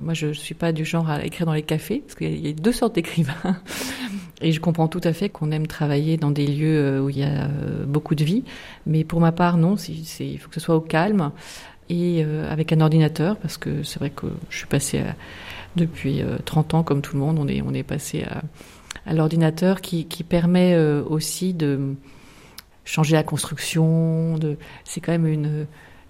moi, 0.00 0.14
je 0.14 0.28
ne 0.28 0.32
suis 0.32 0.54
pas 0.54 0.72
du 0.72 0.84
genre 0.84 1.10
à 1.10 1.24
écrire 1.24 1.46
dans 1.46 1.52
les 1.52 1.62
cafés, 1.62 2.02
parce 2.06 2.14
qu'il 2.14 2.46
y 2.46 2.48
a 2.48 2.52
deux 2.52 2.72
sortes 2.72 2.94
d'écrivains. 2.94 3.34
Et 4.42 4.52
je 4.52 4.60
comprends 4.60 4.86
tout 4.86 5.00
à 5.02 5.14
fait 5.14 5.30
qu'on 5.30 5.50
aime 5.50 5.66
travailler 5.66 6.18
dans 6.18 6.30
des 6.30 6.46
lieux 6.46 6.78
euh, 6.78 7.00
où 7.00 7.08
il 7.08 7.18
y 7.18 7.24
a 7.24 7.48
beaucoup 7.86 8.14
de 8.14 8.22
vie. 8.22 8.44
Mais 8.86 9.02
pour 9.02 9.20
ma 9.20 9.32
part, 9.32 9.56
non, 9.56 9.74
il 9.74 10.38
faut 10.38 10.48
que 10.48 10.54
ce 10.54 10.60
soit 10.60 10.76
au 10.76 10.80
calme. 10.80 11.32
et 11.88 12.22
avec 12.22 12.72
un 12.72 12.80
ordinateur, 12.80 13.36
parce 13.36 13.56
que 13.56 13.82
c'est 13.82 13.98
vrai 13.98 14.10
que 14.10 14.26
je 14.50 14.58
suis 14.58 14.66
passée 14.66 15.02
depuis 15.74 16.22
30 16.44 16.74
ans, 16.74 16.82
comme 16.82 17.00
tout 17.00 17.14
le 17.14 17.20
monde, 17.20 17.38
on 17.38 17.48
est, 17.48 17.62
on 17.62 17.72
est 17.72 17.82
passé 17.82 18.24
à, 18.24 18.42
à 19.06 19.14
l'ordinateur 19.14 19.80
qui, 19.80 20.06
qui, 20.06 20.24
permet 20.24 20.76
aussi 20.76 21.54
de 21.54 21.94
changer 22.84 23.14
la 23.14 23.22
construction. 23.22 24.38
C'est 24.84 25.00
quand 25.00 25.12
même 25.12 25.26
une 25.26 25.66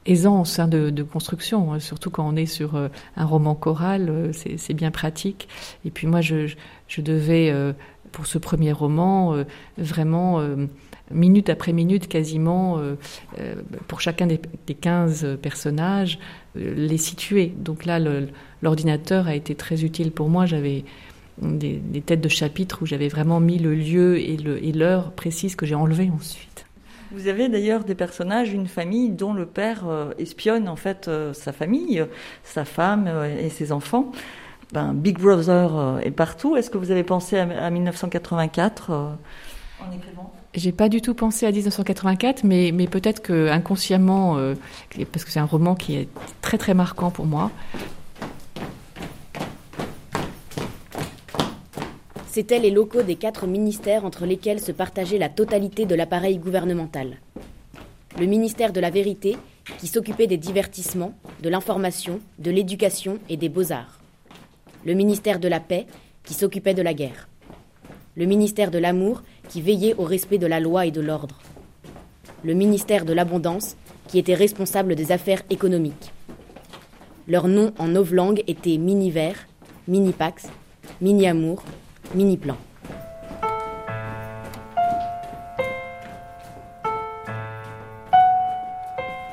aisance 0.07 0.59
hein, 0.59 0.69
de, 0.69 0.91
de, 0.91 1.03
construction, 1.03 1.73
hein, 1.73 1.81
surtout 1.81 2.11
quand 2.11 2.27
on 2.27 2.37
est 2.37 2.47
sur 2.47 2.77
un 3.17 3.25
roman 3.25 3.55
choral, 3.55 4.31
c'est, 4.33 4.57
c'est 4.57 4.75
bien 4.75 4.91
pratique. 4.91 5.49
Et 5.85 5.91
puis 5.91 6.07
moi, 6.07 6.21
je, 6.21 6.55
je 6.89 7.01
devais 7.01 7.53
pour 8.17 8.27
ce 8.27 8.39
premier 8.39 8.73
roman, 8.73 9.35
euh, 9.35 9.45
vraiment 9.77 10.41
euh, 10.41 10.67
minute 11.11 11.51
après 11.51 11.75
minute 11.75 12.09
quasiment, 12.09 12.79
euh, 12.79 12.95
pour 13.89 14.01
chacun 14.01 14.27
des, 14.27 14.41
des 14.67 14.73
15 14.75 15.37
personnages, 15.43 16.19
les 16.55 16.97
situer. 16.97 17.53
Donc 17.59 17.85
là, 17.85 17.99
l'ordinateur 18.63 19.29
a 19.29 19.35
été 19.35 19.55
très 19.55 19.85
utile 19.85 20.13
pour 20.13 20.31
moi. 20.31 20.47
J'avais 20.47 20.85
des, 21.43 21.74
des, 21.76 22.01
têtes 22.01 22.20
de 22.20 22.28
chapitre 22.28 22.78
où 22.82 22.87
j'avais 22.87 23.09
vraiment 23.09 23.41
mis 23.41 23.59
le 23.59 23.74
lieu 23.74 24.18
et 24.18 24.72
l'heure 24.72 25.12
précise 25.12 25.57
que 25.57 25.66
j'ai 25.66 25.74
enlevé 25.74 26.11
ensuite. 26.14 26.66
Vous 27.12 27.28
avez 27.28 27.49
d'ailleurs 27.49 27.84
des 27.84 27.95
personnages, 27.95 28.53
une 28.53 28.66
famille 28.66 29.11
dont 29.11 29.32
le 29.32 29.47
père 29.47 29.84
espionne 30.18 30.68
en 30.68 30.76
fait 30.76 31.09
sa 31.32 31.53
famille, 31.53 32.05
sa 32.43 32.64
femme 32.64 33.09
et 33.39 33.49
ses 33.49 33.70
enfants 33.70 34.12
ben, 34.72 34.95
Big 34.95 35.18
Brother 35.18 35.76
euh, 35.76 35.99
est 36.01 36.11
partout. 36.11 36.57
Est-ce 36.57 36.70
que 36.70 36.78
vous 36.78 36.91
avez 36.91 37.05
pensé 37.05 37.39
à, 37.39 37.70
1984 37.70 38.91
euh, 38.91 39.11
en 39.80 39.93
écrivant? 39.93 40.32
J'ai 40.55 40.72
pas 40.72 40.89
du 40.89 41.01
tout 41.03 41.14
pensé 41.14 41.47
à 41.47 41.53
1984, 41.53 42.45
mais, 42.45 42.72
mais 42.72 42.87
peut-être 42.87 43.20
que 43.20 43.49
inconsciemment, 43.49 44.39
euh, 44.39 44.55
parce 45.12 45.24
que 45.24 45.30
c'est 45.30 45.41
un 45.41 45.45
roman 45.45 45.74
qui 45.74 45.97
est 45.97 46.09
très 46.41 46.59
très 46.59 46.74
marquant 46.74 47.11
pour 47.11 47.26
moi. 47.26 47.51
C'étaient 52.37 52.59
les 52.59 52.70
locaux 52.70 53.01
des 53.01 53.14
quatre 53.14 53.47
ministères 53.47 54.05
entre 54.05 54.26
lesquels 54.26 54.61
se 54.61 54.70
partageait 54.70 55.16
la 55.16 55.30
totalité 55.30 55.87
de 55.87 55.95
l'appareil 55.95 56.37
gouvernemental. 56.37 57.16
Le 58.20 58.26
ministère 58.26 58.74
de 58.74 58.80
la 58.80 58.91
Vérité, 58.91 59.39
qui 59.78 59.87
s'occupait 59.87 60.26
des 60.26 60.37
divertissements, 60.37 61.14
de 61.43 61.49
l'information, 61.49 62.20
de 62.39 62.51
l'éducation 62.51 63.20
et 63.30 63.39
des 63.39 63.49
beaux-arts 63.49 64.01
le 64.84 64.93
ministère 64.93 65.41
de 65.41 65.49
la 65.49 65.61
Paix, 65.61 65.87
qui 66.24 66.34
s'occupait 66.34 66.74
de 66.74 66.82
la 66.82 66.93
guerre, 66.93 67.26
le 68.16 68.26
ministère 68.26 68.70
de 68.70 68.78
l'Amour, 68.78 69.22
qui 69.49 69.62
veillait 69.62 69.95
au 69.95 70.05
respect 70.05 70.37
de 70.37 70.47
la 70.47 70.61
loi 70.61 70.84
et 70.84 70.91
de 70.91 71.01
l'ordre, 71.01 71.41
le 72.45 72.53
ministère 72.53 73.07
de 73.07 73.14
l'Abondance, 73.14 73.78
qui 74.09 74.18
était 74.18 74.34
responsable 74.34 74.95
des 74.95 75.11
affaires 75.11 75.43
économiques. 75.49 76.12
Leurs 77.28 77.49
noms 77.49 77.72
en 77.78 77.89
novlangue 77.89 78.45
étaient 78.47 78.76
Mini-Vert, 78.76 79.47
Mini-Pax, 79.89 80.49
Mini-Amour, 81.01 81.64
Mini-Plan. 82.15 82.57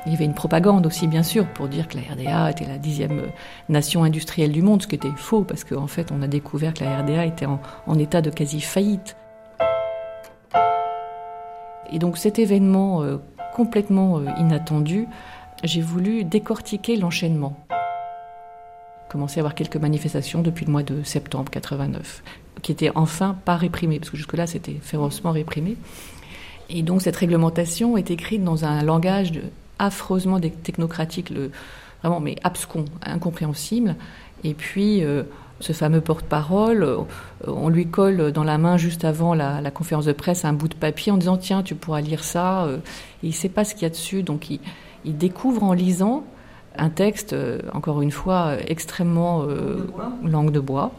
Il 0.06 0.12
y 0.12 0.14
avait 0.14 0.26
une 0.26 0.34
propagande 0.34 0.86
aussi, 0.86 1.06
bien 1.08 1.22
sûr, 1.22 1.46
pour 1.46 1.66
dire 1.66 1.88
que 1.88 1.96
la 1.96 2.02
RDA 2.12 2.50
était 2.50 2.66
la 2.66 2.76
dixième 2.76 3.22
nation 3.70 4.04
industrielle 4.04 4.52
du 4.52 4.60
monde, 4.60 4.82
ce 4.82 4.86
qui 4.86 4.96
était 4.96 5.08
faux, 5.16 5.44
parce 5.44 5.64
qu'en 5.64 5.86
fait, 5.86 6.12
on 6.12 6.20
a 6.20 6.26
découvert 6.26 6.74
que 6.74 6.84
la 6.84 7.00
RDA 7.00 7.24
était 7.24 7.46
en, 7.46 7.98
état 7.98 8.20
de 8.20 8.28
quasi-faillite. 8.30 9.16
Et 11.90 11.98
donc 11.98 12.18
cet 12.18 12.38
événement 12.38 13.02
euh, 13.02 13.18
complètement 13.54 14.18
euh, 14.18 14.26
inattendu, 14.38 15.06
j'ai 15.62 15.80
voulu 15.80 16.24
décortiquer 16.24 16.96
l'enchaînement. 16.96 17.56
Commencer 19.08 19.38
à 19.38 19.42
avoir 19.42 19.54
quelques 19.54 19.76
manifestations 19.76 20.42
depuis 20.42 20.66
le 20.66 20.72
mois 20.72 20.82
de 20.82 21.02
septembre 21.02 21.50
89, 21.50 22.22
qui 22.62 22.72
étaient 22.72 22.90
enfin 22.94 23.36
pas 23.44 23.56
réprimées, 23.56 23.98
parce 23.98 24.10
que 24.10 24.16
jusque-là 24.16 24.46
c'était 24.46 24.78
férocement 24.80 25.32
réprimé. 25.32 25.76
Et 26.70 26.82
donc 26.82 27.02
cette 27.02 27.16
réglementation 27.16 27.96
est 27.96 28.10
écrite 28.10 28.42
dans 28.42 28.64
un 28.64 28.82
langage 28.82 29.32
de, 29.32 29.42
affreusement 29.78 30.40
technocratique, 30.40 31.30
le, 31.30 31.50
vraiment 32.02 32.20
mais 32.20 32.36
abscon, 32.42 32.84
incompréhensible. 33.02 33.96
Et 34.44 34.54
puis 34.54 35.04
euh, 35.04 35.24
ce 35.60 35.72
fameux 35.72 36.00
porte-parole, 36.00 36.82
euh, 36.82 36.98
on 37.46 37.68
lui 37.68 37.86
colle 37.86 38.32
dans 38.32 38.44
la 38.44 38.58
main 38.58 38.76
juste 38.76 39.04
avant 39.04 39.34
la, 39.34 39.70
conférence 39.70 40.06
de 40.06 40.12
presse 40.12 40.44
un 40.44 40.52
bout 40.52 40.68
de 40.68 40.74
papier 40.74 41.12
en 41.12 41.16
disant 41.16 41.36
tiens 41.36 41.62
tu 41.62 41.74
pourras 41.74 42.00
lire 42.00 42.24
ça. 42.24 42.64
Euh, 42.64 42.78
il 43.22 43.30
ne 43.30 43.34
sait 43.34 43.48
pas 43.48 43.64
ce 43.64 43.74
qu'il 43.74 43.82
y 43.82 43.86
a 43.86 43.90
dessus, 43.90 44.22
donc 44.22 44.50
il, 44.50 44.60
il, 45.04 45.16
découvre 45.16 45.62
en 45.64 45.72
lisant 45.72 46.24
un 46.76 46.90
texte 46.90 47.36
encore 47.72 48.02
une 48.02 48.10
fois 48.10 48.56
extrêmement 48.66 49.46
langue 50.24 50.50
de 50.50 50.58
bois. 50.58 50.90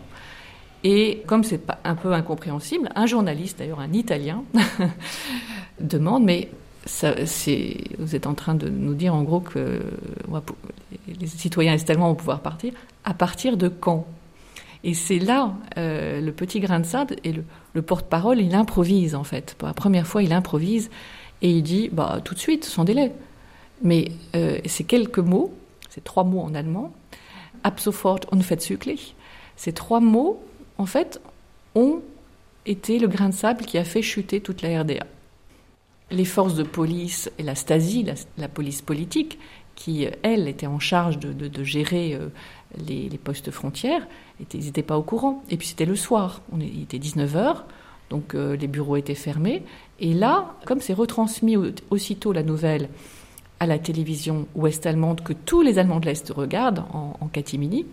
Et 0.87 1.23
comme 1.25 1.43
c'est 1.43 1.61
un 1.83 1.95
peu 1.95 2.13
incompréhensible, 2.13 2.89
un 2.93 3.07
journaliste, 3.07 3.57
d'ailleurs 3.57 3.79
un 3.79 3.91
Italien, 3.91 4.43
demande 5.79 6.23
mais 6.23 6.49
vous 7.97 8.15
êtes 8.15 8.27
en 8.27 8.35
train 8.35 8.53
de 8.53 8.69
nous 8.69 8.93
dire 8.93 9.15
en 9.15 9.23
gros 9.23 9.39
que 9.39 9.81
les 11.07 11.25
citoyens 11.25 11.73
est-tellement 11.73 12.09
vont 12.09 12.15
pouvoir 12.15 12.41
partir? 12.41 12.71
À 13.03 13.15
partir 13.15 13.57
de 13.57 13.67
quand? 13.67 14.05
Et 14.83 14.93
c'est 14.93 15.17
là 15.17 15.55
euh, 15.79 16.21
le 16.21 16.31
petit 16.31 16.59
grain 16.59 16.79
de 16.79 16.85
sable 16.85 17.15
et 17.23 17.33
le, 17.73 17.81
porte-parole, 17.81 18.39
il 18.39 18.53
improvise 18.53 19.15
en 19.15 19.23
fait. 19.23 19.55
Pour 19.57 19.67
la 19.67 19.73
première 19.73 20.05
fois, 20.05 20.21
il 20.21 20.33
improvise 20.33 20.91
et 21.41 21.49
il 21.49 21.63
dit 21.63 21.89
bah, 21.91 22.19
tout 22.23 22.35
de 22.35 22.39
suite, 22.39 22.63
sans 22.63 22.83
délai. 22.83 23.11
Mais 23.81 24.11
euh, 24.35 24.59
c'est 24.65 24.83
quelques 24.83 25.17
mots, 25.17 25.51
c'est 25.89 26.03
trois 26.03 26.23
mots 26.23 26.41
en 26.41 26.53
allemand. 26.53 26.93
Ab 27.63 27.79
sofort 27.79 28.19
unverzüglich. 28.31 29.15
Ces 29.55 29.73
trois 29.73 29.99
mots, 29.99 30.43
en 30.77 30.85
fait, 30.85 31.21
ont 31.75 32.01
été 32.65 32.99
le 32.99 33.07
grain 33.07 33.29
de 33.29 33.33
sable 33.33 33.65
qui 33.65 33.77
a 33.77 33.83
fait 33.83 34.01
chuter 34.01 34.41
toute 34.41 34.61
la 34.61 34.81
RDA 34.81 35.05
les 36.11 36.25
forces 36.25 36.55
de 36.55 36.63
police 36.63 37.31
et 37.37 37.43
la 37.43 37.55
Stasi, 37.55 38.05
la, 38.37 38.47
police 38.47 38.81
politique, 38.81 39.39
qui, 39.75 40.07
elle, 40.23 40.47
était 40.47 40.67
en 40.67 40.79
charge 40.79 41.19
de, 41.19 41.63
gérer 41.63 42.13
euh, 42.13 42.27
les, 42.87 43.09
postes 43.21 43.51
frontières, 43.51 44.07
ils 44.39 44.65
n'étaient 44.65 44.83
pas 44.83 44.97
au 44.97 45.03
courant. 45.03 45.43
Et 45.49 45.57
puis 45.57 45.67
c'était 45.67 45.85
le 45.85 45.95
soir, 45.95 46.41
on 46.51 46.59
il 46.59 46.83
était 46.83 46.97
19h, 46.97 47.63
donc 48.09 48.35
euh, 48.35 48.55
les 48.55 48.67
bureaux 48.67 48.95
étaient 48.95 49.15
fermés. 49.15 49.63
Et 49.99 50.13
là, 50.13 50.55
comme 50.65 50.79
c'est 50.79 50.93
retransmis 50.93 51.57
aussitôt 51.89 52.31
la 52.31 52.43
nouvelle 52.43 52.89
à 53.59 53.65
la 53.65 53.79
télévision 53.79 54.47
ouest-allemande, 54.55 55.21
que 55.21 55.33
tous 55.33 55.61
les 55.61 55.79
Allemands 55.79 55.99
de 55.99 56.05
l'Est 56.05 56.29
regardent 56.29 56.83
en, 56.91 57.27
catimini, 57.27 57.85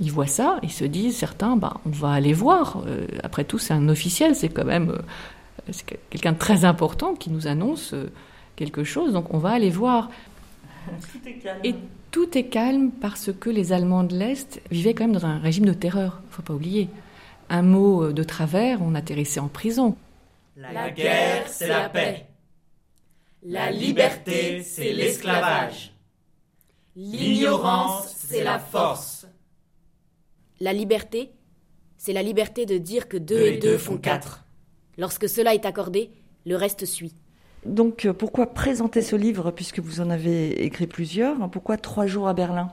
ils 0.00 0.12
voient 0.12 0.26
ça, 0.26 0.58
ils 0.62 0.72
se 0.72 0.84
disent, 0.84 1.16
certains, 1.16 1.56
bah, 1.56 1.80
on 1.86 1.90
va 1.90 2.10
aller 2.10 2.32
voir. 2.32 2.82
Euh, 2.86 3.06
après 3.22 3.44
tout, 3.44 3.58
c'est 3.58 3.74
un 3.74 3.88
officiel, 3.88 4.34
c'est 4.34 4.48
quand 4.48 4.64
même 4.64 4.92
c'est 5.72 5.98
quelqu'un 6.10 6.32
de 6.32 6.38
très 6.38 6.64
important 6.64 7.14
qui 7.14 7.30
nous 7.30 7.46
annonce 7.46 7.92
euh, 7.92 8.10
quelque 8.56 8.84
chose, 8.84 9.12
donc 9.12 9.32
on 9.34 9.38
va 9.38 9.50
aller 9.50 9.70
voir. 9.70 10.10
Tout 11.12 11.28
est 11.28 11.34
calme. 11.34 11.60
Et 11.64 11.74
tout 12.10 12.38
est 12.38 12.44
calme 12.46 12.90
parce 12.90 13.32
que 13.32 13.50
les 13.50 13.72
Allemands 13.72 14.04
de 14.04 14.16
l'Est 14.16 14.60
vivaient 14.70 14.94
quand 14.94 15.04
même 15.04 15.14
dans 15.14 15.26
un 15.26 15.38
régime 15.38 15.66
de 15.66 15.72
terreur, 15.72 16.22
il 16.30 16.34
faut 16.34 16.42
pas 16.42 16.54
oublier. 16.54 16.88
Un 17.48 17.62
mot 17.62 18.04
euh, 18.04 18.12
de 18.12 18.22
travers, 18.22 18.80
on 18.82 18.94
atterrissait 18.94 19.40
en 19.40 19.48
prison. 19.48 19.96
La 20.56 20.90
guerre, 20.90 21.48
c'est 21.48 21.68
la 21.68 21.88
paix. 21.88 22.26
La 23.42 23.70
liberté, 23.70 24.62
c'est 24.62 24.92
l'esclavage. 24.92 25.92
L'ignorance, 26.96 28.14
c'est 28.16 28.42
la 28.42 28.58
force. 28.58 29.26
La 30.60 30.72
liberté, 30.72 31.30
c'est 31.98 32.12
la 32.12 32.22
liberté 32.22 32.66
de 32.66 32.78
dire 32.78 33.08
que 33.08 33.16
deux, 33.16 33.40
et 33.40 33.58
deux 33.58 33.78
font 33.78 33.98
quatre. 33.98 34.44
Lorsque 34.98 35.28
cela 35.28 35.54
est 35.54 35.66
accordé, 35.66 36.10
le 36.46 36.56
reste 36.56 36.86
suit. 36.86 37.14
Donc 37.66 38.06
euh, 38.06 38.12
pourquoi 38.12 38.46
présenter 38.54 39.02
ce 39.02 39.16
livre 39.16 39.50
puisque 39.50 39.80
vous 39.80 40.00
en 40.00 40.08
avez 40.08 40.64
écrit 40.64 40.86
plusieurs 40.86 41.50
Pourquoi 41.50 41.76
Trois 41.76 42.06
jours 42.06 42.28
à 42.28 42.34
Berlin? 42.34 42.72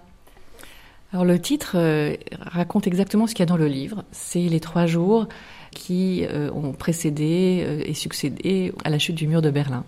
Alors 1.12 1.26
le 1.26 1.40
titre 1.40 1.74
euh, 1.76 2.16
raconte 2.40 2.88
exactement 2.88 3.28
ce 3.28 3.34
qu'il 3.34 3.42
y 3.42 3.44
a 3.44 3.48
dans 3.48 3.58
le 3.58 3.68
livre. 3.68 4.04
C'est 4.12 4.42
les 4.42 4.60
trois 4.60 4.86
jours 4.86 5.28
qui 5.72 6.26
euh, 6.26 6.52
ont 6.52 6.72
précédé 6.74 7.84
et 7.86 7.94
succédé 7.94 8.74
à 8.84 8.90
la 8.90 9.00
chute 9.00 9.16
du 9.16 9.28
mur 9.28 9.42
de 9.42 9.50
Berlin. 9.50 9.84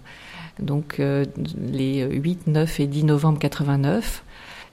Donc 0.60 1.00
les 1.00 2.02
8, 2.10 2.48
9 2.48 2.80
et 2.80 2.88
10 2.88 3.04
novembre 3.04 3.40
89. 3.40 4.24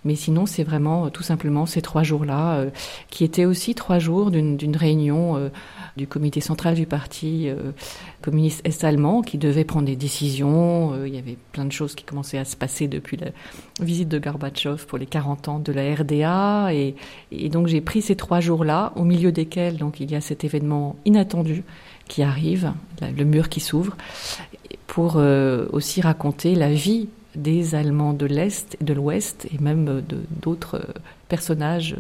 Mais 0.05 0.17
sinon, 0.17 0.47
c'est 0.47 0.65
vraiment 0.65 1.11
tout 1.11 1.23
simplement 1.23 1.67
ces 1.67 1.81
trois 1.83 2.03
jours-là, 2.03 2.65
qui 3.09 3.23
étaient 3.25 3.45
aussi 3.45 3.75
trois 3.75 3.99
jours 3.99 4.31
d'une 4.31 4.77
réunion 4.77 5.51
du 5.97 6.07
comité 6.07 6.41
central 6.41 6.75
du 6.75 6.87
parti 6.87 7.49
euh, 7.49 7.73
communiste 8.23 8.63
est-allemand 8.65 9.23
qui 9.23 9.37
devait 9.37 9.65
prendre 9.65 9.87
des 9.87 9.97
décisions. 9.97 10.95
Euh, 10.95 11.09
il 11.09 11.15
y 11.15 11.19
avait 11.19 11.37
plein 11.53 11.65
de 11.65 11.73
choses 11.73 11.95
qui 11.95 12.05
commençaient 12.05 12.39
à 12.39 12.45
se 12.45 12.57
passer 12.57 12.89
depuis 12.89 13.17
la 13.17 13.29
visite 13.81 14.09
de 14.09 14.19
Gorbatchev 14.19 14.87
pour 14.87 14.99
les 14.99 15.07
40 15.07 15.49
ans 15.49 15.59
de 15.59 15.73
la 15.73 15.95
RDA. 15.95 16.73
Et, 16.73 16.95
donc 17.51 17.67
j'ai 17.67 17.81
pris 17.81 18.01
ces 18.01 18.17
trois 18.17 18.41
jours-là, 18.41 18.93
au 18.97 19.05
milieu 19.05 19.33
desquels 19.33 19.77
donc 19.77 20.01
il 20.01 20.11
y 20.11 20.15
a 20.15 20.21
cet 20.21 20.45
événement 20.45 20.97
inattendu 21.05 21.65
qui 22.09 22.23
arrive, 22.23 22.73
le 23.01 23.25
mur 23.25 23.49
qui 23.49 23.61
s'ouvre, 23.61 23.97
pour 24.87 25.15
euh, 25.17 25.67
aussi 25.73 26.01
raconter 26.01 26.55
la 26.55 26.73
vie 26.73 27.09
des 27.35 27.75
Allemands 27.75 28.13
de 28.13 28.27
l'Est 28.27 28.77
et 28.81 28.85
de 28.85 28.93
l'Ouest, 28.93 29.47
et 29.53 29.59
même 29.59 30.03
d'autres 30.41 30.87
personnages 31.29 31.97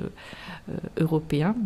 européens. 0.98 1.56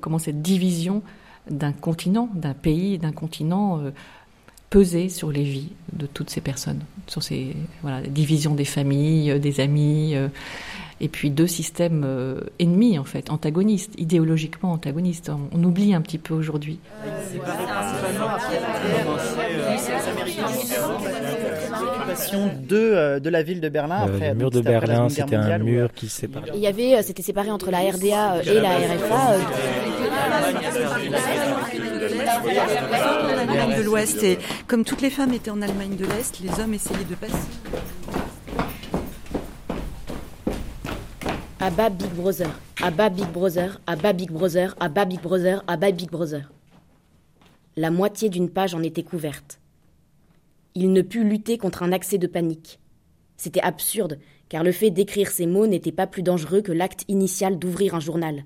Comment 0.00 0.18
cette 0.18 0.42
division 0.42 1.02
d'un 1.50 1.72
continent, 1.72 2.28
d'un 2.34 2.54
pays, 2.54 2.98
d'un 2.98 3.12
continent 3.12 3.80
pesait 4.70 5.08
sur 5.08 5.30
les 5.30 5.44
vies 5.44 5.72
de 5.92 6.06
toutes 6.06 6.30
ces 6.30 6.40
personnes, 6.40 6.80
sur 7.06 7.22
ces 7.22 7.56
voilà, 7.82 8.02
divisions 8.02 8.54
des 8.54 8.64
familles, 8.64 9.38
des 9.40 9.60
amis 9.60 10.14
et 11.00 11.08
puis 11.08 11.30
deux 11.30 11.46
systèmes 11.46 12.04
euh, 12.04 12.40
ennemis 12.58 12.98
en 12.98 13.04
fait, 13.04 13.30
antagonistes, 13.30 13.92
idéologiquement 13.98 14.72
antagonistes. 14.72 15.30
On, 15.52 15.62
oublie 15.64 15.94
un 15.94 16.00
petit 16.00 16.18
peu 16.18 16.34
aujourd'hui. 16.34 16.78
De, 22.16 22.76
euh, 22.76 23.20
de 23.20 23.28
la 23.30 23.42
ville 23.42 23.60
de 23.60 23.68
Berlin. 23.68 24.06
le 24.06 24.34
mur 24.34 24.50
de 24.50 24.60
Berlin, 24.60 25.08
c'était 25.08 25.36
un 25.36 25.58
mur 25.58 25.92
qui 25.94 26.08
séparait. 26.08 26.50
Il 26.54 26.60
y 26.60 26.66
avait, 26.66 26.96
euh, 26.96 27.02
c'était 27.02 27.22
séparé 27.22 27.50
entre 27.50 27.70
la 27.70 27.78
RDA 27.78 28.42
et 28.42 28.60
la 28.60 28.76
RFA. 28.76 29.36
L'Allemagne 33.36 33.76
de 33.78 33.82
l'Ouest 33.82 34.22
et 34.22 34.38
comme 34.66 34.84
toutes 34.84 35.02
les 35.02 35.10
femmes 35.10 35.32
étaient 35.32 35.50
en 35.50 35.62
Allemagne 35.62 35.96
de 35.96 36.04
l'Est, 36.04 36.40
les 36.40 36.62
hommes 36.62 36.74
essayaient 36.74 37.04
de 37.04 37.14
passer. 37.14 37.34
Abba 41.60 41.88
Big 41.90 42.10
Brother, 42.10 42.50
Abba 42.82 43.08
Big 43.08 43.26
Brother, 43.32 43.80
Abba 43.86 44.12
Big 44.12 44.30
Brother, 44.30 44.74
Abba 44.78 45.04
Big 45.04 45.20
Brother, 45.20 45.62
Abba 45.66 45.90
Big 45.90 46.10
Brother. 46.10 46.50
La 47.76 47.90
moitié 47.90 48.28
d'une 48.28 48.48
page 48.50 48.74
en 48.74 48.82
était 48.82 49.02
couverte. 49.02 49.58
Il 50.76 50.92
ne 50.92 51.00
put 51.00 51.24
lutter 51.24 51.56
contre 51.56 51.82
un 51.82 51.90
accès 51.90 52.18
de 52.18 52.26
panique. 52.26 52.78
C'était 53.38 53.62
absurde, 53.62 54.18
car 54.50 54.62
le 54.62 54.72
fait 54.72 54.90
d'écrire 54.90 55.30
ces 55.30 55.46
mots 55.46 55.66
n'était 55.66 55.90
pas 55.90 56.06
plus 56.06 56.22
dangereux 56.22 56.60
que 56.60 56.70
l'acte 56.70 57.06
initial 57.08 57.58
d'ouvrir 57.58 57.94
un 57.94 58.00
journal. 58.00 58.44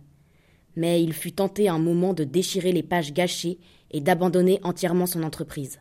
Mais 0.77 1.03
il 1.03 1.13
fut 1.13 1.33
tenté 1.33 1.69
un 1.69 1.81
moment 1.81 2.15
de 2.15 2.23
déchirer 2.23 2.71
les 2.71 2.85
pages 2.85 3.13
gâchées 3.13 3.59
et 3.91 4.01
d'abandonner 4.01 4.61
entièrement 4.63 5.07
son 5.07 5.25
entreprise. 5.25 5.81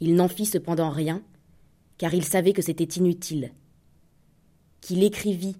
Il 0.00 0.16
n'en 0.16 0.26
fit 0.26 0.44
cependant 0.44 0.90
rien, 0.90 1.22
car 1.96 2.12
il 2.12 2.24
savait 2.24 2.52
que 2.52 2.60
c'était 2.62 2.98
inutile 2.98 3.52
qu'il 4.80 5.02
écrivit 5.02 5.56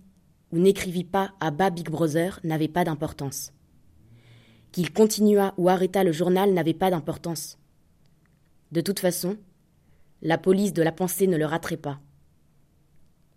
ou 0.52 0.58
n'écrivit 0.58 1.04
pas 1.04 1.32
à 1.40 1.50
bas 1.50 1.70
Big 1.70 1.88
Brother 1.88 2.40
n'avait 2.44 2.68
pas 2.68 2.84
d'importance. 2.84 3.52
Qu'il 4.70 4.92
continuât 4.92 5.54
ou 5.56 5.70
arrêtât 5.70 6.04
le 6.04 6.12
journal 6.12 6.52
n'avait 6.52 6.74
pas 6.74 6.90
d'importance. 6.90 7.58
De 8.74 8.80
toute 8.80 8.98
façon, 8.98 9.36
la 10.20 10.36
police 10.36 10.72
de 10.72 10.82
la 10.82 10.90
pensée 10.90 11.28
ne 11.28 11.36
le 11.36 11.46
raterait 11.46 11.76
pas. 11.76 12.00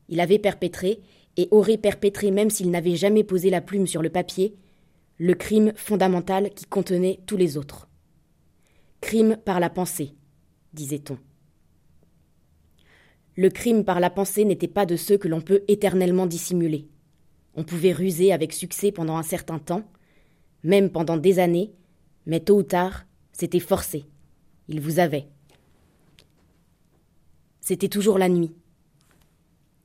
Il 0.09 0.19
avait 0.19 0.39
perpétré, 0.39 0.99
et 1.39 1.47
aurait 1.51 1.77
perpétré 1.77 2.31
même 2.31 2.49
s'il 2.49 2.71
n'avait 2.71 2.95
jamais 2.95 3.23
posé 3.23 3.51
la 3.51 3.61
plume 3.61 3.85
sur 3.85 4.01
le 4.01 4.09
papier, 4.09 4.55
le 5.19 5.35
crime 5.35 5.73
fondamental 5.75 6.49
qui 6.49 6.65
contenait 6.65 7.19
tous 7.27 7.37
les 7.37 7.55
autres. 7.55 7.87
Crime 8.99 9.37
par 9.37 9.59
la 9.59 9.69
pensée, 9.69 10.15
disait-on. 10.73 11.19
Le 13.35 13.51
crime 13.51 13.85
par 13.85 13.99
la 13.99 14.09
pensée 14.09 14.43
n'était 14.43 14.67
pas 14.67 14.87
de 14.87 14.95
ceux 14.95 15.19
que 15.19 15.27
l'on 15.27 15.41
peut 15.41 15.61
éternellement 15.67 16.25
dissimuler. 16.25 16.87
On 17.53 17.63
pouvait 17.63 17.93
ruser 17.93 18.33
avec 18.33 18.53
succès 18.53 18.91
pendant 18.91 19.17
un 19.17 19.23
certain 19.23 19.59
temps, 19.59 19.83
même 20.63 20.89
pendant 20.89 21.17
des 21.17 21.37
années, 21.37 21.75
mais 22.25 22.39
tôt 22.39 22.57
ou 22.57 22.63
tard, 22.63 23.05
c'était 23.33 23.59
forcé. 23.59 24.05
Il 24.67 24.81
vous 24.81 24.99
avait. 24.99 25.27
C'était 27.61 27.87
toujours 27.87 28.17
la 28.17 28.29
nuit. 28.29 28.53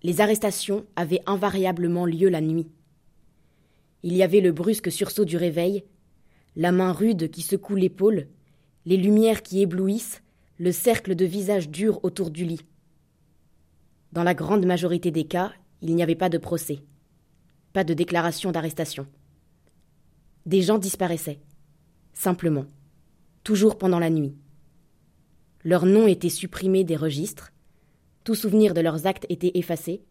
Les 0.03 0.21
arrestations 0.21 0.85
avaient 0.97 1.23
invariablement 1.27 2.07
lieu 2.07 2.29
la 2.29 2.41
nuit. 2.41 2.69
Il 4.03 4.15
y 4.15 4.23
avait 4.23 4.41
le 4.41 4.51
brusque 4.51 4.91
sursaut 4.91 5.25
du 5.25 5.37
réveil, 5.37 5.85
la 6.57 6.73
main 6.73 6.93
rude 6.93 7.31
qui 7.31 7.43
secoue 7.43 7.77
l'épaule, 7.77 8.27
les 8.85 8.97
lumières 8.97 9.43
qui 9.43 9.63
éblouissent, 9.63 10.23
le 10.59 10.73
cercle 10.73 11.15
de 11.15 11.25
visages 11.25 11.69
durs 11.69 12.05
autour 12.05 12.31
du 12.31 12.45
lit. 12.45 12.67
Dans 14.13 14.25
la 14.25 14.35
grande 14.35 14.67
majorité 14.67 15.11
des 15.11 15.25
cas, 15.25 15.53
il 15.81 15.95
n'y 15.95 16.03
avait 16.03 16.17
pas 16.17 16.29
de 16.29 16.39
procès, 16.39 16.81
pas 17.73 17.85
de 17.85 17.95
déclaration 17.95 18.51
d'arrestation. 18.51 19.07
Des 20.47 20.63
gens 20.63 20.79
disparaissaient, 20.79 21.39
simplement, 22.13 22.67
toujours 23.45 23.79
pendant 23.79 24.01
la 24.01 24.11
nuit. 24.11 24.35
Leurs 25.65 25.87
noms 25.87 26.07
étaient 26.07 26.29
supprimés 26.29 26.85
des 26.85 26.97
registres, 26.97 27.53
tout 28.25 28.35
souvenir 28.35 28.75
de 28.75 28.81
leurs 28.81 29.07
actes 29.07 29.27
était 29.29 29.53
effacé, 29.55 30.03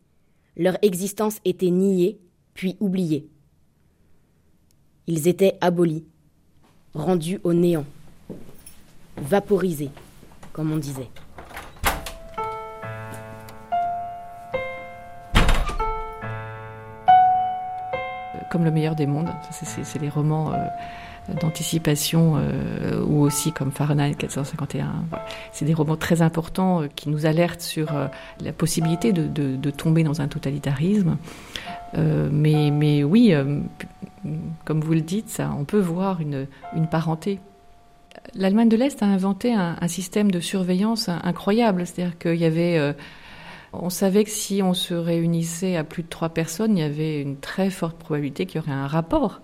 leur 0.55 0.77
existence 0.81 1.39
était 1.43 1.69
niée, 1.69 2.19
puis 2.53 2.77
oubliée. 2.79 3.27
Ils 5.07 5.27
étaient 5.27 5.57
abolis, 5.61 6.05
rendus 6.93 7.39
au 7.43 7.53
néant, 7.53 7.85
vaporisés, 9.17 9.89
comme 10.53 10.71
on 10.71 10.77
disait. 10.77 11.09
comme 18.51 18.65
Le 18.65 18.71
meilleur 18.71 18.95
des 18.95 19.07
mondes. 19.07 19.29
C'est 19.49 20.01
les 20.01 20.09
romans 20.09 20.51
euh, 20.51 20.57
d'anticipation 21.29 22.35
euh, 22.37 23.03
ou 23.03 23.21
aussi 23.21 23.51
comme 23.51 23.71
Fahrenheit 23.71 24.15
451. 24.15 25.05
C'est 25.51 25.65
des 25.65 25.73
romans 25.73 25.95
très 25.95 26.21
importants 26.21 26.81
euh, 26.81 26.87
qui 26.95 27.09
nous 27.09 27.25
alertent 27.25 27.61
sur 27.61 27.91
la 28.39 28.51
possibilité 28.51 29.13
de, 29.13 29.71
tomber 29.71 30.03
dans 30.03 30.21
un 30.21 30.27
totalitarisme. 30.27 31.17
mais, 31.95 33.03
oui, 33.03 33.33
comme 34.65 34.81
vous 34.81 34.93
le 34.93 35.01
dites, 35.01 35.41
on 35.57 35.63
peut 35.63 35.79
voir 35.79 36.21
une, 36.21 36.47
une 36.75 36.87
parenté. 36.87 37.39
L'Allemagne 38.35 38.69
de 38.69 38.77
l'Est 38.77 39.01
a 39.01 39.05
inventé 39.05 39.53
un, 39.53 39.77
un, 39.79 39.87
système 39.87 40.31
de 40.31 40.39
surveillance 40.39 41.09
incroyable, 41.09 41.85
c'est-à-dire 41.85 42.17
qu'il 42.17 42.35
y 42.35 42.45
avait 42.45 42.93
on 43.73 43.89
savait 43.89 44.23
que 44.23 44.29
si 44.29 44.61
on 44.61 44.73
se 44.73 44.93
réunissait 44.93 45.77
à 45.77 45.83
plus 45.83 46.03
de 46.03 46.09
trois 46.09 46.29
personnes, 46.29 46.77
il 46.77 46.81
y 46.81 46.83
avait 46.83 47.21
une 47.21 47.37
très 47.37 47.69
forte 47.69 47.97
probabilité 47.97 48.45
qu'il 48.45 48.57
y 48.57 48.63
aurait 48.63 48.71
un 48.71 48.87
rapport. 48.87 49.41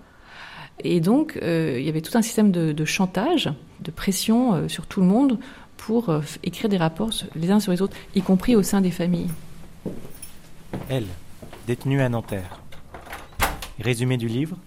Et 0.84 1.00
donc, 1.00 1.40
euh, 1.42 1.78
il 1.80 1.86
y 1.86 1.90
avait 1.90 2.02
tout 2.02 2.18
un 2.18 2.22
système 2.22 2.52
de, 2.52 2.86
chantage, 2.86 3.50
de 3.82 3.92
pression 3.92 4.54
euh, 4.54 4.68
sur 4.68 4.86
tout 4.86 5.02
le 5.02 5.08
monde 5.08 5.40
pour 5.76 6.10
euh, 6.10 6.22
écrire 6.44 6.70
des 6.70 6.78
rapports 6.78 7.12
les 7.36 7.52
uns 7.52 7.60
sur 7.60 7.72
les 7.72 7.82
autres, 7.82 7.96
y 8.16 8.22
compris 8.22 8.56
au 8.56 8.64
sein 8.64 8.82
des 8.82 8.92
familles. 8.92 9.30
Elle, 10.90 11.08
détenue 11.66 12.02
à 12.02 12.10
Nanterre. 12.10 12.62
Résumé 13.80 14.18
du 14.18 14.28
livre 14.28 14.58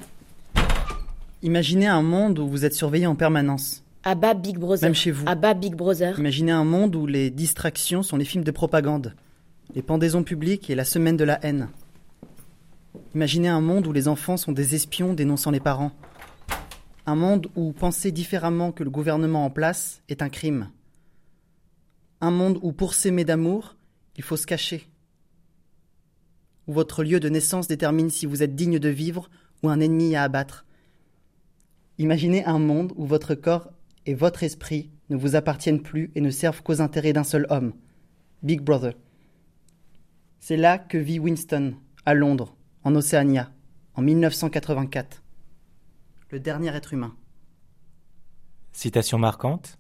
Imaginez 1.43 1.87
un 1.87 2.03
monde 2.03 2.39
où 2.39 2.49
vous 2.49 2.65
êtes 2.65 2.75
surveillé 2.75 3.07
en 3.07 3.15
permanence. 3.15 3.83
bas 4.05 4.35
Big 4.35 4.59
Brother. 4.59 4.85
Même 4.85 4.95
chez 4.95 5.11
vous. 5.11 5.25
bas 5.25 5.55
Big 5.55 5.75
Brother. 5.75 6.19
Imaginez 6.19 6.53
un 6.53 6.65
monde 6.65 6.95
où 6.95 7.07
les 7.07 7.31
distractions 7.31 8.03
sont 8.03 8.17
les 8.17 8.25
films 8.25 8.45
de 8.45 8.51
propagande 8.51 9.15
les 9.75 9.83
pendaisons 9.83 10.23
publiques 10.23 10.71
et 10.71 10.75
la 10.75 10.85
semaine 10.85 11.17
de 11.17 11.25
la 11.25 11.39
haine. 11.45 11.69
Imaginez 13.15 13.49
un 13.49 13.61
monde 13.61 13.89
où 13.89 13.93
les 13.93 14.07
enfants 14.07 14.37
sont 14.37 14.53
des 14.53 14.77
espions 14.77 15.15
dénonçant 15.15 15.51
les 15.51 15.59
parents. 15.59 15.91
Un 17.07 17.17
monde 17.17 17.49
où 17.57 17.73
penser 17.73 18.13
différemment 18.13 18.71
que 18.71 18.85
le 18.85 18.91
gouvernement 18.91 19.45
en 19.45 19.51
place 19.51 20.03
est 20.09 20.23
un 20.23 20.29
crime. 20.29 20.71
Un 22.21 22.31
monde 22.31 22.61
où 22.63 22.73
pour 22.73 22.95
s'aimer 22.95 23.25
d'amour, 23.25 23.75
il 24.17 24.23
faut 24.23 24.37
se 24.37 24.47
cacher. 24.47 24.87
Où 26.69 26.73
votre 26.73 27.03
lieu 27.03 27.19
de 27.19 27.29
naissance 27.29 27.67
détermine 27.67 28.11
si 28.11 28.27
vous 28.27 28.45
êtes 28.45 28.55
digne 28.55 28.79
de 28.79 28.89
vivre 28.89 29.29
ou 29.65 29.69
un 29.69 29.81
ennemi 29.81 30.15
à 30.15 30.23
abattre. 30.23 30.65
Imaginez 31.99 32.45
un 32.45 32.61
monde 32.61 32.93
où 32.95 33.07
votre 33.07 33.35
corps 33.35 33.73
et 34.07 34.15
votre 34.15 34.45
esprit 34.45 34.91
ne 35.09 35.17
vous 35.17 35.35
appartiennent 35.35 35.83
plus 35.83 36.13
et 36.15 36.21
ne 36.21 36.31
servent 36.31 36.63
qu'aux 36.63 36.81
intérêts 36.81 37.13
d'un 37.13 37.25
seul 37.25 37.47
homme. 37.51 37.73
Big 38.45 38.61
Brother. 38.61 38.95
C'est 40.39 40.57
là 40.57 40.79
que 40.79 40.97
vit 40.97 41.19
Winston, 41.19 41.75
à 42.07 42.15
Londres, 42.15 42.57
en 42.83 42.95
Océania, 42.95 43.53
en 43.95 44.03
1984. 44.03 45.23
Le 46.31 46.41
dernier 46.41 46.75
être 46.75 46.95
humain. 46.95 47.15
Citation 48.73 49.19
marquante 49.19 49.79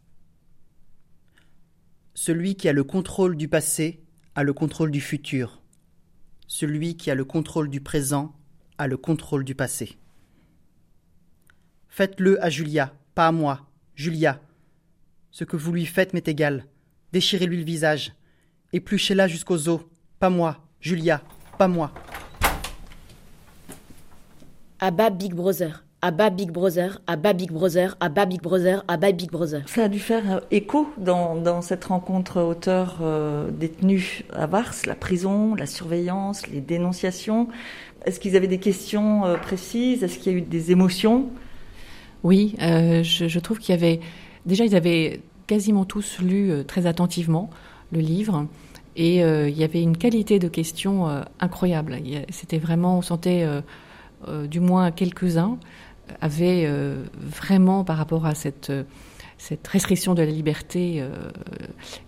Celui 2.14 2.56
qui 2.56 2.68
a 2.68 2.72
le 2.72 2.84
contrôle 2.84 3.36
du 3.36 3.48
passé 3.48 4.02
a 4.34 4.42
le 4.42 4.52
contrôle 4.52 4.90
du 4.90 5.00
futur. 5.00 5.62
Celui 6.46 6.96
qui 6.96 7.10
a 7.10 7.14
le 7.14 7.24
contrôle 7.24 7.70
du 7.70 7.80
présent 7.80 8.34
a 8.78 8.86
le 8.86 8.96
contrôle 8.96 9.44
du 9.44 9.54
passé. 9.54 9.96
Faites-le 11.88 12.42
à 12.44 12.50
Julia, 12.50 12.94
pas 13.14 13.28
à 13.28 13.32
moi, 13.32 13.68
Julia. 13.94 14.40
Ce 15.30 15.44
que 15.44 15.56
vous 15.56 15.72
lui 15.72 15.86
faites 15.86 16.12
m'est 16.12 16.28
égal. 16.28 16.66
Déchirez-lui 17.12 17.58
le 17.58 17.64
visage. 17.64 18.14
Épluchez-la 18.72 19.28
jusqu'aux 19.28 19.68
os. 19.68 19.82
Pas 20.18 20.30
moi, 20.30 20.66
Julia, 20.80 21.22
pas 21.58 21.68
moi. 21.68 21.92
Abba 24.82 25.10
Big 25.10 25.34
Brother, 25.34 25.84
à 26.00 26.10
bas 26.10 26.30
Big 26.30 26.50
Brother, 26.50 27.02
à 27.06 27.16
bas 27.16 27.34
Big 27.34 27.52
Brother, 27.52 27.98
à 28.00 28.08
bas 28.08 28.24
Big 28.24 28.40
Brother, 28.40 28.82
à 28.88 28.96
bas 28.96 29.12
Big 29.12 29.30
Brother. 29.30 29.62
Ça 29.66 29.84
a 29.84 29.88
dû 29.88 29.98
faire 29.98 30.36
euh, 30.36 30.40
écho 30.50 30.88
dans, 30.96 31.36
dans 31.36 31.60
cette 31.60 31.84
rencontre 31.84 32.40
auteur 32.40 33.00
euh, 33.02 33.50
détenu 33.50 34.22
à 34.32 34.46
Vars, 34.46 34.72
la 34.86 34.94
prison, 34.94 35.54
la 35.54 35.66
surveillance, 35.66 36.46
les 36.46 36.62
dénonciations. 36.62 37.48
Est-ce 38.06 38.18
qu'ils 38.20 38.36
avaient 38.36 38.48
des 38.48 38.58
questions 38.58 39.26
euh, 39.26 39.36
précises? 39.36 40.02
Est-ce 40.02 40.18
qu'il 40.18 40.32
y 40.32 40.34
a 40.34 40.38
eu 40.38 40.42
des 40.42 40.70
émotions? 40.70 41.28
Oui, 42.22 42.54
euh, 42.62 43.02
je, 43.02 43.28
je, 43.28 43.38
trouve 43.38 43.58
qu'il 43.58 43.74
y 43.74 43.78
avait... 43.78 44.00
Déjà, 44.46 44.64
ils 44.64 44.74
avaient 44.74 45.20
quasiment 45.46 45.84
tous 45.84 46.20
lu 46.20 46.50
euh, 46.50 46.62
très 46.62 46.86
attentivement 46.86 47.50
le 47.92 48.00
livre. 48.00 48.46
Et 48.96 49.18
il 49.20 49.56
y 49.56 49.64
avait 49.64 49.82
une 49.82 49.96
qualité 49.96 50.38
de 50.38 50.48
questions 50.48 51.06
incroyable. 51.38 51.96
C'était 52.30 52.58
vraiment, 52.58 52.98
on 52.98 53.02
sentait 53.02 53.46
du 54.48 54.60
moins 54.60 54.90
quelques-uns 54.90 55.58
avaient 56.20 56.64
euh, 56.66 57.04
vraiment, 57.14 57.84
par 57.84 57.96
rapport 57.96 58.26
à 58.26 58.34
cette, 58.34 58.70
euh, 58.70 58.84
restriction 59.64 60.14
de 60.14 60.22
la 60.22 60.30
liberté, 60.30 60.96
euh, 60.98 61.08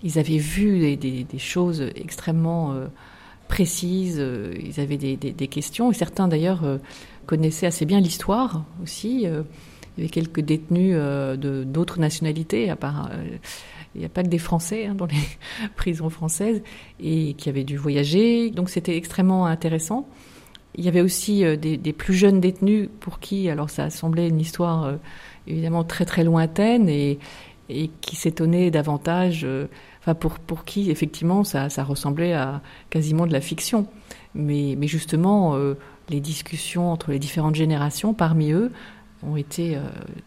ils 0.03 0.19
avaient 0.19 0.39
vu 0.39 0.97
des, 0.97 1.27
choses 1.39 1.83
extrêmement 1.95 2.75
précises, 3.49 4.23
ils 4.63 4.81
avaient 4.81 4.99
des, 4.99 5.49
questions, 5.49 5.91
et 5.91 5.95
certains 5.95 6.29
d'ailleurs 6.29 6.63
connaissaient 7.25 7.65
assez 7.65 7.87
bien 7.87 8.01
l'histoire 8.01 8.67
aussi. 8.83 9.23
il 9.23 9.23
y 9.23 10.01
avait 10.01 10.11
quelques 10.11 10.41
détenus 10.41 10.95
de 10.95 11.65
d'autres 11.65 12.01
nationalités, 12.01 12.65
il 12.65 12.65
n'y 12.65 14.05
a 14.05 14.09
pas 14.11 14.23
que 14.23 14.29
des 14.29 14.37
Français 14.37 14.85
hein, 14.85 14.95
dans 14.95 15.07
les 15.07 15.17
prisons 15.77 16.11
françaises, 16.11 16.63
et 17.01 17.33
qui 17.33 17.49
avaient 17.49 17.65
dû 17.65 17.79
voyager. 17.79 18.51
Donc 18.51 18.69
c'était 18.69 18.99
extrêmement 18.99 19.47
intéressant. 19.47 20.07
Il 20.75 20.85
y 20.85 20.89
avait 20.89 21.01
aussi 21.03 21.45
euh, 21.45 21.57
des, 21.57 21.77
des, 21.77 21.93
plus 21.93 22.15
jeunes 22.15 22.41
détenus 22.41 22.89
pour 23.01 23.21
qui, 23.21 23.51
alors 23.51 23.71
ça 23.71 23.91
semblait 23.91 24.29
une 24.29 24.41
histoire 24.41 24.85
euh, 24.85 24.97
évidemment 25.47 25.85
très 25.85 26.05
très 26.05 26.25
lointaine 26.25 26.89
et, 26.89 27.19
et 27.69 27.91
qui 28.01 28.17
s'étonnaient 28.17 28.71
davantage, 28.71 29.43
euh, 29.45 29.67
enfin 30.01 30.15
pour, 30.15 30.39
pour 30.39 30.65
qui 30.65 30.91
effectivement 30.91 31.45
ça, 31.45 31.69
ça, 31.69 31.85
ressemblait 31.85 32.33
à 32.33 32.63
quasiment 32.91 33.27
de 33.27 33.33
la 33.33 33.41
fiction. 33.41 33.87
Mais, 34.35 34.77
mais 34.79 34.87
justement, 34.87 35.55
les 36.09 36.21
discussions 36.21 36.91
entre 36.91 37.11
les 37.11 37.19
différentes 37.19 37.55
générations 37.55 38.15
parmi 38.15 38.53
eux 38.53 38.73
ont 39.23 39.37
été 39.37 39.77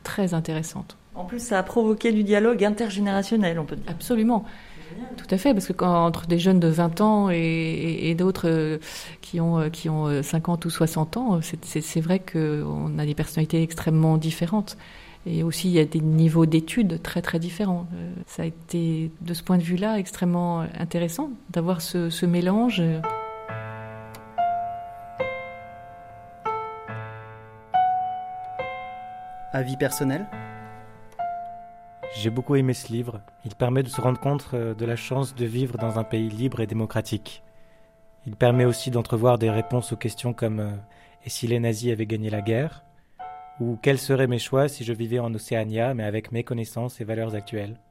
très 0.03 0.35
intéressantes. 0.35 0.95
En 1.15 1.25
plus, 1.25 1.39
ça 1.39 1.57
a 1.57 1.63
provoqué 1.63 2.11
du 2.11 2.23
dialogue 2.23 2.63
intergénérationnel, 2.63 3.57
on 3.57 3.65
peut 3.65 3.77
dire. 3.77 3.85
Absolument. 3.89 4.45
Tout 5.17 5.27
à 5.29 5.37
fait, 5.37 5.53
parce 5.53 5.67
que 5.67 5.73
quand, 5.73 6.05
entre 6.05 6.27
des 6.27 6.39
jeunes 6.39 6.59
de 6.59 6.67
20 6.67 7.01
ans 7.01 7.29
et, 7.31 8.15
d'autres 8.17 8.47
euh, 8.47 8.77
qui 9.21 9.39
ont, 9.41 9.59
euh, 9.59 9.69
qui 9.69 9.89
ont 9.89 10.21
50 10.21 10.65
ou 10.65 10.69
60 10.69 11.17
ans, 11.17 11.39
c'est 11.41 12.01
vrai 12.01 12.19
qu'on 12.19 12.97
a 12.99 13.05
des 13.05 13.15
personnalités 13.15 13.61
extrêmement 13.61 14.17
différentes. 14.17 14.77
Et 15.27 15.41
aussi, 15.41 15.69
il 15.69 15.73
y 15.73 15.79
a 15.79 15.85
des 15.85 16.01
niveaux 16.01 16.45
d'études 16.45 17.01
très 17.01 17.21
très 17.21 17.39
différents. 17.39 17.87
Euh, 17.95 18.13
ça 18.27 18.43
a 18.43 18.45
été, 18.45 19.11
de 19.21 19.33
ce 19.33 19.41
point 19.41 19.57
de 19.57 19.63
vue-là, 19.63 19.97
extrêmement 19.97 20.61
intéressant 20.77 21.31
d'avoir 21.49 21.81
ce, 21.81 22.09
ce 22.09 22.25
mélange. 22.25 22.83
Avis 29.51 29.77
personnel? 29.77 30.27
J'ai 32.15 32.29
beaucoup 32.29 32.55
aimé 32.55 32.73
ce 32.73 32.91
livre. 32.91 33.21
Il 33.43 33.55
permet 33.55 33.83
de 33.83 33.89
se 33.89 33.99
rendre 33.99 34.19
compte 34.19 34.47
euh, 34.53 34.73
de 34.73 34.85
la 34.85 34.95
chance 34.95 35.35
de 35.35 35.45
vivre 35.45 35.77
dans 35.77 35.99
un 35.99 36.03
pays 36.05 36.29
libre 36.29 36.61
et 36.61 36.67
démocratique. 36.67 37.43
Il 38.25 38.35
permet 38.35 38.65
aussi 38.65 38.89
d'entrevoir 38.89 39.37
des 39.37 39.49
réponses 39.49 39.91
aux 39.91 39.97
questions 39.97 40.33
comme 40.33 40.59
euh, 40.59 40.75
Et 41.25 41.29
si 41.29 41.45
les 41.45 41.59
nazis 41.59 41.91
avaient 41.91 42.05
gagné 42.05 42.29
la 42.29 42.41
guerre? 42.41 42.85
Ou 43.59 43.77
Quels 43.81 43.99
seraient 43.99 44.27
mes 44.27 44.39
choix 44.39 44.69
si 44.69 44.83
je 44.83 44.93
vivais 44.93 45.19
en 45.19 45.33
Océania 45.33 45.93
mais 45.93 46.03
avec 46.03 46.31
mes 46.31 46.43
connaissances 46.43 47.01
et 47.01 47.03
valeurs 47.03 47.35
actuelles? 47.35 47.81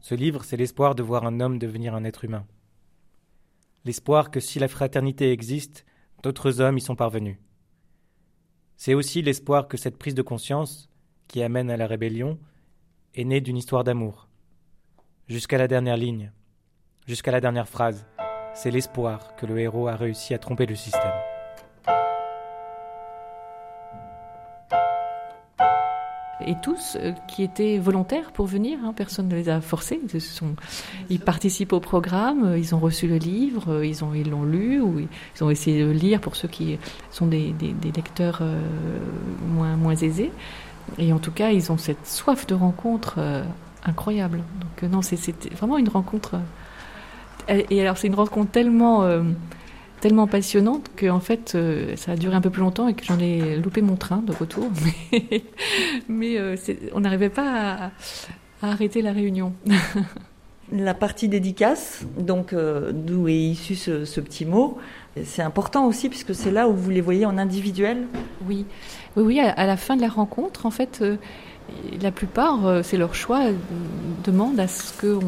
Ce 0.00 0.14
livre, 0.14 0.44
c'est 0.44 0.56
l'espoir 0.56 0.94
de 0.94 1.02
voir 1.02 1.26
un 1.26 1.40
homme 1.40 1.58
devenir 1.58 1.94
un 1.94 2.04
être 2.04 2.24
humain. 2.24 2.46
L'espoir 3.84 4.30
que 4.30 4.40
si 4.40 4.58
la 4.58 4.68
fraternité 4.68 5.30
existe, 5.30 5.84
d'autres 6.22 6.60
hommes 6.60 6.78
y 6.78 6.80
sont 6.80 6.96
parvenus. 6.96 7.36
C'est 8.76 8.94
aussi 8.94 9.22
l'espoir 9.22 9.68
que 9.68 9.76
cette 9.76 9.98
prise 9.98 10.14
de 10.14 10.22
conscience, 10.22 10.90
qui 11.28 11.42
amène 11.42 11.70
à 11.70 11.76
la 11.76 11.86
rébellion, 11.86 12.38
est 13.14 13.24
né 13.24 13.40
d'une 13.40 13.56
histoire 13.56 13.84
d'amour. 13.84 14.28
Jusqu'à 15.28 15.58
la 15.58 15.68
dernière 15.68 15.96
ligne, 15.96 16.32
jusqu'à 17.06 17.30
la 17.30 17.40
dernière 17.40 17.68
phrase, 17.68 18.06
c'est 18.54 18.70
l'espoir 18.70 19.36
que 19.36 19.46
le 19.46 19.58
héros 19.58 19.88
a 19.88 19.96
réussi 19.96 20.34
à 20.34 20.38
tromper 20.38 20.66
le 20.66 20.74
système. 20.74 21.12
Et 26.46 26.56
tous 26.62 26.96
euh, 26.96 27.12
qui 27.26 27.42
étaient 27.42 27.78
volontaires 27.78 28.32
pour 28.32 28.46
venir, 28.46 28.78
hein, 28.84 28.92
personne 28.94 29.28
ne 29.28 29.34
les 29.34 29.48
a 29.48 29.60
forcés. 29.60 30.00
Ils, 31.08 31.20
participent 31.20 31.72
au 31.72 31.80
programme, 31.80 32.44
euh, 32.44 32.58
ils 32.58 32.74
ont 32.74 32.78
reçu 32.80 33.06
le 33.06 33.16
livre, 33.16 33.72
euh, 33.72 33.86
ils 33.86 34.04
ont 34.04 34.12
ils 34.12 34.28
l'ont 34.28 34.44
lu 34.44 34.80
ou 34.80 34.98
ils 34.98 35.44
ont 35.44 35.48
essayé 35.48 35.80
de 35.80 35.86
le 35.86 35.92
lire 35.92 36.20
pour 36.20 36.36
ceux 36.36 36.48
qui 36.48 36.78
sont 37.10 37.26
des, 37.26 37.54
lecteurs 37.82 38.42
moins 39.48 39.96
aisés. 39.96 40.32
Et 40.98 41.12
en 41.12 41.18
tout 41.18 41.32
cas, 41.32 41.50
ils 41.50 41.72
ont 41.72 41.78
cette 41.78 42.06
soif 42.06 42.46
de 42.46 42.54
rencontre 42.54 43.16
euh, 43.18 43.42
incroyable. 43.84 44.38
Donc 44.60 44.82
euh, 44.82 44.88
non, 44.88 45.02
c'était 45.02 45.50
vraiment 45.54 45.78
une 45.78 45.88
rencontre. 45.88 46.36
Euh, 47.50 47.62
et 47.70 47.80
alors 47.80 47.98
c'est 47.98 48.06
une 48.06 48.14
rencontre 48.14 48.50
tellement 48.50 49.04
tellement 50.00 50.26
passionnante 50.26 50.90
que 50.96 51.08
en 51.08 51.20
fait 51.20 51.56
ça 51.96 52.12
a 52.12 52.16
duré 52.16 52.34
un 52.34 52.42
peu 52.42 52.50
plus 52.50 52.60
longtemps 52.60 52.88
et 52.88 52.94
que 52.94 53.04
j'en 53.04 53.18
ai 53.18 53.56
loupé 53.56 53.80
mon 53.80 53.96
train 53.96 54.18
de 54.18 54.32
retour. 54.32 54.68
Mais, 56.08 56.38
on 56.92 57.00
n'arrivait 57.00 57.30
pas 57.30 57.90
à, 58.62 58.70
arrêter 58.70 59.00
la 59.00 59.12
réunion. 59.12 59.54
la 60.72 60.94
partie 60.94 61.28
dédicace, 61.28 62.04
donc 62.18 62.54
d'où 62.54 63.28
est 63.28 63.34
issu 63.34 63.76
ce 63.76 64.20
petit 64.20 64.44
mot, 64.44 64.78
c'est 65.22 65.42
important 65.42 65.86
aussi 65.86 66.08
puisque 66.08 66.34
c'est 66.34 66.50
là 66.50 66.68
où 66.68 66.74
vous 66.74 66.90
les 66.90 67.00
voyez 67.00 67.24
en 67.24 67.38
individuel. 67.38 68.06
Oui. 68.48 68.66
Oui, 69.16 69.22
oui, 69.22 69.40
à, 69.40 69.66
la 69.66 69.76
fin 69.76 69.96
de 69.96 70.00
la 70.00 70.08
rencontre, 70.08 70.66
en 70.66 70.72
fait, 70.72 70.98
euh, 71.00 71.16
la 72.00 72.10
plupart, 72.10 72.66
euh, 72.66 72.82
c'est 72.82 72.96
leur 72.96 73.14
choix, 73.14 73.44
euh, 73.44 73.52
demandent 74.24 74.58
à 74.58 74.66
ce 74.66 74.92
que 74.92 75.20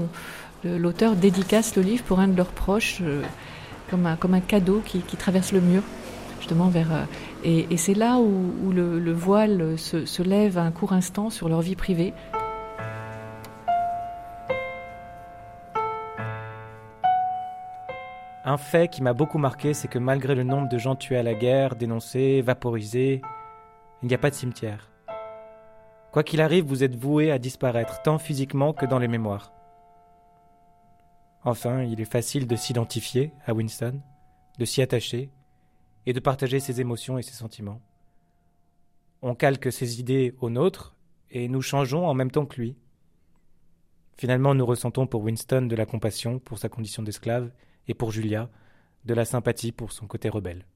l'auteur 0.64 1.14
dédicace 1.14 1.76
le 1.76 1.82
livre 1.82 2.02
pour 2.02 2.18
un 2.18 2.26
de 2.26 2.36
leurs 2.36 2.50
proches, 2.50 3.00
comme, 3.88 4.06
un, 4.06 4.16
comme 4.16 4.34
un 4.34 4.40
cadeau 4.40 4.82
qui, 4.84 5.00
traverse 5.16 5.52
le 5.52 5.60
mur, 5.60 5.82
justement 6.40 6.66
vers. 6.66 7.06
Et, 7.44 7.76
c'est 7.76 7.94
là 7.94 8.18
où, 8.18 8.72
le, 8.72 9.12
voile 9.12 9.78
se, 9.78 10.04
se 10.04 10.22
lève 10.24 10.58
un 10.58 10.72
court 10.72 10.92
instant 10.92 11.30
sur 11.30 11.48
leur 11.48 11.60
vie 11.60 11.76
privée. 11.76 12.12
Un 18.48 18.58
fait 18.58 18.88
qui 18.88 19.02
m'a 19.02 19.12
beaucoup 19.12 19.38
marqué, 19.38 19.74
c'est 19.74 19.88
que 19.88 19.98
malgré 19.98 20.36
le 20.36 20.44
nombre 20.44 20.68
de 20.68 20.78
gens 20.78 20.94
tués 20.94 21.16
à 21.16 21.24
la 21.24 21.34
guerre, 21.34 21.74
dénoncés, 21.74 22.42
vaporisés, 22.42 23.20
il 24.02 24.08
n'y 24.08 24.14
a 24.14 24.18
pas 24.18 24.30
de 24.30 24.36
cimetière. 24.36 24.88
Quoi 26.12 26.22
qu'il 26.22 26.40
arrive, 26.40 26.64
vous 26.64 26.84
êtes 26.84 26.94
voué 26.94 27.32
à 27.32 27.40
disparaître, 27.40 28.02
tant 28.02 28.18
physiquement 28.18 28.72
que 28.72 28.86
dans 28.86 29.00
les 29.00 29.08
mémoires. 29.08 29.52
Enfin, 31.42 31.82
il 31.82 32.00
est 32.00 32.04
facile 32.04 32.46
de 32.46 32.54
s'identifier 32.54 33.32
à 33.46 33.52
Winston, 33.52 34.00
de 34.60 34.64
s'y 34.64 34.80
attacher 34.80 35.28
et 36.06 36.12
de 36.12 36.20
partager 36.20 36.60
ses 36.60 36.80
émotions 36.80 37.18
et 37.18 37.22
ses 37.22 37.34
sentiments. 37.34 37.80
On 39.22 39.34
calque 39.34 39.72
ses 39.72 39.98
idées 39.98 40.36
aux 40.40 40.50
nôtres 40.50 40.94
et 41.32 41.48
nous 41.48 41.62
changeons 41.62 42.06
en 42.06 42.14
même 42.14 42.30
temps 42.30 42.46
que 42.46 42.60
lui. 42.60 42.76
Finalement, 44.16 44.54
nous 44.54 44.64
ressentons 44.64 45.08
pour 45.08 45.24
Winston 45.24 45.62
de 45.62 45.74
la 45.74 45.84
compassion 45.84 46.38
pour 46.38 46.60
sa 46.60 46.68
condition 46.68 47.02
d'esclave 47.02 47.50
et 47.88 47.94
pour 47.94 48.10
Julia 48.10 48.50
de 49.04 49.14
la 49.14 49.24
sympathie 49.24 49.72
pour 49.72 49.92
son 49.92 50.06
côté 50.06 50.28
rebelle. 50.28 50.66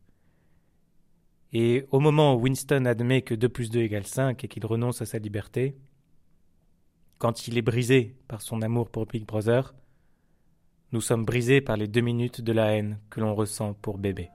Et 1.53 1.87
au 1.91 1.99
moment 1.99 2.35
où 2.35 2.43
Winston 2.43 2.85
admet 2.85 3.23
que 3.23 3.35
2 3.35 3.49
plus 3.49 3.71
2 3.71 3.81
égale 3.81 4.07
5 4.07 4.45
et 4.45 4.49
qu'il 4.49 4.65
renonce 4.65 5.03
à 5.03 5.07
sa 5.07 5.19
liberté, 5.19 5.77
quand 7.19 7.49
il 7.49 7.59
est 7.59 7.63
brisé 7.63 8.17
par 8.29 8.41
son 8.41 8.63
amour 8.63 8.89
pour 8.89 9.07
Big 9.07 9.27
Brother, 9.27 9.75
nous 10.93 11.01
sommes 11.01 11.25
brisés 11.25 11.61
par 11.61 11.77
les 11.77 11.87
deux 11.87 12.01
minutes 12.01 12.41
de 12.41 12.53
la 12.53 12.73
haine 12.73 12.99
que 13.11 13.21
l'on 13.21 13.35
ressent 13.35 13.75
pour 13.75 13.99
bébé. 13.99 14.31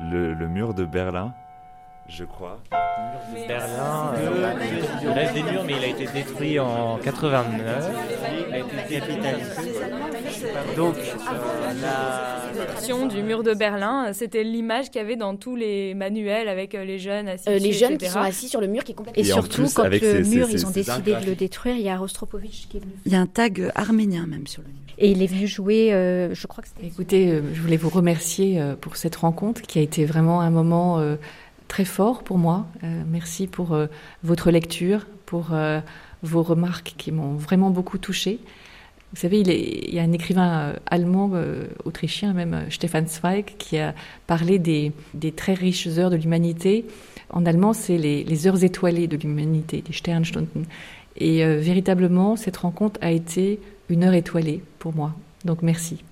Le, 0.00 0.34
le, 0.34 0.48
mur 0.48 0.74
de 0.74 0.84
Berlin, 0.84 1.34
je 2.08 2.24
crois. 2.24 2.60
Berlin, 3.48 4.12
euh, 4.18 4.52
il 5.02 5.08
reste 5.08 5.34
des 5.34 5.42
murs, 5.42 5.64
mais 5.66 5.72
il 5.78 5.84
a 5.84 5.86
été 5.88 6.06
détruit 6.12 6.58
en 6.60 6.98
89. 6.98 7.90
Il 8.48 8.54
a 8.54 8.58
été 8.58 9.00
capitalisé. 9.00 9.50
Donc, 10.76 10.96
euh, 10.96 11.72
la 11.82 12.52
version 12.66 13.06
du 13.06 13.22
mur 13.22 13.42
de 13.42 13.54
Berlin, 13.54 14.12
c'était 14.12 14.44
l'image 14.44 14.90
qu'il 14.90 15.00
y 15.00 15.04
avait 15.04 15.16
dans 15.16 15.34
tous 15.36 15.56
les 15.56 15.94
manuels 15.94 16.48
avec 16.48 16.74
euh, 16.74 16.84
les 16.84 16.98
jeunes 16.98 17.28
assis 17.28 17.48
Euh, 17.48 17.54
les 17.58 17.68
dessus, 17.68 17.78
jeunes 17.80 17.92
etc. 17.94 18.06
qui 18.06 18.12
sont 18.12 18.20
assis 18.20 18.48
sur 18.48 18.60
le 18.60 18.66
mur 18.66 18.84
qui 18.84 18.92
est 18.92 18.94
complètement... 18.94 19.22
Et, 19.22 19.26
Et 19.26 19.32
surtout, 19.32 19.62
plus, 19.62 19.74
quand 19.74 19.82
avec 19.84 20.02
le 20.02 20.22
ces- 20.24 20.36
mur, 20.36 20.46
ces- 20.46 20.52
ils 20.52 20.66
ont 20.66 20.68
ces 20.68 20.74
décidé 20.84 21.14
de 21.14 21.26
le 21.26 21.34
détruire, 21.34 21.74
il 21.76 21.82
y 21.82 21.88
a 21.88 21.96
Rostropovitch 21.96 22.68
qui 22.68 22.76
est 22.76 22.80
venu. 22.80 22.92
Il 23.06 23.12
y 23.12 23.16
a 23.16 23.20
un 23.20 23.26
tag 23.26 23.72
arménien 23.74 24.26
même 24.26 24.46
sur 24.46 24.62
le 24.62 24.68
mur. 24.68 24.74
Et 24.96 25.10
il 25.10 25.22
est 25.22 25.26
venu 25.26 25.48
jouer, 25.48 25.92
euh, 25.92 26.32
je 26.34 26.46
crois 26.46 26.62
que 26.62 26.68
c'était... 26.68 26.86
Écoutez, 26.86 27.28
euh, 27.32 27.40
je 27.52 27.60
voulais 27.60 27.76
vous 27.76 27.88
remercier 27.88 28.60
euh, 28.60 28.76
pour 28.80 28.96
cette 28.96 29.16
rencontre 29.16 29.62
qui 29.62 29.80
a 29.80 29.82
été 29.82 30.04
vraiment 30.04 30.40
un 30.40 30.50
moment 30.50 31.00
euh, 31.00 31.16
très 31.68 31.84
fort 31.84 32.22
pour 32.22 32.38
moi. 32.38 32.66
Euh, 32.82 33.02
merci 33.08 33.46
pour 33.46 33.72
euh, 33.72 33.86
votre 34.22 34.50
lecture, 34.50 35.06
pour 35.26 35.48
euh, 35.52 35.80
vos 36.22 36.42
remarques 36.42 36.94
qui 36.96 37.12
m'ont 37.12 37.34
vraiment 37.34 37.70
beaucoup 37.70 37.98
touchée. 37.98 38.38
Vous 39.12 39.20
savez, 39.20 39.40
il, 39.40 39.94
y 39.94 40.00
a 40.00 40.02
un 40.02 40.10
écrivain 40.10 40.72
allemand, 40.86 41.30
autrichien 41.84 42.32
même, 42.32 42.66
Stefan 42.68 43.06
Zweig, 43.06 43.44
qui 43.58 43.78
a 43.78 43.94
parlé 44.26 44.58
des, 44.58 44.92
très 45.36 45.54
riches 45.54 45.86
heures 45.86 46.10
de 46.10 46.16
l'humanité. 46.16 46.84
En 47.30 47.46
allemand, 47.46 47.74
c'est 47.74 47.96
les, 47.96 48.24
les 48.24 48.46
heures 48.48 48.64
étoilées 48.64 49.06
de 49.06 49.16
l'humanité, 49.16 49.84
les 49.86 49.94
Sternstunden. 49.94 50.64
Et 51.16 51.44
véritablement, 51.44 52.34
cette 52.34 52.56
rencontre 52.56 52.98
a 53.02 53.12
été 53.12 53.60
une 53.88 54.02
heure 54.02 54.14
étoilée 54.14 54.64
pour 54.80 54.96
moi. 54.96 55.14
Donc 55.44 55.62
merci. 55.62 56.02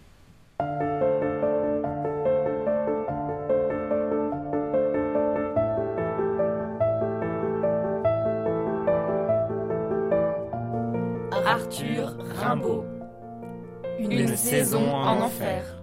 Arthur 11.73 12.16
Rimbaud. 12.39 12.85
Une, 13.99 14.37
saison 14.37 14.93
en 14.93 15.23
enfer. 15.23 15.83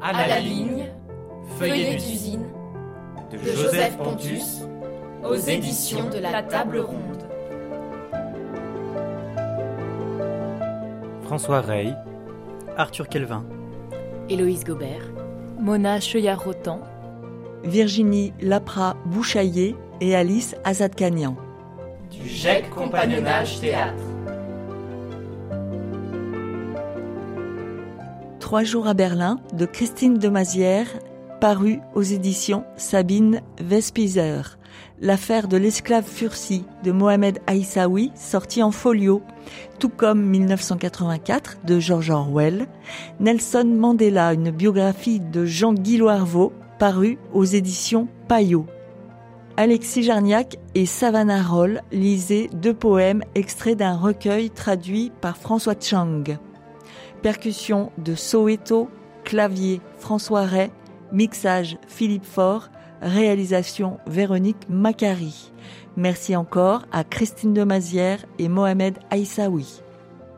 À 0.00 0.26
la 0.26 0.40
ligne, 0.40 0.86
feuillet 1.58 1.94
d'usine, 1.94 2.46
de 3.30 3.38
Joseph 3.38 3.96
Pontus, 3.98 4.62
aux 5.24 5.36
éditions 5.36 6.08
de 6.10 6.18
la 6.18 6.42
Table 6.42 6.80
Ronde. 6.80 7.22
François 11.22 11.60
Rey, 11.60 11.94
Arthur 12.76 13.08
Kelvin, 13.08 13.44
Héloïse 14.28 14.64
Gobert, 14.64 15.06
Mona 15.60 16.00
Cheuillard-Rotan, 16.00 16.80
Virginie 17.62 18.32
Lapra-Bouchaillé 18.40 19.76
et 20.00 20.16
Alice 20.16 20.56
Azadkanian. 20.64 21.36
Du 22.10 22.26
GEC 22.28 22.68
Compagnonnage 22.70 23.60
Théâtre. 23.60 24.11
Trois 28.52 28.64
jours 28.64 28.86
à 28.86 28.92
Berlin 28.92 29.38
de 29.54 29.64
Christine 29.64 30.18
Demazière, 30.18 30.86
paru 31.40 31.78
aux 31.94 32.02
éditions 32.02 32.64
Sabine 32.76 33.40
Vespizer. 33.58 34.58
L'affaire 35.00 35.48
de 35.48 35.56
l'esclave 35.56 36.04
Fursi 36.04 36.66
de 36.84 36.92
Mohamed 36.92 37.38
Aïssaoui, 37.46 38.12
sorti 38.14 38.62
en 38.62 38.70
folio, 38.70 39.22
tout 39.78 39.88
comme 39.88 40.20
1984 40.20 41.60
de 41.64 41.80
George 41.80 42.10
Orwell. 42.10 42.66
Nelson 43.20 43.72
Mandela, 43.74 44.34
une 44.34 44.50
biographie 44.50 45.18
de 45.18 45.46
Jean-Guy 45.46 45.96
Loirvaux, 45.96 46.52
paru 46.78 47.16
aux 47.32 47.44
éditions 47.44 48.06
Payot. 48.28 48.66
Alexis 49.56 50.02
Jarniac 50.02 50.58
et 50.74 50.84
Savannah 50.84 51.42
Roll 51.42 51.80
lisaient 51.90 52.50
deux 52.52 52.74
poèmes 52.74 53.22
extraits 53.34 53.78
d'un 53.78 53.96
recueil 53.96 54.50
traduit 54.50 55.10
par 55.22 55.38
François 55.38 55.74
Chang. 55.80 56.36
Percussion 57.22 57.92
de 57.98 58.14
Soweto, 58.14 58.90
clavier 59.24 59.80
François 59.98 60.44
Ray, 60.44 60.70
mixage 61.12 61.78
Philippe 61.86 62.24
Faure, 62.24 62.68
réalisation 63.00 63.98
Véronique 64.06 64.68
Macari. 64.68 65.52
Merci 65.96 66.34
encore 66.34 66.82
à 66.90 67.04
Christine 67.04 67.54
Demazière 67.54 68.24
et 68.38 68.48
Mohamed 68.48 68.98
Aïssaoui. 69.10 69.82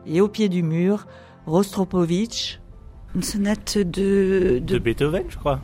Et 0.05 0.21
au 0.21 0.27
pied 0.27 0.47
du 0.47 0.61
mur, 0.61 1.07
Rostropovitch, 1.47 2.59
Une 3.15 3.23
sonate 3.23 3.79
de... 3.79 4.61
de 4.63 4.77
Beethoven, 4.77 5.23
je 5.29 5.37
crois. 5.37 5.61